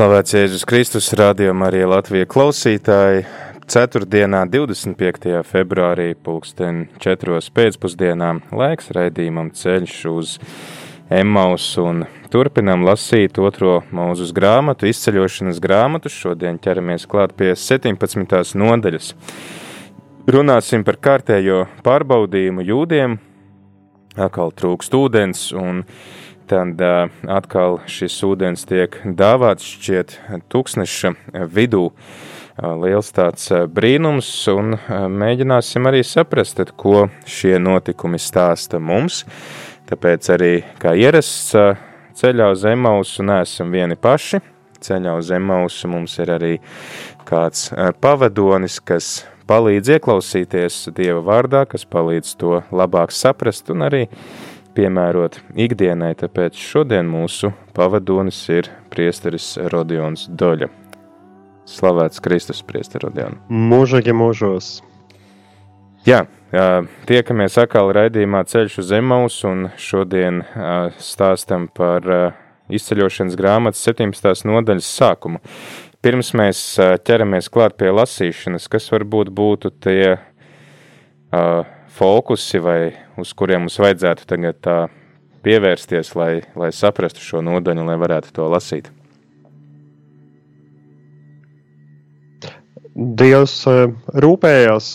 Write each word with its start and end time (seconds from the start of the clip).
Slavēts 0.00 0.32
Jēzus 0.32 0.62
Kristus, 0.64 1.06
radio 1.12 1.52
Marija 1.52 1.84
Latvija 1.90 2.24
klausītāji. 2.24 3.26
Ceturtdienā, 3.68 4.46
25. 4.48 5.42
februārī, 5.44 6.14
pulksten 6.16 6.86
4. 7.04 7.42
pēcpusdienā, 7.52 8.30
laiks 8.56 8.88
raidījumam 8.96 9.50
ceļš 9.52 9.98
uz 10.08 10.30
Emmaus 11.12 11.66
un 11.82 12.06
turpinam 12.32 12.86
lasīt 12.88 13.36
otro 13.44 13.82
mūzus 13.92 14.32
grāmatu, 14.32 14.88
izceļošanas 14.88 15.60
grāmatu. 15.60 16.08
Šodien 16.08 16.56
ķeramies 16.56 17.04
klāt 17.04 17.36
pie 17.36 17.52
17. 17.52 18.56
nodaļas. 18.56 19.12
Runāsim 20.32 20.88
par 20.88 20.96
kārtējo 20.96 21.66
pārbaudījumu 21.84 22.64
jūdiem, 22.72 23.20
atkal 24.16 24.56
trūkst 24.56 24.96
ūdens 24.96 25.50
un 25.52 25.84
tad 26.50 26.82
atkal 27.30 27.78
šis 27.90 28.16
ūdens 28.26 28.66
tiek 28.66 28.96
dāvāts 29.04 29.66
šķiet 29.76 30.16
tūkstneša 30.50 31.12
vidū. 31.50 31.90
Liels 32.60 33.12
tāds 33.16 33.46
brīnums, 33.72 34.28
un 34.52 34.74
mēģināsim 35.22 35.86
arī 35.88 36.02
saprast, 36.04 36.58
tad, 36.58 36.74
ko 36.76 37.06
šie 37.24 37.54
notikumi 37.62 38.20
stāsta 38.20 38.82
mums. 38.82 39.22
Tāpēc 39.88 40.28
arī, 40.34 40.52
kā 40.82 40.92
ierasts, 40.98 41.54
ceļā 42.20 42.50
uz 42.52 42.66
Emausu 42.68 43.24
neesam 43.26 43.72
vieni 43.72 43.96
paši. 43.96 44.42
Ceļā 44.80 45.16
uz 45.20 45.30
Emausu 45.36 45.88
mums 45.92 46.18
ir 46.20 46.34
arī 46.36 46.52
kāds 47.28 47.70
pavadonis, 48.02 48.80
kas 48.82 49.22
palīdz 49.50 49.96
ieklausīties 49.96 50.82
Dieva 50.96 51.22
vārdā, 51.26 51.64
kas 51.70 51.86
palīdz 51.88 52.36
to 52.42 52.60
labāk 52.70 53.14
saprast 53.14 53.72
un 53.72 53.86
arī 53.88 54.06
uh, 54.06 54.49
piemērot 54.76 55.40
ikdienai, 55.58 56.12
tāpēc 56.18 56.58
šodien 56.58 57.08
mūsu 57.10 57.52
pavadonis 57.76 58.38
ir 58.52 58.70
priesteris 58.92 59.54
Rodions 59.72 60.28
Doļa. 60.30 60.70
Slavēts 61.70 62.22
Kristus, 62.22 62.62
priesteri 62.66 63.06
Rodion. 63.06 63.36
Mūžīgi 63.50 64.14
mūžos. 64.16 64.80
Jā, 66.06 66.24
tiekamies 67.06 67.58
atkal 67.60 67.92
raidījumā 67.94 68.40
Ceļš 68.48 68.78
uz 68.82 68.92
Emaus, 68.96 69.36
un 69.46 69.68
šodien 69.78 70.40
stāstam 70.98 71.68
par 71.76 72.06
izceļošanas 72.70 73.36
grāmatas 73.38 73.84
17. 73.86 74.48
nodaļas 74.48 74.88
sākumu. 74.98 75.42
Pirms 76.00 76.32
mēs 76.38 76.62
ķeramies 77.04 77.50
klāt 77.52 77.76
pie 77.76 77.92
lasīšanas, 77.92 78.70
kas 78.72 78.88
varbūt 78.94 79.28
būtu 79.36 79.70
tie 79.84 80.16
uh, 80.16 81.68
fokusi, 81.96 82.60
vai 82.62 82.80
uz 83.20 83.32
kuriem 83.36 83.66
mums 83.66 83.78
vajadzētu 83.82 84.26
tagad 84.30 84.58
tā 84.64 84.78
pievērsties, 85.44 86.14
lai, 86.18 86.32
lai 86.58 86.70
saprastu 86.74 87.22
šo 87.24 87.42
nodaļu, 87.44 87.84
lai 87.88 87.98
varētu 88.00 88.34
to 88.36 88.48
lasīt? 88.52 88.90
Dievs 93.20 93.62
rūpējās, 94.20 94.88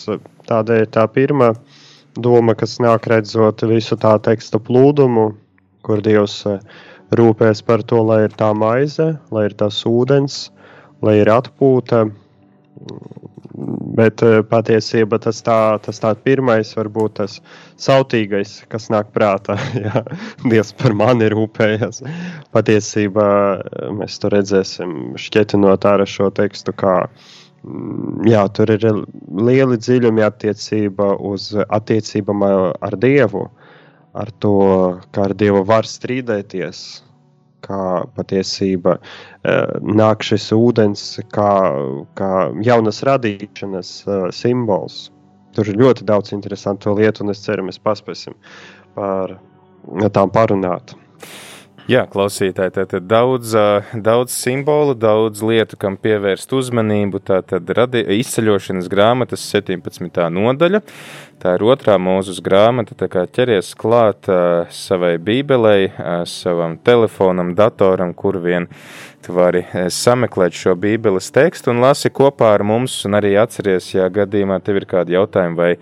tādēļ 0.46 0.84
tā 0.94 1.06
pirmā 1.10 1.50
doma, 2.22 2.54
kas 2.54 2.76
nāk 2.82 3.08
redzot 3.10 3.64
visu 3.66 3.96
tā 3.98 4.14
teksta 4.22 4.60
plūdumu, 4.62 5.30
kur 5.86 6.02
Dievs 6.04 6.42
rūpēs 7.16 7.62
par 7.66 7.82
to, 7.86 8.02
lai 8.06 8.24
ir 8.26 8.36
tā 8.38 8.52
maize, 8.54 9.14
lai 9.32 9.46
ir 9.48 9.56
tas 9.58 9.80
ūdens, 9.88 10.46
lai 11.02 11.18
ir 11.22 11.30
atpūta, 11.32 12.06
Bet 13.96 14.20
eh, 14.24 14.42
patiesībā 14.44 15.16
tas 15.24 15.38
tā, 15.44 15.56
tas 15.84 16.00
tā 16.02 16.10
pirmais, 16.26 16.74
varbūt 16.76 17.14
tas 17.20 17.38
sautīgais, 17.80 18.58
kas 18.72 18.90
nāk 18.92 19.14
prātā. 19.14 19.56
Jā, 19.86 20.02
Dievs 20.44 20.74
par 20.76 20.96
mani 20.98 21.30
rūpējas. 21.32 22.02
Patiesībā 22.56 23.28
eh, 23.56 23.88
mēs 23.96 24.18
to 24.20 24.32
redzēsim 24.34 25.16
šķietinot 25.20 25.88
ārā 25.88 26.08
šo 26.10 26.28
tekstu, 26.36 26.74
kā 26.76 26.98
mm, 27.06 28.26
jā, 28.28 28.44
tur 28.52 28.74
ir 28.76 28.84
lieli 29.48 29.80
dziļumi 29.80 30.26
attiecība 30.26 31.14
uz 31.16 31.54
attiecībām 31.64 32.44
ar 32.44 33.00
Dievu, 33.00 33.46
ar 34.16 34.34
to, 34.44 34.56
kā 35.16 35.30
ar 35.30 35.36
Dievu 35.38 35.64
var 35.68 35.88
strīdēties, 35.88 36.84
kā 37.66 38.04
patiesība 38.16 38.96
eh, 38.98 39.74
nāk 39.82 40.24
šis 40.26 40.48
ūdens, 40.56 41.04
kā, 41.34 41.50
kā 42.18 42.30
jaunas 42.66 43.02
radīšanas 43.06 43.92
eh, 44.06 44.28
simbols. 44.34 45.06
Tur 45.56 45.72
ir 45.72 45.80
ļoti 45.80 46.04
daudz 46.08 46.34
interesantu 46.36 46.94
lietu, 46.98 47.24
un 47.24 47.32
es 47.32 47.42
ceru, 47.44 47.64
mēs 47.66 47.80
paspēsim 47.80 48.36
par 48.96 49.38
tām 50.12 50.32
parunāt. 50.34 50.92
Jā, 51.86 52.00
klausītāji, 52.10 52.72
tātad 52.80 53.04
daudz, 53.06 53.52
daudz 53.94 54.34
simbolu, 54.34 54.96
daudz 54.98 55.38
lietu, 55.46 55.76
kam 55.78 55.94
pievērst 56.02 56.50
uzmanību. 56.58 57.20
Tātad 57.22 57.70
radi, 57.78 58.02
izceļošanas 58.16 58.88
grāmatas 58.90 59.44
17. 59.54 60.18
nodaļa. 60.34 60.80
Tā 61.38 61.54
ir 61.54 61.62
otrā 61.62 61.94
mūzus 62.02 62.42
grāmata, 62.42 62.98
tā 62.98 63.06
kā 63.12 63.22
ķeries 63.30 63.70
klāt 63.78 64.26
uh, 64.26 64.66
savai 64.74 65.12
bībelei, 65.22 65.92
uh, 65.92 66.24
savam 66.26 66.74
telefonam, 66.82 67.54
datoram, 67.54 68.16
kur 68.18 68.40
vien 68.42 68.66
tu 69.22 69.38
vari 69.38 69.62
sameklēt 69.70 70.58
šo 70.58 70.74
bībeles 70.74 71.30
tekstu 71.30 71.70
un 71.70 71.86
lasi 71.86 72.10
kopā 72.10 72.50
ar 72.56 72.66
mums, 72.66 72.98
un 73.06 73.14
arī 73.20 73.36
atceries, 73.38 73.92
ja 73.94 74.10
gadījumā 74.10 74.58
tev 74.66 74.82
ir 74.82 74.90
kādi 74.90 75.14
jautājumi 75.14 75.62
vai 75.62 75.74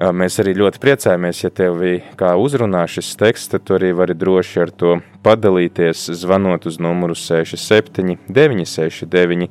Mēs 0.00 0.38
arī 0.40 0.54
ļoti 0.56 0.80
priecājamies, 0.80 1.42
ja 1.42 1.50
tev 1.52 1.82
kā 2.16 2.30
uzrunā 2.40 2.86
šis 2.88 3.10
teksts, 3.20 3.50
tad 3.52 3.66
tu 3.68 3.74
arī 3.76 3.90
vari 3.92 4.14
droši 4.16 4.60
ar 4.62 4.70
to 4.72 4.92
padalīties, 5.20 6.06
zvanot 6.16 6.64
uz 6.70 6.78
numuru 6.80 7.12
67 7.12 8.16
969 8.32 9.50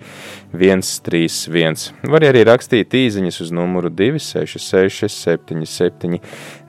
131. 0.49 1.83
Var 2.13 2.25
arī 2.31 2.41
rakstīt 2.49 2.95
īziņas 2.97 3.37
uz 3.45 3.51
numuru 3.53 3.91
266 3.93 5.13
77 5.13 6.17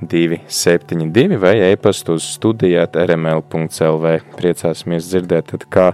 272 0.02 1.38
vai 1.41 1.54
e-pastu 1.70 2.18
uz 2.20 2.26
studijāt 2.34 2.98
rml.lv. 3.00 4.12
Priecāsimies 4.36 5.08
dzirdēt, 5.08 5.54
tad 5.54 5.64
kā 5.72 5.86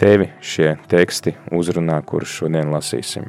tevi 0.00 0.30
šie 0.40 0.78
teksti 0.88 1.36
uzrunā, 1.52 2.00
kurus 2.08 2.32
šodien 2.40 2.72
lasīsim. 2.72 3.28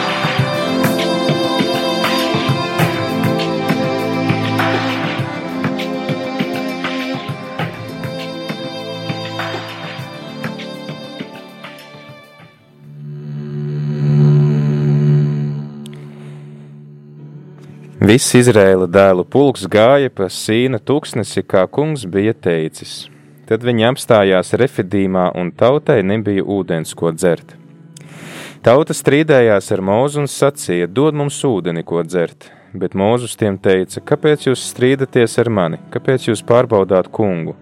Viss 18.01 18.33
Izraēla 18.33 18.87
dēlu 18.89 19.21
pulks 19.29 19.67
gāja 19.69 20.09
pa 20.09 20.25
sīna 20.25 20.79
tūkstnesi, 20.81 21.43
kā 21.45 21.67
kungs 21.69 22.07
bija 22.09 22.33
teicis. 22.33 23.11
Tad 23.45 23.61
viņi 23.61 23.85
apstājās 23.91 24.55
Refidīmā, 24.57 25.27
un 25.37 25.51
tautai 25.53 25.99
nebija 26.01 26.41
ūdens, 26.41 26.95
ko 26.97 27.11
dzert. 27.13 27.53
Tauta 28.65 28.97
strīdējās 28.97 29.69
ar 29.75 29.85
mūzu 29.85 30.23
un 30.23 30.31
sacīja: 30.33 30.89
Dod 30.89 31.13
mums 31.21 31.37
ūdeni, 31.45 31.85
ko 31.85 32.01
dzert. 32.01 32.49
Bet 32.73 32.97
Mūzus 32.97 33.37
tiem 33.37 33.61
teica: 33.61 34.01
Kāpēc 34.01 34.49
jūs 34.49 34.65
strīdaties 34.71 35.37
ar 35.37 35.53
mani? 35.53 35.77
Kāpēc 35.93 36.25
jūs 36.31 36.41
pārbaudāt 36.41 37.13
kungu? 37.13 37.53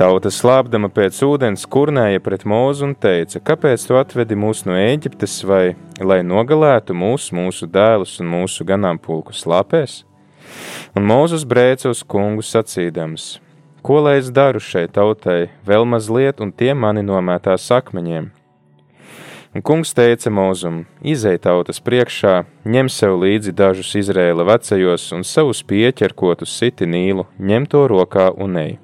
Tauta 0.00 0.30
slāpdama 0.32 0.88
pēc 0.88 1.18
ūdens 1.26 1.66
kurnēja 1.68 2.22
pret 2.24 2.46
mūzu 2.48 2.86
un 2.86 2.94
teica: 2.96 3.36
Kāpēc 3.44 3.82
tu 3.84 3.98
atvedi 4.00 4.32
mūs 4.32 4.62
no 4.64 4.72
Ēģiptes, 4.72 5.34
vai 5.44 5.74
lai 6.00 6.22
nogalētu 6.24 6.96
mūs, 6.96 7.26
mūsu 7.36 7.68
dēlus 7.68 8.14
un 8.24 8.30
mūsu 8.32 8.64
ganāmpulku 8.64 9.36
slāpēs? 9.36 9.98
Un 10.96 11.04
Mūzes 11.04 11.44
brēca 11.44 11.92
uz 11.92 12.00
kungu 12.00 12.40
sacīdams: 12.40 13.28
Ko 13.84 14.00
lai 14.00 14.16
es 14.22 14.32
daru 14.32 14.56
šai 14.56 14.86
tautai, 14.88 15.50
vēl 15.68 15.84
mazliet, 15.84 16.40
un 16.40 16.48
tie 16.48 16.72
mani 16.72 17.04
nomētās 17.04 17.68
akmeņiem? 17.68 18.32
Un 19.52 19.68
kungs 19.68 19.92
teica 19.92 20.32
Mūzum: 20.32 20.86
Izej 21.04 21.42
tautas 21.44 21.84
priekšā, 21.84 22.46
ņem 22.64 22.88
sev 22.88 23.20
līdzi 23.20 23.52
dažus 23.52 23.98
Izrēla 24.00 24.48
vecajos 24.48 25.10
un 25.12 25.28
savus 25.28 25.60
pieķerkotus 25.60 26.56
siti 26.56 26.88
nīlu, 26.88 27.28
ņem 27.36 27.68
to 27.68 27.90
rokā 27.92 28.32
un 28.40 28.64
ej. 28.64 28.80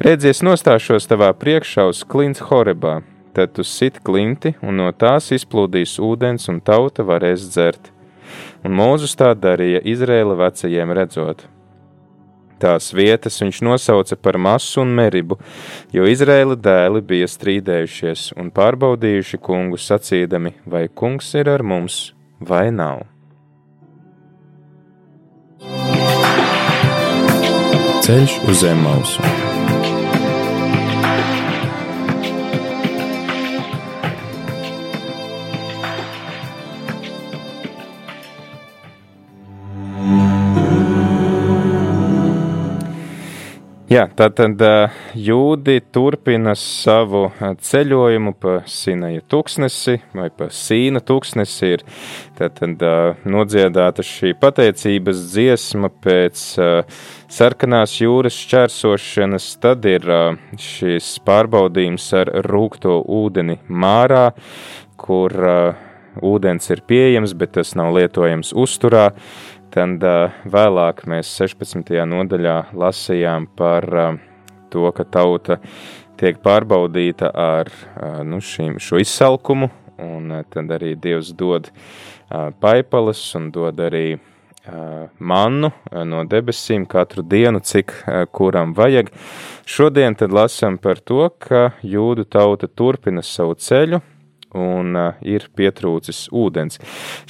Redzies, 0.00 0.38
nostāšos 0.40 1.04
tavā 1.04 1.26
priekšā 1.36 1.82
uz 1.90 1.98
klints 2.08 2.40
Horebā, 2.48 3.02
tad 3.36 3.50
tu 3.52 3.60
sit 3.68 3.98
klinti, 4.00 4.54
un 4.64 4.78
no 4.80 4.86
tās 4.96 5.26
izplūdīs 5.36 5.98
ūdens, 6.00 6.48
un 6.48 6.62
tauta 6.64 7.04
varēs 7.04 7.44
dzert. 7.50 7.90
Un 8.64 8.72
Mūzus 8.78 9.12
tā 9.20 9.34
darīja 9.36 9.82
Izrēla 9.84 10.38
vecajiem 10.40 10.94
redzot. 10.96 11.44
Tās 12.64 12.88
vietas 12.96 13.36
viņš 13.44 13.60
nosauca 13.64 14.16
par 14.16 14.40
masu 14.40 14.80
un 14.86 14.96
meribu, 14.96 15.36
jo 15.92 16.08
Izraēla 16.08 16.56
dēli 16.56 17.04
bija 17.04 17.28
strīdējušies 17.28 18.30
un 18.40 18.48
pārbaudījuši 18.56 19.40
kungu 19.44 19.76
sacīdami, 19.76 20.56
vai 20.64 20.86
kungs 20.88 21.28
ir 21.36 21.52
ar 21.52 21.60
mums 21.60 22.14
vai 22.40 22.70
nav. 22.72 23.04
Ceļš 28.00 28.40
uz 28.48 28.64
zem 28.64 28.84
mausu. 28.88 29.49
Jā, 43.90 44.04
tātad 44.14 44.60
jūdi 45.18 45.80
turpina 45.90 46.52
savu 46.54 47.24
ceļojumu 47.66 48.32
pa 48.38 48.52
Sinaja 48.70 49.24
tūkstnesi 49.26 49.96
vai 50.14 50.28
pa 50.30 50.46
Sīna 50.54 51.02
tūkstnesi. 51.02 51.72
Ir 51.74 51.82
tātad 52.38 52.84
nodziedāta 53.26 54.06
šī 54.06 54.36
pateicības 54.38 55.24
dziesma 55.32 55.90
pēc 56.06 56.44
sarkanās 57.34 57.96
jūras 57.98 58.38
šķērsošanas, 58.44 59.50
tad 59.58 59.90
ir 59.90 60.06
šis 60.54 61.16
pārbaudījums 61.26 62.06
ar 62.22 62.30
rūkto 62.46 63.00
ūdeni 63.02 63.58
mārā, 63.66 64.28
kur 65.02 65.34
ūdens 66.22 66.70
ir 66.70 66.86
pieejams, 66.86 67.34
bet 67.34 67.58
tas 67.58 67.74
nav 67.74 67.90
lietojams 67.98 68.54
uzturā. 68.54 69.10
Tad 69.70 70.02
vēlāk 70.50 71.04
mēs 71.06 71.28
16. 71.38 71.92
nodaļā 72.10 72.56
lasījām 72.74 73.44
par 73.54 73.86
to, 74.72 74.88
ka 74.90 75.04
tauta 75.06 75.60
tiek 76.18 76.40
pārbaudīta 76.42 77.30
ar 77.30 77.70
nu, 78.26 78.40
šīm, 78.42 78.80
šo 78.82 78.98
izsalkumu, 78.98 79.70
un 80.02 80.40
tad 80.50 80.74
arī 80.74 80.96
Dievs 80.98 81.30
dod 81.38 81.70
paipalas 82.58 83.22
un 83.38 83.52
dod 83.54 83.78
arī 83.86 84.18
mannu 85.18 85.70
no 86.06 86.24
debesīm 86.26 86.84
katru 86.90 87.22
dienu, 87.22 87.62
cik 87.62 87.94
kuram 88.34 88.74
vajag. 88.74 89.14
Šodien 89.70 90.18
tad 90.18 90.34
lasām 90.34 90.82
par 90.82 90.98
to, 90.98 91.28
ka 91.38 91.70
jūdu 91.86 92.26
tauta 92.26 92.66
turpina 92.66 93.22
savu 93.22 93.54
ceļu, 93.54 94.02
un 94.56 94.96
uh, 94.98 95.20
ir 95.22 95.46
pietrūcis 95.56 96.26
ūdens. 96.34 96.80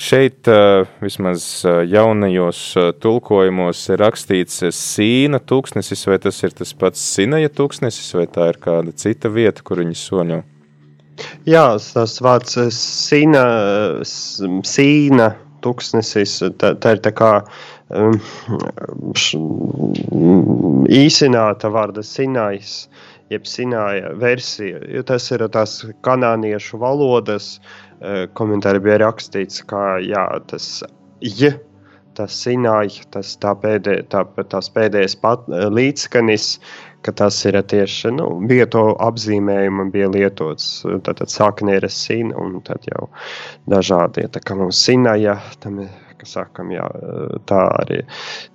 Šeit 0.00 0.48
uh, 0.50 0.86
vismaz 1.02 1.46
uh, 1.66 1.80
jaunajos 1.84 2.62
uh, 2.78 2.90
tulkojumos 3.00 3.82
ir 3.92 4.00
rakstīts 4.04 4.62
sīna 4.76 5.42
tūkstnesis, 5.42 6.06
vai 6.08 6.20
tas 6.22 6.40
ir 6.46 6.56
tas 6.56 6.72
pats 6.76 7.02
sinaja 7.16 7.52
tūkstnesis, 7.52 8.14
vai 8.16 8.26
tā 8.30 8.50
ir 8.54 8.60
kāda 8.62 8.94
cita 8.96 9.32
vieta, 9.32 9.64
kur 9.66 9.82
viņi 9.84 9.98
soņo? 10.00 10.40
Jā, 11.48 11.66
tas 11.92 12.16
vārds 12.24 12.56
sīna, 12.72 13.44
sīna 14.06 15.28
tūkstnesis, 15.64 16.38
tā, 16.60 16.72
tā 16.80 16.94
ir 16.96 17.02
tā 17.04 17.12
kā 17.16 17.30
um, 17.92 18.16
īsināta 20.88 21.70
vārda 21.72 22.04
sinais, 22.06 22.88
jeb 23.30 23.46
Sināja 23.46 24.12
versija, 24.18 24.80
jo 24.90 25.02
tas 25.06 25.30
ir 25.30 25.46
tās 25.54 25.80
kanāniešu 26.06 26.80
valodas. 26.82 27.58
Eh, 28.00 28.26
komentāri 28.34 28.80
bija 28.82 29.00
rakstīts, 29.04 29.62
ka 29.68 29.98
jā, 30.02 30.24
tas 30.50 30.82
j, 31.20 31.52
tas 32.16 32.36
Sināja, 32.42 33.04
tas 33.14 33.34
tā 33.40 33.54
pēdē, 33.60 34.00
tā, 34.12 34.24
tās 34.42 34.70
pēdējais 34.74 35.18
pat, 35.20 35.46
eh, 35.48 35.68
līdzskanis, 35.68 36.52
ka 37.06 37.12
tas 37.16 37.38
ir 37.48 37.56
tieši 37.62 38.12
nu, 38.16 38.28
vieto 38.48 38.90
apzīmējuma 39.00 39.88
bija 39.92 40.10
lietots. 40.12 40.82
Tad, 41.04 41.16
tad 41.22 41.32
sāknē 41.32 41.78
ir 41.78 41.88
sīna 41.88 42.36
un 42.36 42.60
tad 42.66 42.84
jau 42.90 43.08
dažādi, 43.70 44.26
tā 44.28 44.42
kā 44.44 44.58
mums 44.58 44.82
Sināja, 44.84 45.38
tam 45.60 45.80
ir 45.86 46.09
sakam, 46.28 46.72
jā, 46.74 46.86
tā 47.48 47.60
arī 47.80 48.00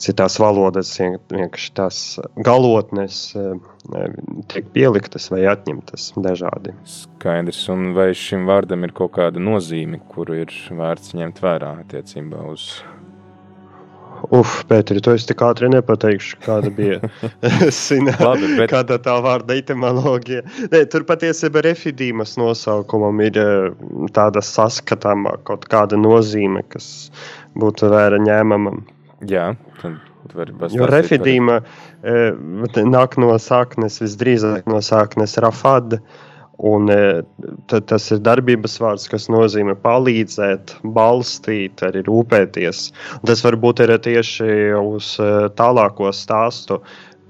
citās 0.01 0.37
valodās 0.41 0.93
vienkārši 0.99 1.71
tās 1.77 2.01
galotnes 2.45 3.19
eh, 3.39 3.53
tiek 4.51 4.69
pieliktas 4.75 5.29
vai 5.33 5.45
atņemtas 5.51 6.11
dažādi. 6.17 6.75
Skaidrs, 6.89 7.63
un 7.73 7.93
vai 7.97 8.11
šim 8.17 8.47
vārdam 8.49 8.85
ir 8.87 8.95
kaut 8.95 9.15
kāda 9.19 9.41
nozīme, 9.41 10.01
kuru 10.11 10.41
ir 10.43 10.53
vērts 10.75 11.15
ņemt 11.17 11.41
vērā 11.43 11.75
attiecībā 11.85 12.45
uz 12.51 12.69
Uf, 14.35 14.55
Pēteri, 14.69 15.01
to 15.03 15.13
es 15.17 15.25
tik 15.29 15.41
ātri 15.45 15.69
nepateikšu, 15.73 16.39
kāda 16.45 16.71
bija 16.73 16.97
Labi, 18.25 18.49
bet... 18.57 18.71
kāda 18.71 18.97
tā 19.03 19.15
vārda 19.23 19.57
etimoloģija. 19.59 20.43
Nē, 20.71 20.81
tur 20.91 21.05
patiesībā 21.07 21.63
refidīmas 21.65 22.35
nosaukumam 22.41 23.21
ir 23.25 23.39
eh, 23.41 23.69
tāda 24.15 24.43
saskatāmā 24.45 25.37
kaut 25.47 25.67
kāda 25.71 25.99
nozīme, 25.99 26.65
kas 26.73 27.09
būtu 27.59 27.91
vēra 27.93 28.21
ņēmamam. 28.23 28.83
Jā, 29.29 29.53
tad. 29.81 30.01
Jo 30.73 30.87
refidīma 30.89 31.59
par... 32.01 32.79
nāk 32.89 33.17
no 33.21 33.29
sāknes, 33.37 33.99
visdrīzāk 34.01 34.65
no 34.69 34.79
sāknes 34.81 35.37
rafada, 35.43 35.99
Un, 36.57 36.87
e, 36.89 37.23
tas 37.67 38.05
ir 38.15 38.21
darbības 38.23 38.77
vārds, 38.79 39.09
kas 39.11 39.27
nozīmē 39.31 39.75
palīdzēt, 39.83 40.77
balstīt, 40.95 41.83
arī 41.83 42.05
rūpēties. 42.07 42.85
Un 43.19 43.27
tas 43.27 43.43
varbūt 43.43 43.83
ir 43.83 43.95
tieši 44.05 44.47
uz 44.79 45.15
e, 45.19 45.31
tālāko 45.59 46.13
stāstu, 46.15 46.79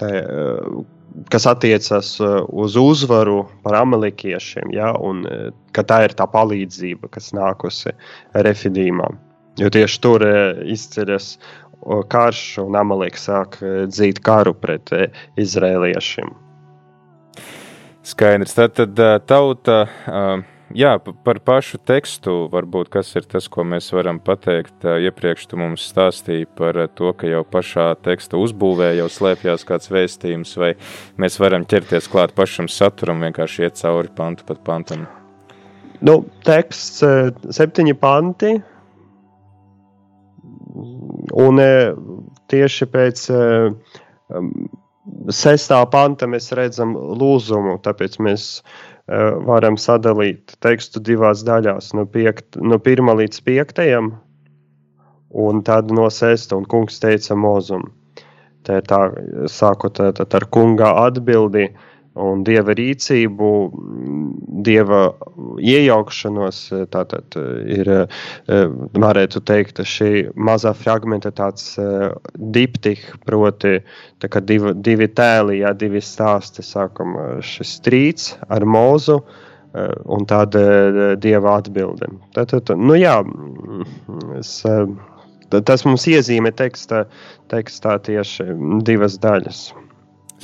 te, 0.02 0.12
e, 0.22 1.26
kas 1.34 1.48
attiecas 1.50 2.14
uz 2.22 2.78
uzvaru 2.78 3.46
par 3.66 3.80
amelikiešiem. 3.82 4.76
Ja, 4.76 4.92
un, 5.00 5.24
tā 5.74 6.02
ir 6.06 6.14
tā 6.20 6.28
palīdzība, 6.30 7.10
kas 7.16 7.32
nākusi 7.34 7.96
refidīmā. 8.36 9.10
Jo 9.56 9.72
tieši 9.72 10.02
tur 10.04 10.26
izceļas 10.68 11.38
karš 12.12 12.42
un 12.66 12.76
amelīks 12.76 13.30
sāk 13.30 13.62
dzīt 13.88 14.20
karu 14.28 14.52
pret 14.60 14.92
izrēliešiem. 15.40 16.34
Skaidrs. 18.06 18.54
Tad, 18.54 18.76
tad 18.78 19.00
tauta, 19.26 19.80
jā, 20.78 20.92
par 21.26 21.40
pašu 21.42 21.80
tekstu 21.82 22.36
varbūt 22.54 22.92
kas 22.94 23.10
ir 23.18 23.26
tas, 23.26 23.48
ko 23.50 23.66
mēs 23.66 23.90
varam 23.96 24.20
pateikt. 24.22 24.86
Iepriekš 24.86 25.48
tu 25.50 25.58
mums 25.58 25.88
stāstīji 25.90 26.46
par 26.58 26.78
to, 26.94 27.10
ka 27.18 27.30
jau 27.32 27.42
pašā 27.50 27.88
teksta 28.06 28.38
uzbūvē 28.38 28.92
jau 29.00 29.10
slēpjas 29.10 29.66
kāds 29.66 29.90
vēstījums, 29.90 30.54
vai 30.62 30.76
mēs 31.22 31.40
varam 31.42 31.66
ķerties 31.66 32.10
klāt 32.14 32.36
pašam 32.38 32.70
saturam, 32.70 33.26
vienkārši 33.26 33.66
iet 33.66 33.82
cauri 33.82 34.14
pantu 34.14 34.46
pat 34.46 34.62
pantam. 34.68 35.08
Nu, 36.06 36.20
teksts 36.46 37.02
septiņi 37.58 37.98
panti, 37.98 38.54
un 41.42 41.62
tieši 42.54 42.92
pēc 42.94 43.28
sestā 45.34 45.80
panta 45.92 46.28
mēs 46.30 46.52
redzam 46.58 46.96
lūzumu, 46.96 47.78
tāpēc 47.86 48.18
mēs 48.24 48.48
uh, 48.60 49.36
varam 49.48 49.78
sadalīt 49.78 50.56
tekstu 50.66 51.02
divās 51.04 51.44
daļās, 51.46 51.94
no, 51.98 52.06
piekt, 52.10 52.58
no 52.58 52.80
pirmā 52.82 53.18
līdz 53.22 53.42
piektajam, 53.46 54.14
un 55.36 55.62
tad 55.68 55.92
no 55.94 56.08
sesta, 56.14 56.58
un 56.58 56.66
kungs 56.70 57.02
teica 57.04 57.38
mūzum. 57.38 57.90
Tā 58.66 58.80
ir 58.82 58.88
tā, 58.90 59.02
sākot 59.52 60.00
ar 60.02 60.48
kunga 60.50 60.96
atbildi 61.06 61.68
un 62.16 62.42
dieva 62.48 62.74
rīcību, 62.74 63.50
dieva 64.66 65.02
iejaukšanos. 65.62 66.60
Tātad 66.94 67.38
ir, 67.72 67.92
varētu 69.06 69.42
teikt, 69.46 69.82
šī 69.86 70.12
mazā 70.36 70.74
fragmenta 70.78 71.32
tāds 71.36 71.74
diptih, 72.36 73.02
proti 73.26 73.80
divi, 74.48 74.76
divi 74.86 75.08
tēli, 75.08 75.62
jā, 75.64 75.74
divi 75.78 76.02
stāsti. 76.04 76.66
Sākam 76.66 77.18
šis 77.46 77.78
strīds 77.80 78.34
ar 78.50 78.66
mūzu 78.66 79.20
un 79.76 80.28
tāda 80.30 81.16
dieva 81.20 81.58
atbilde. 81.60 82.08
Tātad, 82.36 82.72
nu 82.80 82.96
jā, 82.96 83.18
es, 84.40 84.58
tas 85.52 85.84
mums 85.88 86.08
iezīmē 86.08 86.54
tekstā, 86.56 87.06
tekstā 87.52 87.98
tieši 88.08 88.48
divas 88.88 89.20
daļas. 89.24 89.66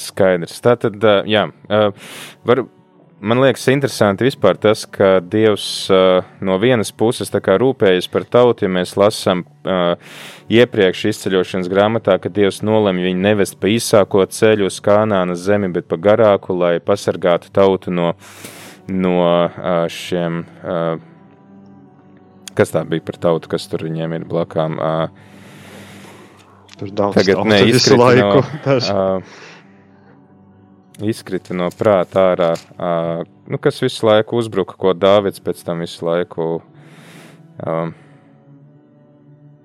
Skaidrs. 0.01 0.59
Tātad, 0.63 1.03
jā, 1.27 1.45
var, 2.47 2.63
man 3.21 3.41
liekas 3.41 3.67
interesanti 3.69 4.25
vispār 4.25 4.57
tas, 4.61 4.83
ka 4.89 5.19
Dievs 5.21 5.65
no 6.41 6.57
vienas 6.61 6.91
puses 6.91 7.31
rūpējas 7.31 8.09
par 8.11 8.25
tautu, 8.25 8.65
ja 8.65 8.71
mēs 8.73 8.95
lasām 8.97 9.43
iepriekš 10.49 11.05
izceļošanas 11.11 11.69
grāmatā, 11.71 12.17
ka 12.21 12.29
Dievs 12.33 12.61
nolemj 12.65 13.05
viņu 13.09 13.21
nevest 13.21 13.59
pa 13.61 13.69
īsāko 13.71 14.25
ceļu 14.25 14.67
uz 14.69 14.79
Kanānas 14.81 15.45
zemi, 15.45 15.69
bet 15.69 15.87
pa 15.87 15.99
garāku, 16.01 16.57
lai 16.57 16.79
pasargātu 16.79 17.53
tautu 17.53 17.93
no, 17.93 18.13
no 18.89 19.17
šiem, 19.89 20.43
kas 22.57 22.73
tā 22.73 22.85
bija 22.89 23.05
par 23.05 23.21
tautu, 23.29 23.53
kas 23.53 23.69
tur 23.69 23.85
viņiem 23.85 24.17
ir 24.17 24.25
blakām. 24.25 24.81
Tur 26.81 26.89
daudz 26.97 27.19
Tagad 27.19 27.45
ne, 27.45 27.61
visu 27.69 27.93
laiku. 27.99 28.41
No, 28.65 29.21
izkrita 31.09 31.55
no 31.57 31.69
prāta 31.73 32.31
ārā, 32.31 32.51
uh, 32.75 33.23
nu, 33.47 33.59
kas 33.61 33.81
visu 33.83 34.07
laiku 34.07 34.39
uzbruka, 34.41 34.77
ko 34.79 34.93
Dāvids 34.97 35.43
pēc 35.43 35.65
tam 35.65 35.83
visu 35.85 36.05
laiku. 36.07 36.53
Um, 37.61 37.95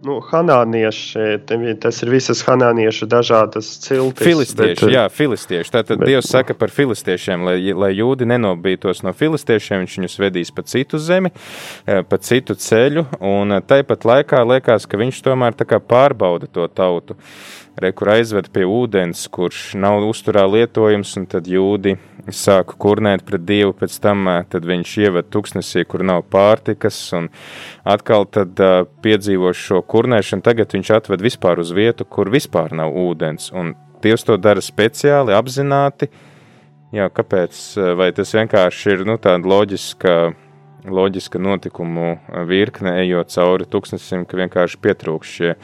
Nu, 0.06 0.18
hanānieši, 0.22 1.22
tas 1.80 1.98
ir 2.04 2.10
visas 2.12 2.42
hanāniešu 2.46 3.08
dažādas 3.10 3.70
ciltis. 3.82 4.22
Filistieši, 4.22 4.84
bet, 4.84 4.92
jā, 4.92 5.06
filistieši. 5.10 5.72
Tātad 5.72 5.98
bet, 5.98 6.10
Dievs 6.10 6.28
saka 6.30 6.54
par 6.58 6.70
filistiešiem, 6.74 7.46
lai, 7.48 7.56
lai 7.72 7.90
jūdi 7.96 8.28
nenobītos 8.28 9.00
no 9.06 9.14
filistiešiem, 9.16 9.82
viņš 9.82 9.96
viņus 9.98 10.18
vedīs 10.20 10.52
pa 10.54 10.66
citu 10.68 11.00
zemi, 11.02 11.32
pa 11.86 12.20
citu 12.22 12.54
ceļu, 12.60 13.06
un 13.24 13.58
tāpat 13.66 14.06
laikā 14.06 14.44
liekas, 14.52 14.86
ka 14.86 15.00
viņš 15.00 15.22
tomēr 15.26 15.56
tā 15.58 15.66
kā 15.66 15.80
pārbauda 15.82 16.50
to 16.52 16.68
tautu. 16.68 17.16
Uh, 17.76 17.82
re, 17.82 17.92
kur 17.92 18.10
aizved 18.14 18.48
pie 18.54 18.64
ūdens, 18.68 19.26
kurš 19.32 19.74
nav 19.80 20.04
uzturā 20.08 20.46
lietojams, 20.48 21.12
un 21.20 21.26
tad 21.30 21.48
jūdi 21.50 21.96
sāka 22.32 22.76
kurnēt 22.80 23.24
pret 23.28 23.44
Dievu, 23.46 23.74
pēc 23.76 23.98
tam 24.02 24.26
viņš 24.50 24.94
ieved 25.04 25.28
tuksnesī, 25.30 25.84
kur 25.86 26.04
nav 26.06 26.24
pārtikas, 26.32 26.98
un 27.16 27.28
atkal 27.84 28.26
tad 28.32 28.58
uh, 28.64 28.78
piedzīvo 29.04 29.52
šo 29.54 29.82
kurnēšanu, 29.86 30.44
tagad 30.46 30.72
viņš 30.74 30.94
atved 31.00 31.26
vispār 31.26 31.60
uz 31.62 31.74
vietu, 31.76 32.08
kur 32.08 32.32
vispār 32.32 32.74
nav 32.76 32.96
ūdens, 32.96 33.52
un 33.54 33.76
Dievs 34.04 34.26
to 34.28 34.36
dara 34.38 34.60
speciāli, 34.62 35.32
apzināti, 35.34 36.06
jā, 36.94 37.06
kāpēc, 37.10 37.56
vai 37.98 38.10
tas 38.14 38.30
vienkārši 38.36 38.92
ir, 38.92 39.06
nu, 39.08 39.16
tāda 39.18 39.48
loģiska, 39.50 40.12
loģiska 40.88 41.40
notikumu 41.42 42.16
virkne, 42.48 42.96
ejot 43.02 43.32
cauri 43.34 43.68
tuksnesim, 43.70 44.24
ka 44.28 44.38
vienkārši 44.40 44.80
pietrūkst 44.82 45.38
šie 45.40 45.54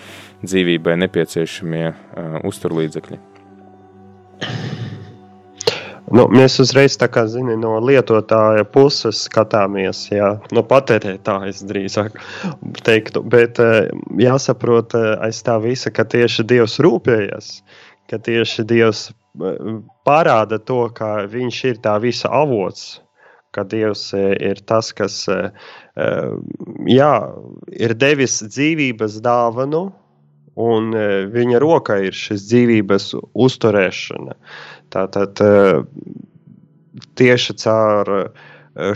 dzīvībai 0.44 0.98
nepieciešamie 1.04 1.86
uh, 1.90 2.38
uzturlīdzekļi? 2.48 3.20
Nu, 6.12 6.26
mēs 6.28 6.58
uzreiz 6.60 6.98
kā, 7.00 7.22
zini, 7.30 7.54
no 7.56 7.78
lietotāja 7.80 8.66
puses 8.68 9.22
skatāmies, 9.28 10.02
jā, 10.12 10.34
no 10.52 10.64
patērētājas 10.68 11.62
drīzāk 11.64 12.18
teiktu, 12.84 13.22
bet 13.22 13.60
jāsaprot 14.20 14.92
aiz 14.98 15.40
tā 15.46 15.56
visa, 15.62 15.92
ka 15.94 16.04
tieši 16.04 16.44
Dievs 16.50 16.76
rūpējas, 16.84 17.48
ka 18.12 18.18
tieši 18.18 18.66
Dievs 18.68 19.06
parāda 20.04 20.58
to, 20.60 20.82
ka 20.92 21.24
viņš 21.32 21.62
ir 21.70 21.80
tā 21.86 21.96
visa 22.02 22.28
avots, 22.28 22.98
ka 23.52 23.64
Dievs 23.68 24.10
ir 24.16 24.60
tas, 24.66 24.90
kas 24.96 25.22
jā, 26.88 27.14
ir 27.72 27.94
devis 28.00 28.38
dzīvības 28.42 29.18
dāvanu, 29.24 29.82
un 30.60 30.92
e, 30.94 31.26
viņa 31.32 31.60
rokā 31.62 31.98
ir 32.08 32.16
šis 32.16 32.46
dzīvības 32.50 33.12
uzturēšana. 33.32 34.36
Tātad 34.92 35.40
e, 35.40 35.52
tieši 37.18 37.56
caur 37.62 38.12
e, 38.18 38.24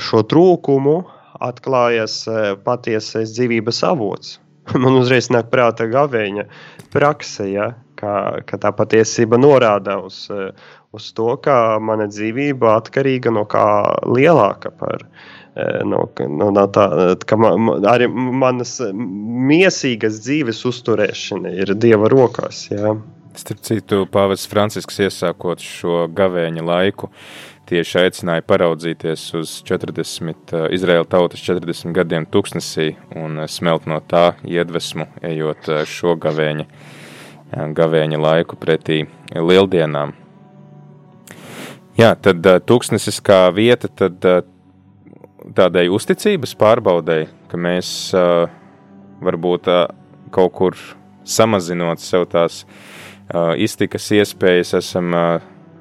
šo 0.03 0.23
trūkumu 0.29 0.99
atklājas 1.47 2.23
patiesais 2.65 3.35
dzīvības 3.37 3.83
avots. 3.85 4.39
Man 4.83 4.97
uzreiz 5.01 5.29
nāk 5.33 5.51
prātā 5.53 5.89
gavēņa 5.93 6.47
prakse, 6.93 7.51
ja, 7.53 7.73
kā, 7.99 8.17
ka 8.49 8.61
tā 8.63 8.73
patiesība 8.77 9.41
norāda 9.41 9.99
uz, 10.05 10.27
uz 10.93 11.09
to, 11.17 11.33
ka 11.43 11.79
mana 11.83 12.07
dzīvība 12.13 12.77
atkarīga 12.81 13.33
no 13.35 13.47
kā 13.51 13.67
lielāka 14.07 14.75
par 14.75 15.03
viņa 15.03 15.35
no, 15.85 16.05
no, 16.29 16.51
no 16.53 16.65
tā, 16.73 16.87
ka 17.29 17.39
man, 17.41 17.71
arī 17.89 18.09
manas 18.13 18.77
mīsīgas 18.93 20.21
dzīves 20.25 20.63
uzturēšana 20.69 21.53
ir 21.57 21.75
Dieva 21.81 22.11
rokās. 22.13 22.67
Jā. 22.71 22.97
Starp 23.37 23.61
citu, 23.65 24.05
Pāvests 24.09 24.49
Francisks 24.49 25.01
iesākot 25.05 25.61
šo 25.61 26.07
gavēņa 26.17 26.65
laiku, 26.65 27.11
tieši 27.69 28.01
aicināja 28.07 28.45
paraudzīties 28.49 29.27
uz 29.37 29.59
40, 29.69 30.55
Izraēla 30.77 31.09
tautas 31.13 31.43
40 31.45 31.93
gadiem 31.97 32.29
tuksnesī 32.33 32.95
un 33.17 33.43
smelt 33.53 33.89
no 33.91 34.01
tā 34.01 34.31
iedvesmu, 34.45 35.09
ejot 35.25 35.69
šo 35.91 36.17
gavēņa, 36.21 36.69
gavēņa 37.53 38.21
laiku 38.21 38.59
pretī 38.61 39.05
lieldienām. 39.35 40.15
Jā, 41.97 42.13
tad 42.21 42.45
tūkstnesis 42.69 43.23
kā 43.25 43.47
vieta, 43.57 43.89
tad 43.89 44.21
tādai 45.57 45.87
uzticības 45.89 46.53
pārbaudēji, 46.61 47.31
ka 47.49 47.61
mēs 47.61 47.89
uh, 48.13 48.51
varbūt 49.25 49.71
kaut 50.35 50.53
kur 50.53 50.77
samazinot 51.27 52.03
sev 52.03 52.27
tās 52.31 52.65
iztikas 53.59 54.07
iespējas, 54.15 54.75
esam 54.79 55.15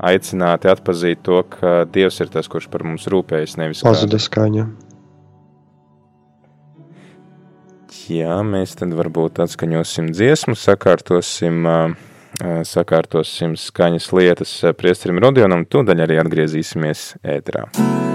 aicināti 0.01 0.69
atzīt 0.71 1.21
to, 1.25 1.43
ka 1.49 1.83
Dievs 1.91 2.17
ir 2.23 2.31
tas, 2.33 2.49
kurš 2.51 2.67
par 2.71 2.83
mums 2.87 3.05
rūpējas. 3.11 3.57
Pazudis 3.85 4.25
skaņa. 4.29 4.65
Jā, 8.05 8.35
mēs 8.45 8.75
tad 8.77 8.91
varbūt 8.93 9.39
atskaņosim 9.41 10.11
dziesmu, 10.13 10.53
sakārtosim, 10.59 11.65
sakārtosim 12.69 13.55
skaņas 13.57 14.11
lietas 14.13 14.57
priesterim 14.77 15.23
Rodionam, 15.23 15.65
tūdaļ 15.65 16.05
arī 16.05 16.19
atgriezīsimies 16.21 17.15
ētrā. 17.25 17.65
labs 17.73 18.14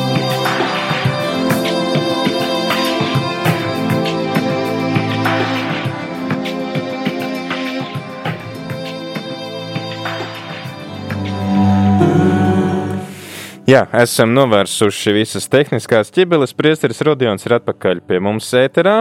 Jā, 13.71 13.85
esam 13.95 14.33
novērsuši 14.35 15.13
visas 15.15 15.45
tehniskās 15.47 16.09
ķibeles. 16.11 16.51
Priesteris 16.59 16.97
Rodions 17.07 17.45
ir 17.47 17.53
atpakaļ 17.55 18.01
pie 18.03 18.17
mums 18.19 18.49
ēterā. 18.59 18.97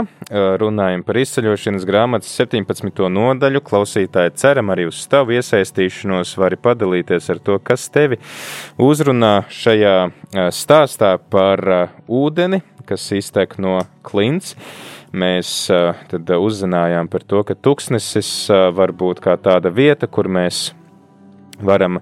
Runājam 0.62 1.02
par 1.02 1.18
izceļošanas 1.18 1.87
grāmatas 1.88 2.30
17. 2.38 3.02
nodaļu. 3.11 3.64
Klausītāji 3.66 4.37
ceram 4.38 4.70
arī 4.70 4.87
uz 4.87 5.00
tavu 5.11 5.35
iesaistīšanos, 5.40 6.37
vari 6.38 6.61
padalīties 6.62 7.26
ar 7.35 7.42
to, 7.42 7.59
kas 7.66 7.88
tevi 7.90 8.20
uzrunā 8.78 9.33
šajā 9.50 9.96
stāstā 10.54 11.16
par 11.18 11.66
ūdeni, 12.06 12.62
kas 12.87 13.11
iztek 13.18 13.59
no 13.59 13.80
klints. 14.06 14.54
Mēs 15.11 15.64
tad 16.12 16.30
uzzinājām 16.37 17.11
par 17.11 17.26
to, 17.26 17.42
ka 17.42 17.59
tuksnesis 17.59 18.46
var 18.76 18.94
būt 18.94 19.24
kā 19.24 19.35
tāda 19.35 19.74
vieta, 19.74 20.06
kur 20.06 20.30
mēs 20.30 20.68
varam 21.59 21.98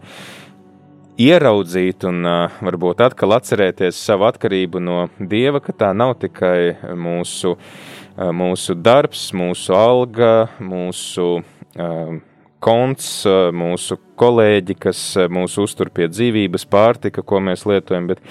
ieraudzīt 1.18 2.07
un 2.09 2.22
uh, 2.26 2.59
varbūt 2.62 3.02
atkal 3.02 3.35
atcerēties 3.37 3.98
savu 3.98 4.28
atkarību 4.28 4.83
no 4.83 4.98
Dieva, 5.18 5.61
ka 5.62 5.74
tā 5.74 5.90
nav 5.96 6.14
tikai 6.22 6.94
mūsu, 6.94 7.57
uh, 7.59 8.31
mūsu 8.35 8.76
darbs, 8.78 9.28
mūsu 9.37 9.74
alga, 9.76 10.48
mūsu 10.62 11.28
uh, 11.40 12.18
konts, 12.64 13.23
mūsu 13.55 13.99
kolēģi, 14.18 14.75
kas 14.83 15.01
mūs 15.31 15.55
uztur 15.62 15.90
pie 15.94 16.09
dzīvības, 16.11 16.66
pārtika, 16.71 17.23
ko 17.23 17.40
mēs 17.44 17.64
lietojam, 17.68 18.09
bet 18.11 18.23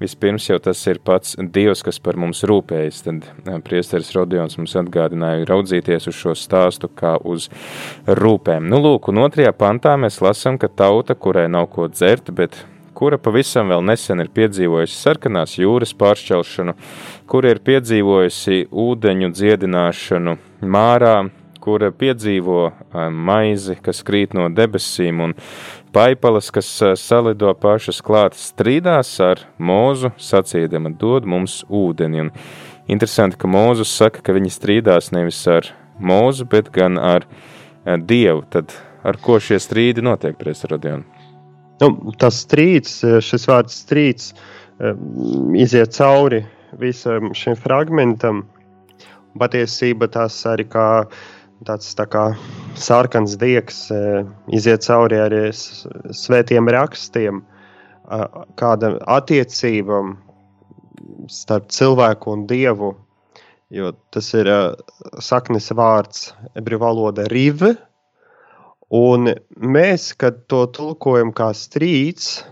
vispirms 0.00 0.48
jau 0.48 0.58
tas 0.62 0.80
ir 0.88 1.00
pats 1.04 1.36
Dievs, 1.36 1.84
kas 1.84 2.00
par 2.00 2.16
mums 2.20 2.42
rūpējas. 2.48 3.02
Tad 3.04 3.28
priesteris 3.66 4.12
Rodions 4.16 4.56
mums 4.60 4.76
atgādināja 4.80 5.48
raudzīties 5.50 6.08
uz 6.10 6.16
šo 6.16 6.36
stāstu 6.38 6.88
kā 6.88 7.16
uz 7.20 7.50
rūpēm. 8.08 8.70
Nu, 8.72 8.80
lūk, 8.84 9.10
un 9.12 9.24
otrajā 9.26 9.52
pantā 9.56 9.98
mēs 10.00 10.22
lasam, 10.24 10.58
ka 10.60 10.72
tauta, 10.72 11.16
kurai 11.16 11.50
nav 11.52 11.68
ko 11.74 11.90
dzert, 11.92 12.32
bet 12.32 12.64
kura 12.94 13.18
pavisam 13.18 13.68
vēl 13.72 13.84
nesen 13.84 14.22
ir 14.22 14.32
piedzīvojusi 14.34 14.96
sarkanās 14.96 15.58
jūras 15.58 15.92
pāršķelšanu, 15.98 16.76
kura 17.30 17.52
ir 17.52 17.60
piedzīvojusi 17.66 18.68
ūdeņu 18.70 19.32
dziedināšanu 19.34 20.38
mārā, 20.62 21.16
kura 21.64 21.88
piedzīvo 21.96 22.60
maizi, 23.10 23.78
kas 23.80 24.04
krīt 24.06 24.36
no 24.36 24.50
debesīm, 24.52 25.22
un 25.24 25.34
paipalas, 25.96 26.50
kas 26.54 26.68
salido 27.00 27.54
pašas 27.56 28.02
klāt, 28.04 28.36
strīdās 28.36 29.14
ar 29.24 29.42
mūzu, 29.56 30.12
sacīdama, 30.20 30.92
dod 31.00 31.24
mums 31.24 31.62
ūdeni. 31.72 32.26
Un 32.26 32.32
interesanti, 32.90 33.40
ka 33.40 33.48
Mūzus 33.48 33.94
saka, 33.96 34.20
ka 34.24 34.36
viņi 34.36 34.52
strīdās 34.52 35.12
nevis 35.16 35.40
ar 35.48 35.72
mūzu, 35.96 36.46
bet 36.52 36.68
gan 36.74 37.00
ar 37.00 37.24
Dievu. 37.84 38.44
Tad 38.52 38.76
ar 39.04 39.16
ko 39.20 39.40
šie 39.40 39.58
strīdi 39.60 40.04
notiek, 40.04 40.36
Prēsarodionu? 40.40 41.04
Nu, 41.82 41.88
tas 42.20 42.38
strīds, 42.44 43.00
šis 43.24 43.48
vārds 43.50 43.80
strīds, 43.82 44.34
iziet 45.58 45.96
cauri 45.96 46.44
visam 46.80 47.32
šim 47.36 47.56
fragmentam. 47.58 48.44
Patiesība 49.34 50.06
tas 50.14 50.36
arī 50.46 50.68
kā 50.70 50.86
tāds 51.66 51.94
tā 51.98 52.06
kā 52.10 52.24
sarkans 52.78 53.36
diegs 53.40 53.86
e, 53.92 54.24
iziet 54.54 54.84
cauri 54.86 55.20
arī 55.20 55.42
svētiem 55.54 56.68
rakstiem, 56.72 57.42
kāda 58.60 58.90
attiecība 59.08 60.02
starp 61.32 61.70
cilvēku 61.72 62.34
un 62.34 62.46
dievu. 62.50 62.92
Jo 63.74 63.94
tas 64.12 64.28
ir 64.36 64.50
saknes 65.24 65.70
vārds 65.74 66.28
ebreju 66.54 66.82
valoda 66.82 67.24
rive, 67.32 67.72
un 68.94 69.32
mēs, 69.56 70.12
kad 70.20 70.44
to 70.52 70.66
tulkojam 70.76 71.32
kā 71.34 71.48
strīds, 71.56 72.44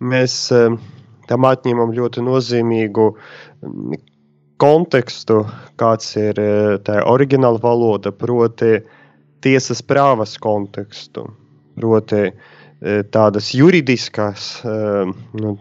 mēs 0.00 0.40
tam 1.28 1.46
atņemam 1.46 1.92
ļoti 1.94 2.24
nozīmīgu 2.24 3.10
kontekstu, 4.58 5.42
kāds 5.78 6.12
ir 6.18 6.38
e, 6.42 6.52
tā 6.84 7.00
oriģināla 7.06 7.60
valoda, 7.62 8.12
proti, 8.12 8.78
tiesas 9.44 9.82
prāvas 9.86 10.36
kontekstu, 10.42 11.28
proti, 11.78 12.24
e, 12.28 12.98
tādas 13.14 13.52
juridiskas 13.54 14.50
e, 14.66 14.76
nu, 15.42 15.54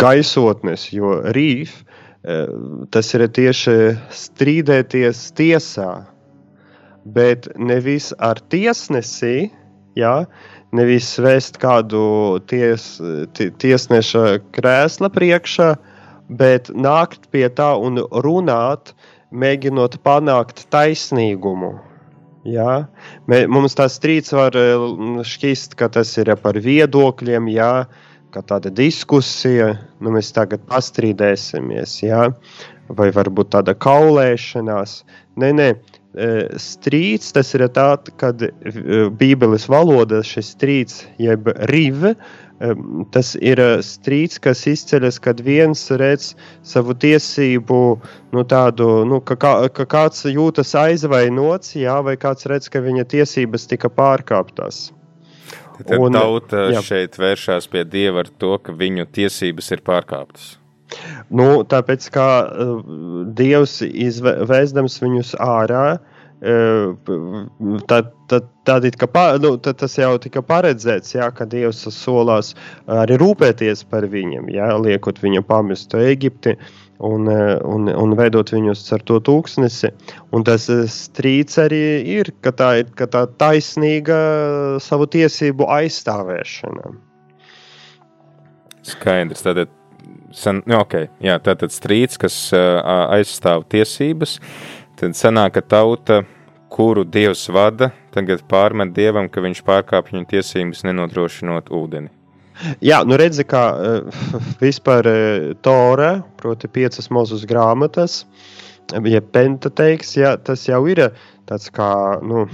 gaisotnes, 0.00 0.90
jo 0.92 1.16
rīf 1.36 1.82
tas 2.92 3.14
ir 3.16 3.22
tieši 3.32 3.74
strīdēties 4.12 5.22
tiesā, 5.38 5.88
bet 7.08 7.48
nevis 7.56 8.10
ar 8.20 8.42
tiesnesi, 8.52 9.48
ja, 9.96 10.26
nevis 10.76 11.12
vēst 11.22 11.58
kādu 11.62 12.40
ties, 12.50 12.96
tiesneša 13.34 14.40
krēsla 14.54 15.10
priekšā, 15.12 15.70
bet 16.30 16.70
nākt 16.74 17.30
pie 17.34 17.48
tā 17.50 17.72
un 17.78 18.02
runāt, 18.24 18.94
mēģinot 19.30 20.00
panākt 20.06 20.66
taisnīgumu. 20.74 21.74
Jā. 22.48 22.86
Mums 23.28 23.76
tas 23.76 23.98
strīds 23.98 24.32
var 24.32 24.56
šķist, 25.26 25.76
ka 25.76 25.90
tas 25.92 26.14
ir 26.18 26.32
par 26.40 26.56
viedokļiem, 26.56 27.50
jā, 27.52 27.74
ka 28.32 28.42
tāda 28.46 28.72
diskusija, 28.72 29.74
nu 30.00 30.14
mēs 30.14 30.30
tagad 30.32 30.62
pastrīdēsimies, 30.70 31.98
jā, 32.06 32.28
vai 32.88 33.10
varbūt 33.14 33.52
tāda 33.54 33.74
kaulēšanās. 33.76 35.00
Nē, 35.40 35.50
nē, 35.58 35.68
strīds, 36.58 37.32
tas 37.32 37.54
ir 37.54 37.66
tāds, 37.70 38.10
kad 38.18 38.42
Bībeles 39.20 39.68
valoda 39.70 40.22
šis 40.26 40.54
strīds, 40.56 41.04
jeb 41.22 41.50
rive, 41.70 42.16
tas 43.14 43.32
ir 43.40 43.62
strīds, 43.86 44.40
kas 44.42 44.66
izceļas, 44.68 45.20
kad 45.22 45.40
viens 45.40 45.86
redz 45.90 46.34
savu 46.66 46.94
tiesību, 46.98 47.80
nu, 48.34 48.44
tādu, 48.44 48.90
nu, 49.08 49.22
ka, 49.24 49.38
kā, 49.40 49.54
ka 49.72 49.86
kāds 49.88 50.26
jūtas 50.28 50.74
aizvainots, 50.76 51.76
jā, 51.78 52.00
vai 52.04 52.18
kāds 52.20 52.48
redz, 52.50 52.68
ka 52.68 52.82
viņa 52.84 53.06
tiesības 53.14 53.68
tika 53.70 53.88
pārkāptas. 53.88 54.90
Tad 55.80 55.96
un, 55.96 56.12
tauta 56.12 56.66
jā. 56.74 56.82
šeit 56.84 57.16
vēršās 57.16 57.70
pie 57.72 57.86
Dieva 57.88 58.26
ar 58.26 58.28
to, 58.28 58.58
ka 58.60 58.74
viņu 58.76 59.06
tiesības 59.08 59.70
ir 59.72 59.80
pārkāptas. 59.86 60.59
Nu, 61.30 61.50
tāpēc, 61.70 62.08
kā 62.14 62.28
uh, 62.46 62.80
Dievs 63.38 63.80
izvēsdams 63.86 64.98
viņus 65.02 65.36
ārā, 65.44 65.84
uh, 65.96 66.08
tad, 67.86 68.12
tad, 68.32 68.46
tad, 68.64 68.86
kā, 68.96 69.24
nu, 69.42 69.54
tad 69.60 69.80
tas 69.82 69.96
jau 69.98 70.14
tika 70.22 70.42
paredzēts, 70.42 71.14
jā, 71.14 71.28
ka 71.36 71.44
Dievs 71.44 71.84
solās 71.94 72.54
arī 72.88 73.18
rūpēties 73.20 73.84
par 73.90 74.08
viņiem, 74.08 74.48
jā, 74.54 74.70
liekot 74.80 75.20
viņu 75.20 75.44
pamestu 75.46 76.00
Eģipti 76.00 76.56
un, 77.00 77.28
un, 77.28 77.88
un 77.92 78.16
veidot 78.16 78.52
viņus 78.52 78.84
ar 78.96 79.04
to 79.08 79.18
tūkstnesi. 79.24 79.92
Un 80.32 80.44
tas 80.48 80.68
strīds 80.94 81.60
arī 81.60 81.84
ir, 82.18 82.32
ka 82.44 82.52
tā 82.56 82.70
ir 82.82 82.90
ka 82.96 83.08
tā 83.10 83.26
taisnīga 83.40 84.20
savu 84.80 85.08
tiesību 85.12 85.68
aizstāvēšana. 85.80 86.94
Skaidrs. 88.90 89.44
Tātad 89.44 89.79
san, 90.36 90.62
nu, 90.66 90.78
okay, 90.80 91.08
jā, 91.24 91.38
tātad 91.42 91.72
strīds, 91.74 92.18
kas 92.20 92.36
aizstāv 92.52 93.66
tiesības, 93.70 94.38
tad 95.00 95.16
sanāk, 95.18 95.56
ka 95.58 95.64
tauta, 95.76 96.22
kuru 96.70 97.04
dievs 97.04 97.48
vada, 97.52 97.90
tagad 98.14 98.44
pārmet 98.50 98.94
dievam, 98.94 99.28
ka 99.28 99.42
viņš 99.42 99.62
pārkāpj 99.66 100.14
viņa 100.14 100.30
tiesības 100.30 100.84
nenodrošinot 100.86 101.70
ūdeni. 101.74 102.12
Jā, 102.84 103.00
nu 103.08 103.16
redzi, 103.16 103.46
kā 103.48 103.64
vispār 104.64 105.08
Tora, 105.64 106.12
proti 106.40 106.68
piecas 106.68 107.08
mūzus 107.12 107.46
grāmatas, 107.48 108.24
ja 108.90 109.22
pentateiks, 109.22 110.16
jā, 110.18 110.34
tas 110.44 110.66
jau 110.68 110.82
ir 110.90 111.06
tāds 111.48 111.70
kā, 111.74 111.90
nu, 112.22 112.44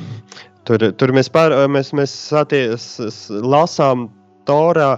tur, 0.69 0.89
tur 0.97 1.13
mēs, 1.17 1.31
pār, 1.33 1.57
mēs, 1.73 1.93
mēs 1.97 2.15
saties, 2.31 2.89
lasām 3.43 4.09
Torā 4.47 4.95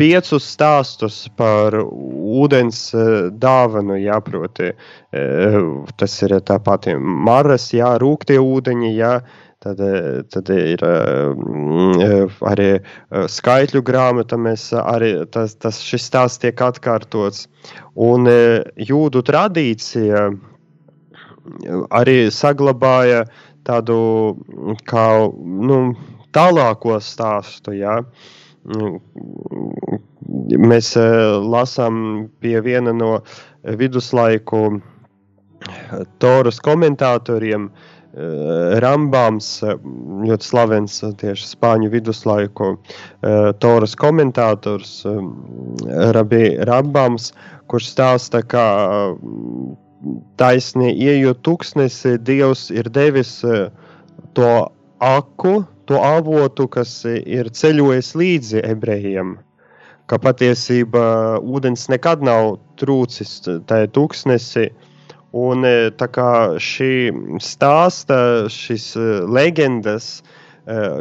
piecus 0.00 0.48
stāstus 0.54 1.20
par 1.36 1.76
ūdens 1.76 2.80
dāvanu, 3.42 4.00
jā, 4.00 4.16
proti, 4.24 4.72
tas 6.00 6.16
ir 6.24 6.36
tā 6.48 6.58
pati 6.64 6.96
maras, 6.96 7.70
jā, 7.76 7.94
rūktie 8.00 8.40
ūdeņi, 8.40 8.96
jā, 8.96 9.14
Tad, 9.60 9.76
tad 10.32 10.48
ir 10.54 10.80
arī 12.48 12.68
skaitļu 13.28 13.82
grāmata, 13.84 14.38
mēs 14.40 14.70
arī 14.72 15.10
tas, 15.36 15.52
tas 15.60 15.82
šis 15.84 16.06
stāsts 16.08 16.40
tiek 16.40 16.62
atkārtots. 16.64 17.42
Un 17.92 18.24
jūdu 18.80 19.20
tradīcija 19.28 20.22
arī 22.00 22.16
saglabāja 22.32 23.26
tādu 23.68 24.00
kā 24.88 25.06
nu, 25.68 25.80
tālāko 26.32 26.96
stāstu. 27.04 27.76
Ja? 27.76 27.98
Mēs 30.60 30.92
lasām 30.96 32.28
pie 32.40 32.60
viena 32.64 32.92
no 32.92 33.12
viduslaiku 33.64 34.80
Toras 36.20 36.60
komentatoriem, 36.64 37.70
Rambāms, 38.82 39.48
ļoti 40.26 40.46
slavens 40.46 40.96
tieši 41.20 41.46
spāņu 41.52 41.90
viduslaiku 41.92 42.72
Toras 43.62 43.94
komentātors, 43.94 45.04
Rabbi 46.16 46.56
Rambāms, 46.66 47.30
kurš 47.70 47.92
stāsta, 47.92 48.42
ka 48.42 48.64
taisni 50.40 50.90
ieejot 50.96 51.44
tuksnesi, 51.46 52.16
Dievs 52.18 52.70
ir 52.74 52.90
devis 52.90 53.36
to 54.34 54.50
aku, 54.98 55.60
to 55.90 56.00
avotu, 56.00 56.68
kas 56.70 57.02
ir 57.10 57.50
ceļojis 57.50 58.14
līdzi 58.16 58.64
ebrejiem. 58.70 59.36
Ka 60.10 60.18
patiesībā 60.22 61.38
ūdens 61.42 61.88
nekad 61.92 62.22
nav 62.26 62.56
trūcis 62.80 63.36
tajā 63.70 63.90
tuksnesi. 63.94 64.70
Un 65.36 65.62
tā 65.98 66.08
kā 66.10 66.30
šī 66.58 67.12
stāsta, 67.38 68.18
šīs 68.50 68.88
leģendas, 69.30 70.08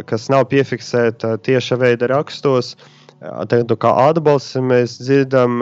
kas 0.10 0.30
nav 0.30 0.46
piefiksēta 0.52 1.40
tieša 1.46 1.80
veida 1.82 2.12
rakstos, 2.12 2.76
Tādu 3.20 3.76
kā 3.76 3.90
atbalstu 4.08 4.62
mēs 4.64 4.94
dzirdam 5.02 5.60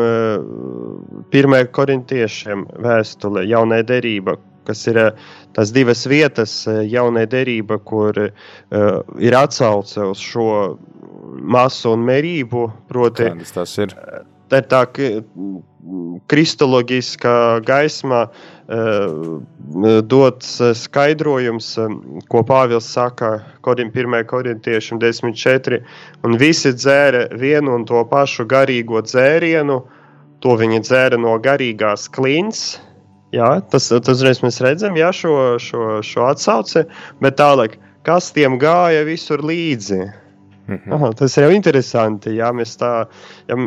pirmajā 1.33 1.69
korintiešiem 1.73 2.67
vēstulē, 2.85 3.47
jaunai 3.49 3.79
derība, 3.81 4.35
kas 4.67 4.85
ir 4.91 4.99
tās 5.57 5.73
divas 5.73 6.05
vietas, 6.09 6.53
jaunai 6.67 7.25
derība, 7.29 7.79
kur 7.81 8.19
ir 8.21 9.37
atsauce 9.37 10.05
uz 10.13 10.21
šo 10.21 10.77
masu 11.41 11.95
un 11.95 12.05
mērību. 12.07 12.67
Proti, 12.91 13.31
Kādas 13.31 13.55
tas 13.55 13.77
ir? 13.81 13.95
Tā 14.47 14.61
ir 14.61 14.69
tā 14.71 14.83
kristoloģiskā 16.27 17.35
gaismā 17.67 18.21
uh, 18.27 18.39
dots 20.03 20.57
skaidrojums, 20.81 21.69
ko 22.31 22.43
Pāvils 22.47 22.87
saka 22.91 23.41
Kodim 23.61 23.91
1. 23.91 24.25
korintiešiem 24.27 24.99
10.4. 24.99 25.81
Un 26.23 26.37
visi 26.37 26.73
dzēra 26.73 27.27
vienu 27.39 27.75
un 27.75 27.85
to 27.85 28.03
pašu 28.09 28.47
garīgo 28.47 29.01
dzērienu, 29.03 29.81
to 30.43 30.57
viņi 30.59 30.83
dzēra 30.83 31.19
no 31.19 31.37
garīgās 31.39 32.07
klints. 32.11 32.79
Jā, 33.35 33.47
tas, 33.71 33.89
tas 33.91 34.21
reiz 34.23 34.39
mēs 34.43 34.61
redzam 34.63 34.95
jā, 34.95 35.09
šo, 35.11 35.33
šo, 35.59 35.99
šo 36.05 36.29
atsauci, 36.29 36.85
bet 37.23 37.35
tālāk, 37.41 37.75
kas 38.07 38.31
tiem 38.35 38.55
gāja 38.61 39.03
visur 39.07 39.43
līdzi? 39.43 40.05
Mhm. 40.67 40.93
Aha, 40.93 41.11
tas 41.15 41.37
ir 41.37 41.47
jau 41.47 41.51
interesanti. 41.55 42.35
Ja 42.35 42.51
mēs, 42.55 42.75
tā, 42.79 43.07
ja, 43.47 43.59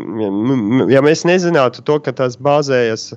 ja 0.92 1.04
mēs 1.04 1.24
nezinātu 1.28 1.84
to, 1.86 1.96
ka 2.04 2.12
tas 2.12 2.36
bāzējas 2.36 3.14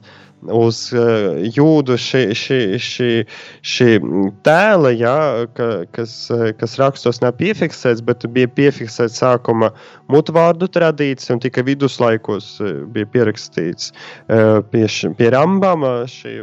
uz 0.52 0.80
uh, 0.96 1.40
jūdu 1.56 1.96
šī, 2.00 2.22
šī, 2.36 2.60
šī, 2.84 3.10
šī 3.74 3.88
tēla, 4.44 4.92
ja, 4.96 5.16
ka, 5.56 5.68
kas, 5.96 6.16
kas 6.60 6.76
rakstos 6.80 7.22
nav 7.24 7.36
piefiksēts, 7.40 8.04
bet 8.04 8.24
bija 8.36 8.52
piefiksēts 8.52 9.20
sākuma 9.24 9.72
mutvārdu 10.12 10.68
tradīcija 10.72 11.36
un 11.36 11.44
tikai 11.44 11.64
viduslaikos 11.72 12.58
bija 12.96 13.12
pierakstīts 13.16 13.92
uh, 13.92 14.60
pie, 14.72 14.86
pie 15.20 15.34
Rambama, 15.36 15.96
šī 16.12 16.40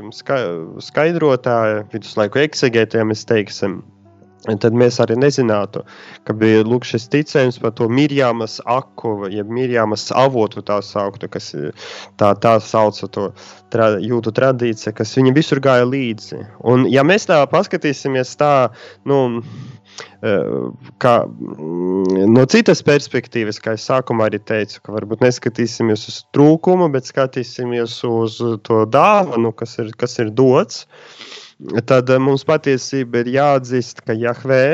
skaidrotāja, 0.88 1.86
viduslaiku 1.92 2.44
eksegētiem, 2.44 3.12
mēs 3.12 3.28
teiksim. 3.28 3.80
Tad 4.40 4.72
mēs 4.72 4.96
arī 5.04 5.18
nezinātu, 5.20 5.82
ka 6.24 6.32
bija 6.36 6.62
lūk, 6.64 6.86
šis 6.88 7.10
ticējums 7.12 7.58
par 7.60 7.74
to 7.76 7.90
Mirjāmas 7.92 8.56
aku, 8.64 9.28
jeb 9.28 9.50
Mirjāmas 9.52 10.06
avotu 10.16 10.62
tā 10.64 10.78
sauktu, 10.84 11.28
kas 11.28 11.50
tā, 12.16 12.30
tā 12.40 12.54
sauca 12.64 13.08
to 13.12 13.26
tra, 13.72 13.90
jūtu 14.00 14.32
tradīcija, 14.32 14.94
kas 14.96 15.12
viņa 15.18 15.34
visur 15.36 15.60
gāja 15.60 15.84
līdzi. 15.84 16.40
Un 16.72 16.86
ja 16.88 17.04
mēs 17.04 17.28
tā 17.28 17.42
paskatīsimies 17.52 18.32
tā, 18.40 18.70
nu, 19.04 19.20
kā, 21.04 21.14
no 22.32 22.46
citas 22.48 22.80
perspektīvas, 22.86 23.60
kā 23.60 23.76
es 23.76 23.84
sākumā 23.90 24.30
arī 24.30 24.40
teicu, 24.40 24.80
ka 24.86 24.96
varbūt 24.96 25.20
neskatīsimies 25.26 26.08
uz 26.08 26.22
trūkumu, 26.32 26.88
bet 26.96 27.12
skatīsimies 27.12 28.00
uz 28.08 28.40
to 28.64 28.82
dāvanu, 28.88 29.52
kas 29.52 29.76
ir, 29.84 29.92
kas 30.00 30.16
ir 30.24 30.32
dots. 30.32 30.86
Uh, 30.88 31.36
tad 31.86 32.10
eh, 32.10 32.20
mums 32.22 32.46
patiesībā 32.48 33.24
ir 33.24 33.34
jāatzīst, 33.36 34.04
ka 34.06 34.16
Jahvē, 34.16 34.64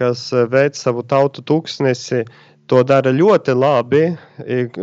kas 0.00 0.30
eh, 0.32 0.48
veic 0.52 0.78
savu 0.78 1.04
tautu 1.06 1.44
tūkstnesi, 1.48 2.24
to 2.70 2.78
dara 2.86 3.10
ļoti 3.12 3.52
labi, 3.58 4.02
eh, 4.40 4.78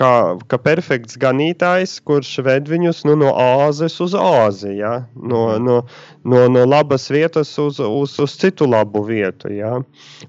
kā, 0.00 0.12
kā 0.50 0.58
perfekts 0.64 1.18
ganītājs, 1.22 1.98
kurš 2.08 2.32
ved 2.46 2.70
viņus 2.72 3.04
nu, 3.06 3.14
no 3.20 3.30
āzes 3.38 4.00
uz 4.02 4.16
āzi, 4.18 4.78
ja? 4.80 4.94
no, 5.14 5.44
mhm. 5.52 5.66
no, 5.68 5.78
no, 6.24 6.44
no 6.50 6.64
labas 6.66 7.06
vietas 7.12 7.52
uz, 7.62 7.78
uz, 7.78 8.16
uz 8.22 8.38
citu 8.40 8.66
labu 8.66 9.04
vietu. 9.06 9.52
Ja? 9.54 9.76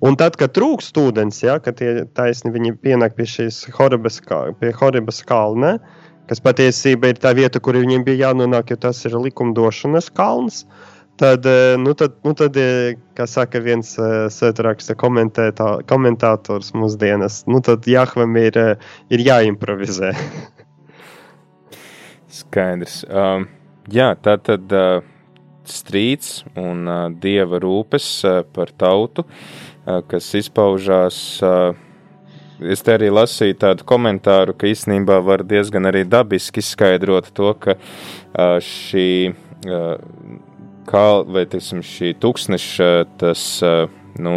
Un 0.05 0.19
tad, 0.19 0.37
kad 0.37 0.53
trūkst 0.57 0.99
ūdens, 1.01 1.41
ja, 1.45 1.57
kad 1.63 1.79
tie 1.81 2.03
taisni 2.19 2.53
viņi 2.53 2.75
pienāk 2.83 3.17
pie 3.17 3.25
šīs 3.31 3.63
Horibas, 3.79 4.21
pie 4.59 4.75
Horibas 4.77 5.23
kalna, 5.25 5.77
uh, 5.79 6.03
kas 6.27 6.43
patiesībā 6.43 7.13
ir 7.13 7.23
tā 7.23 7.33
vieta, 7.37 7.61
kur 7.63 7.79
viņiem 7.79 8.03
bija 8.07 8.27
jānonāk, 8.27 8.73
jo 8.73 8.81
tas 8.87 8.99
ir 9.07 9.17
likumdošanas 9.17 10.11
kalns. 10.17 10.65
Tad, 11.17 11.47
eh, 11.49 11.73
nu 11.81 11.95
tad, 11.97 12.19
nu 12.27 12.35
tad 12.37 12.57
eh, 12.61 12.93
kā 13.17 13.25
saka 13.25 13.57
viens 13.63 13.95
uh, 13.97 14.27
sētraksta 14.29 14.93
komentātors 14.93 16.69
mūsdienas, 16.77 17.39
nu 17.49 17.61
tad 17.65 17.87
Jahvam 17.89 18.37
ir, 18.37 18.59
ir 19.09 19.23
jāimprovizē. 19.25 20.11
Skaidrs. 22.37 22.99
Um, 23.09 23.47
jā, 23.89 24.11
tā 24.21 24.37
tad 24.45 24.77
uh, 24.77 25.01
strīds 25.65 26.43
un 26.53 26.85
uh, 26.85 27.01
dieva 27.09 27.63
rūpes 27.65 28.11
uh, 28.27 28.43
par 28.53 28.69
tautu, 28.77 29.25
uh, 29.25 30.03
kas 30.05 30.29
izpaužās 30.37 31.17
uh, 31.41 31.73
Es 32.57 32.81
te 32.81 32.95
arī 32.97 33.11
lasīju 33.13 33.53
tādu 33.61 33.85
komentāru, 33.85 34.55
ka 34.57 34.69
īstenībā 34.69 35.19
var 35.21 35.43
diezgan 35.45 35.85
arī 35.85 36.01
dabiski 36.09 36.63
izskaidrot 36.63 37.29
to, 37.37 37.51
ka 37.53 37.75
šī 38.65 39.09
kā, 40.89 41.07
vai 41.27 41.45
teiksim, 41.49 41.83
šī 41.85 42.15
tūkstneša 42.21 42.91
tas, 43.21 43.43
nu, 44.17 44.35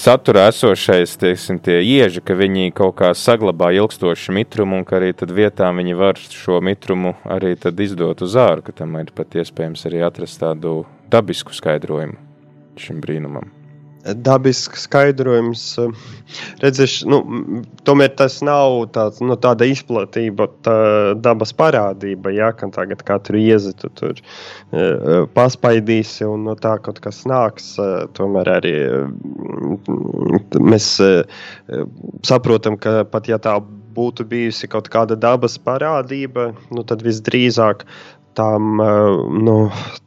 saturā 0.00 0.46
esošais, 0.52 1.16
teiksim, 1.20 1.58
tie 1.64 1.80
ieži, 1.82 2.22
ka 2.24 2.36
viņi 2.38 2.72
kaut 2.76 2.96
kā 3.02 3.10
saglabā 3.12 3.74
ilgstošu 3.76 4.32
mitrumu 4.36 4.80
un 4.80 4.86
ka 4.88 4.96
arī 5.00 5.12
tad 5.16 5.34
vietām 5.34 5.82
viņi 5.82 5.98
var 5.98 6.20
šo 6.20 6.62
mitrumu 6.64 7.16
arī 7.24 7.52
tad 7.60 7.80
izdot 7.80 8.24
uz 8.24 8.38
āru, 8.40 8.64
ka 8.64 8.72
tam 8.80 8.96
ir 9.02 9.12
pat 9.12 9.36
iespējams 9.36 9.84
arī 9.90 10.00
atrast 10.08 10.40
tādu 10.40 10.82
dabisku 11.12 11.52
skaidrojumu 11.52 12.16
šim 12.80 13.04
brīnumam 13.04 13.52
dabisks 14.04 14.84
skaidrojums. 14.84 15.62
Redzēš, 16.62 16.96
nu, 17.08 17.20
tomēr 17.88 18.12
tas 18.18 18.40
nav 18.44 18.76
tāds, 18.94 19.22
nu, 19.24 19.36
tāda 19.40 19.66
izplatība, 19.70 20.48
tā 20.66 20.76
dabas 21.24 21.54
parādība. 21.56 22.34
Ja, 22.34 22.50
ka 22.56 22.68
tagad 22.74 23.04
katru 23.06 23.40
iezitu 23.40 23.90
tur 23.96 24.20
uh, 24.20 25.24
paspaidīsi 25.36 26.28
un 26.28 26.48
no 26.50 26.56
tā 26.58 26.76
kaut 26.84 27.00
kas 27.04 27.22
nāks. 27.28 27.74
Uh, 27.80 28.04
tomēr 28.16 28.52
arī 28.58 28.74
uh, 28.88 29.94
mēs 30.60 30.90
saprotam, 32.26 32.76
ka 32.80 33.02
pat 33.08 33.30
ja 33.30 33.40
tā 33.40 33.56
būtu 33.94 34.26
bijusi 34.28 34.68
kaut 34.68 34.90
kāda 34.92 35.16
dabas 35.16 35.56
parādība, 35.62 36.50
nu, 36.74 36.82
tad 36.84 37.04
visdrīzāk 37.06 37.84
tam, 38.34 38.80
nu, 39.46 39.54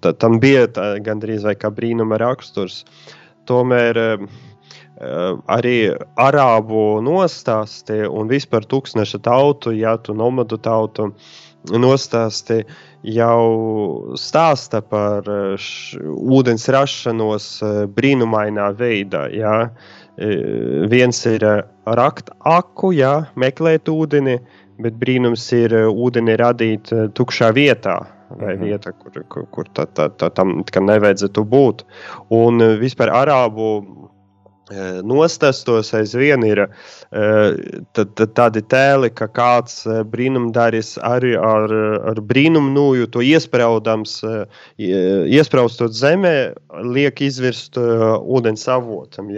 tam 0.04 0.42
bija 0.44 0.66
gandrīz 1.00 1.46
vai 1.48 1.54
kā 1.56 1.72
brīnuma 1.72 2.20
raksturs. 2.20 2.82
Uh, 2.84 3.17
tomēr 3.50 4.00
eh, 4.04 4.26
arī 5.54 5.76
arābu 6.20 6.86
nostāsti 7.06 8.04
un 8.08 8.32
vispār 8.32 8.66
tūkstneša 8.70 9.22
tautu, 9.28 9.76
ja 9.78 9.98
tu 9.98 10.16
nomadu 10.18 10.58
tautu 10.58 11.12
nostāsti 11.68 12.62
jau 13.08 14.16
stāsta 14.18 14.82
par 14.82 15.28
š, 15.58 16.02
ūdens 16.02 16.68
rašanos 16.74 17.48
eh, 17.62 17.86
brīnumainā 18.00 18.74
veidā. 18.78 19.28
Ja? 19.34 19.56
viens 20.90 21.20
ir 21.30 21.44
rakt 21.86 22.32
aku, 22.50 22.90
jā, 22.98 23.28
meklēt 23.38 23.86
ūdeni, 23.86 24.40
bet 24.82 24.98
brīnums 24.98 25.44
ir 25.54 25.76
ūdeni 25.92 26.34
radīt 26.42 26.90
tukšā 27.14 27.52
vietā. 27.54 28.00
Vai 28.30 28.56
-hmm. 28.56 28.64
vieta, 28.64 28.92
kur, 28.92 29.24
kur, 29.28 29.46
kur 29.52 29.66
tā, 29.74 29.86
tā, 29.86 30.10
tā, 30.10 30.30
tam 30.36 30.64
nevajadzētu 30.86 31.44
būt. 31.44 31.84
Un 32.30 32.60
vispār 32.80 33.10
arābu 33.10 33.86
nostastos 35.04 35.94
aizvien 35.96 36.44
ir 36.44 36.64
tad 37.96 38.24
tādi 38.36 38.62
tēli, 38.62 39.10
ka 39.16 39.28
kāds 39.32 39.86
brīnumdaris 40.12 40.98
arī 41.08 41.36
ar, 41.40 41.72
ar 42.12 42.22
brīnumu 42.22 42.74
nūju 42.76 43.08
to 43.14 43.24
iespraudams, 43.24 44.20
iespraustot 44.78 45.96
zemē, 45.96 46.54
liek 46.84 47.22
izvirst 47.22 47.78
ūdens 47.78 48.68
avotam. 48.68 49.32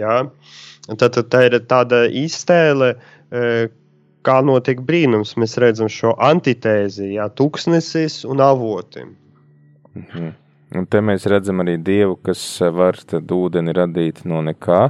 Tad, 0.90 1.12
tad 1.14 1.28
tā 1.30 1.46
ir 1.46 1.60
tāda 1.70 2.06
iztēle, 2.08 2.96
kā 4.26 4.40
notiek 4.44 4.82
brīnums. 4.84 5.36
Mēs 5.40 5.56
redzam 5.62 5.90
šo 5.92 6.14
antitēzi, 6.16 7.14
jā, 7.16 7.28
tūkstnesis 7.32 8.22
un 8.28 8.44
avotim. 8.44 9.16
Mhm. 9.94 10.30
Un 10.70 10.86
te 10.86 11.00
mēs 11.02 11.24
redzam 11.26 11.64
arī 11.64 11.74
Dievu, 11.82 12.14
kas 12.22 12.40
var 12.70 12.94
ūdeni 13.10 13.72
radīt 13.74 14.20
no 14.22 14.38
nekā, 14.46 14.82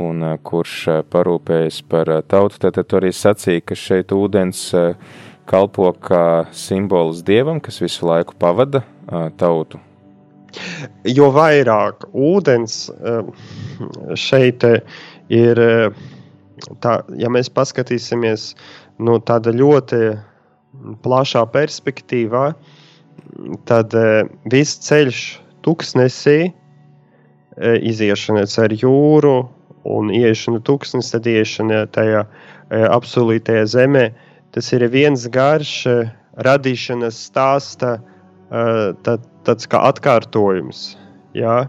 un 0.00 0.24
kurš 0.40 0.76
parūpējas 1.12 1.82
par 1.92 2.08
tautu. 2.24 2.56
Tad 2.64 2.94
arī 2.96 3.10
sacīja, 3.12 3.66
ka 3.68 3.76
šeit 3.76 4.14
ūdens 4.16 4.62
kalpo 5.44 5.90
kā 6.00 6.46
simbols 6.56 7.20
Dievam, 7.26 7.60
kas 7.60 7.82
visu 7.84 8.08
laiku 8.08 8.32
pavada 8.40 8.80
tautu. 9.36 9.82
Jo 11.04 11.28
vairāk 11.34 12.08
ūdens 12.14 12.86
šeit 14.16 14.64
ir, 15.28 15.60
tā, 16.84 16.98
ja 17.18 17.30
mēs 17.32 17.50
paskatīsimies 17.52 18.52
no 19.02 19.18
tāda 19.18 19.54
ļoti 19.54 20.00
plašā 21.04 21.44
perspektīvā, 21.54 22.46
tad 23.68 23.94
uh, 23.98 24.26
viss 24.52 24.80
ceļš 24.86 25.20
tuksnesī, 25.66 26.38
uh, 26.50 27.76
iziešana 27.78 28.46
caur 28.50 28.74
jūru 28.80 29.36
un 29.84 30.10
ieiešana 30.14 30.62
tuksnes, 30.64 31.12
tad 31.14 31.28
ieiešana 31.30 31.84
tajā 31.94 32.24
uh, 32.26 32.86
apsolītajā 32.90 33.68
zemē, 33.76 34.08
tas 34.54 34.70
ir 34.74 34.86
viens 34.90 35.26
garš 35.30 35.76
radīšanas 36.44 37.18
stāsta, 37.28 37.96
tad, 38.50 39.22
tāds 39.46 39.66
kā 39.70 39.80
atkārtojums. 39.90 40.92
Jā. 41.34 41.64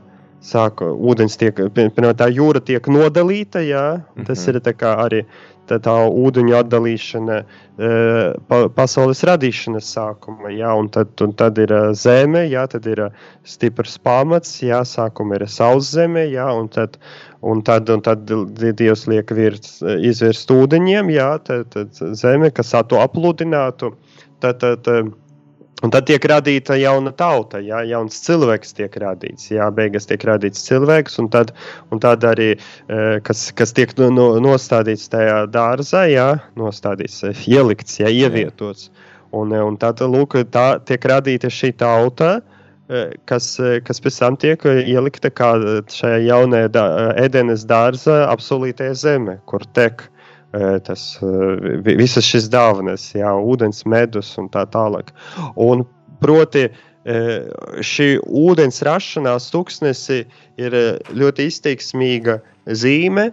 Sāka, 0.46 0.92
ūdens 0.94 1.40
tiek, 1.42 1.58
pirmā 1.74 2.14
tā 2.14 2.30
jūra 2.30 2.62
tiek 2.62 2.86
nodalīta, 2.92 3.64
jā, 3.66 3.86
tas 4.28 4.48
mm 4.48 4.54
-hmm. 4.54 4.72
ir 4.78 4.86
arī 5.06 5.22
tā, 5.70 5.80
tā 5.82 5.94
ūdeņu 6.10 6.56
atdalīšana 6.60 7.38
e, 7.42 7.90
pa, 8.50 8.60
pasaules 8.76 9.24
radīšanas 9.28 9.90
sākuma. 9.96 10.52
Jā, 10.54 10.74
un 10.78 10.90
tad, 10.94 11.14
un 11.26 11.34
tad 11.38 11.60
ir 11.62 11.74
e, 11.74 11.82
zeme, 11.98 12.46
jā, 12.52 12.66
tad 12.72 12.88
ir 12.92 13.06
e, 13.08 13.10
stiprs 13.48 13.98
pamats, 14.06 14.58
jā, 14.66 14.82
sākuma 14.88 15.40
ir 15.40 15.48
sauszeme, 15.52 16.28
jā, 16.34 16.48
un 16.54 16.70
tad, 16.74 17.00
un 17.42 17.64
tad, 17.66 17.90
un 17.90 18.06
tad 18.06 18.26
Dievs 18.26 19.06
liek 19.12 19.32
virs, 19.36 19.80
izvirst 19.82 20.52
ūdeņiem, 20.54 21.12
jā, 21.16 21.30
tad, 21.46 21.70
tad 21.74 21.94
zeme, 22.18 22.52
kas 22.52 22.76
to 22.90 23.02
apludinātu. 23.02 23.96
Tad, 24.44 24.60
tad, 24.62 24.84
tad, 24.86 25.14
Un 25.86 25.92
tad 25.94 26.08
tiek 26.10 26.24
radīta 26.26 26.74
jauna 26.82 27.12
tauta, 27.14 27.60
jā, 27.62 27.84
jauns 27.86 28.18
cilvēks 28.26 28.74
tiek 28.74 28.96
radīts. 29.04 29.52
Jā, 29.52 29.68
beigās 29.76 30.08
tiek 30.10 30.24
radīts 30.26 30.64
cilvēks, 30.66 31.20
un 31.22 31.30
tad, 31.34 31.52
un 31.94 32.02
tad 32.02 32.26
arī, 32.26 32.56
e, 32.56 33.04
kas, 33.28 33.44
kas 33.54 33.76
tiek 33.78 33.94
no, 34.00 34.10
no, 34.14 34.26
nostādīts 34.42 35.12
tajā 35.14 35.44
dārzā, 35.54 36.08
jā, 36.10 36.30
nostādīts, 36.58 37.20
e, 37.30 37.36
ielikts, 37.54 38.00
jā, 38.02 38.10
ievietots. 38.10 38.90
Un, 39.36 39.54
e, 39.54 39.62
un 39.62 39.78
tad, 39.78 40.02
lūk, 40.02 40.40
tā 40.50 40.66
tiek 40.90 41.06
radīta 41.12 41.54
šī 41.54 41.76
tauta, 41.78 42.40
kas, 43.30 43.52
kas 43.86 44.02
pēc 44.02 44.18
tam 44.22 44.36
tiek 44.42 44.66
ielikta 44.66 45.32
kā 45.34 45.56
šajā 45.90 46.20
jaunajā 46.22 46.74
dā, 46.74 46.84
Edenes 47.18 47.64
dārza 47.66 48.24
apsolītajā 48.30 48.98
zeme, 49.02 49.40
kur 49.50 49.66
tek 49.78 50.06
tas, 50.88 51.06
visas 51.86 52.26
šīs 52.26 52.50
dāvanas, 52.54 53.10
jā, 53.18 53.32
ūdens, 53.36 53.84
medus 53.90 54.34
un 54.42 54.50
tā 54.54 54.66
tālāk. 54.72 55.12
Un, 55.56 55.86
proti, 56.24 56.68
šī 57.86 58.08
ūdens 58.26 58.82
rašanās 58.86 59.52
tūkstnesi 59.54 60.24
ir 60.58 60.78
ļoti 61.14 61.50
izteiksmīga 61.52 62.40
zīme 62.66 63.30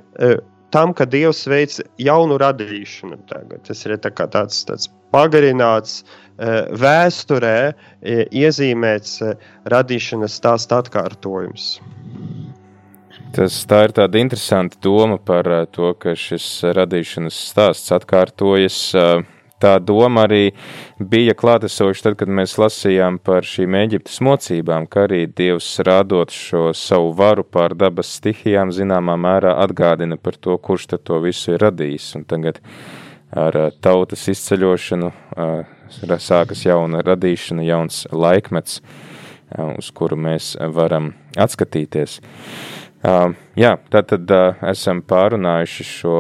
tam, 0.72 0.92
ka 0.96 1.04
Dievs 1.08 1.46
veic 1.48 1.78
jaunu 2.00 2.37
radīšanu. 2.40 3.20
Tagad. 3.30 3.62
Tas 3.68 3.85
ir 3.87 3.96
tā 4.00 4.12
tāds, 4.12 4.64
tāds 4.68 4.90
pagarināts 5.12 6.02
vēsturē, 6.82 7.56
iezīmēts 8.02 9.18
radīšanas 9.72 10.38
stāsta 10.40 10.80
atkārtojums. 10.82 11.74
Tas, 13.32 13.62
tā 13.64 13.86
ir 13.86 13.92
tāda 13.96 14.20
interesanta 14.20 14.76
doma 14.84 15.16
par 15.16 15.46
eh, 15.48 15.62
to, 15.72 15.94
ka 15.96 16.12
šis 16.18 16.44
radīšanas 16.76 17.36
stāsts 17.48 17.92
atkārtojas. 17.96 18.76
Eh, 18.92 19.22
tā 19.62 19.70
doma 19.80 20.26
arī 20.26 20.50
bija 21.00 21.32
klātesoša 21.38 22.04
tad, 22.10 22.16
kad 22.20 22.28
mēs 22.28 22.58
lasījām 22.60 23.16
par 23.24 23.48
šīm 23.48 23.78
Eģiptes 23.78 24.18
mocībām, 24.26 24.84
ka 24.84 25.06
arī 25.06 25.22
Dievs 25.32 25.70
rādot 25.88 26.34
šo 26.34 26.74
savu 26.76 27.14
varu 27.16 27.46
pār 27.48 27.72
dabas 27.78 28.10
stihijām, 28.18 28.74
zināmā 28.74 29.16
mērā 29.16 29.54
atgādina 29.64 30.20
par 30.20 30.36
to, 30.36 30.58
kurš 30.60 30.90
tad 30.92 31.06
to 31.08 31.22
visu 31.24 31.54
ir 31.54 31.64
radījis. 31.64 32.10
Un 32.20 32.28
tagad 32.28 32.60
ar 33.32 33.60
eh, 33.62 33.70
tautas 33.80 34.26
izceļošanu 34.34 35.08
sākas 36.20 36.66
jauna 36.68 37.00
radīšana, 37.06 37.64
jauns 37.64 38.04
laikmets, 38.12 38.82
uz 39.56 39.90
kuru 39.96 40.20
mēs 40.20 40.52
varam 40.76 41.14
atskatīties. 41.40 42.20
Uh, 43.02 43.32
jā, 43.58 43.72
tātad 43.90 44.30
uh, 44.30 44.60
esam 44.70 45.00
pārunājuši 45.02 45.86
šo 45.88 46.16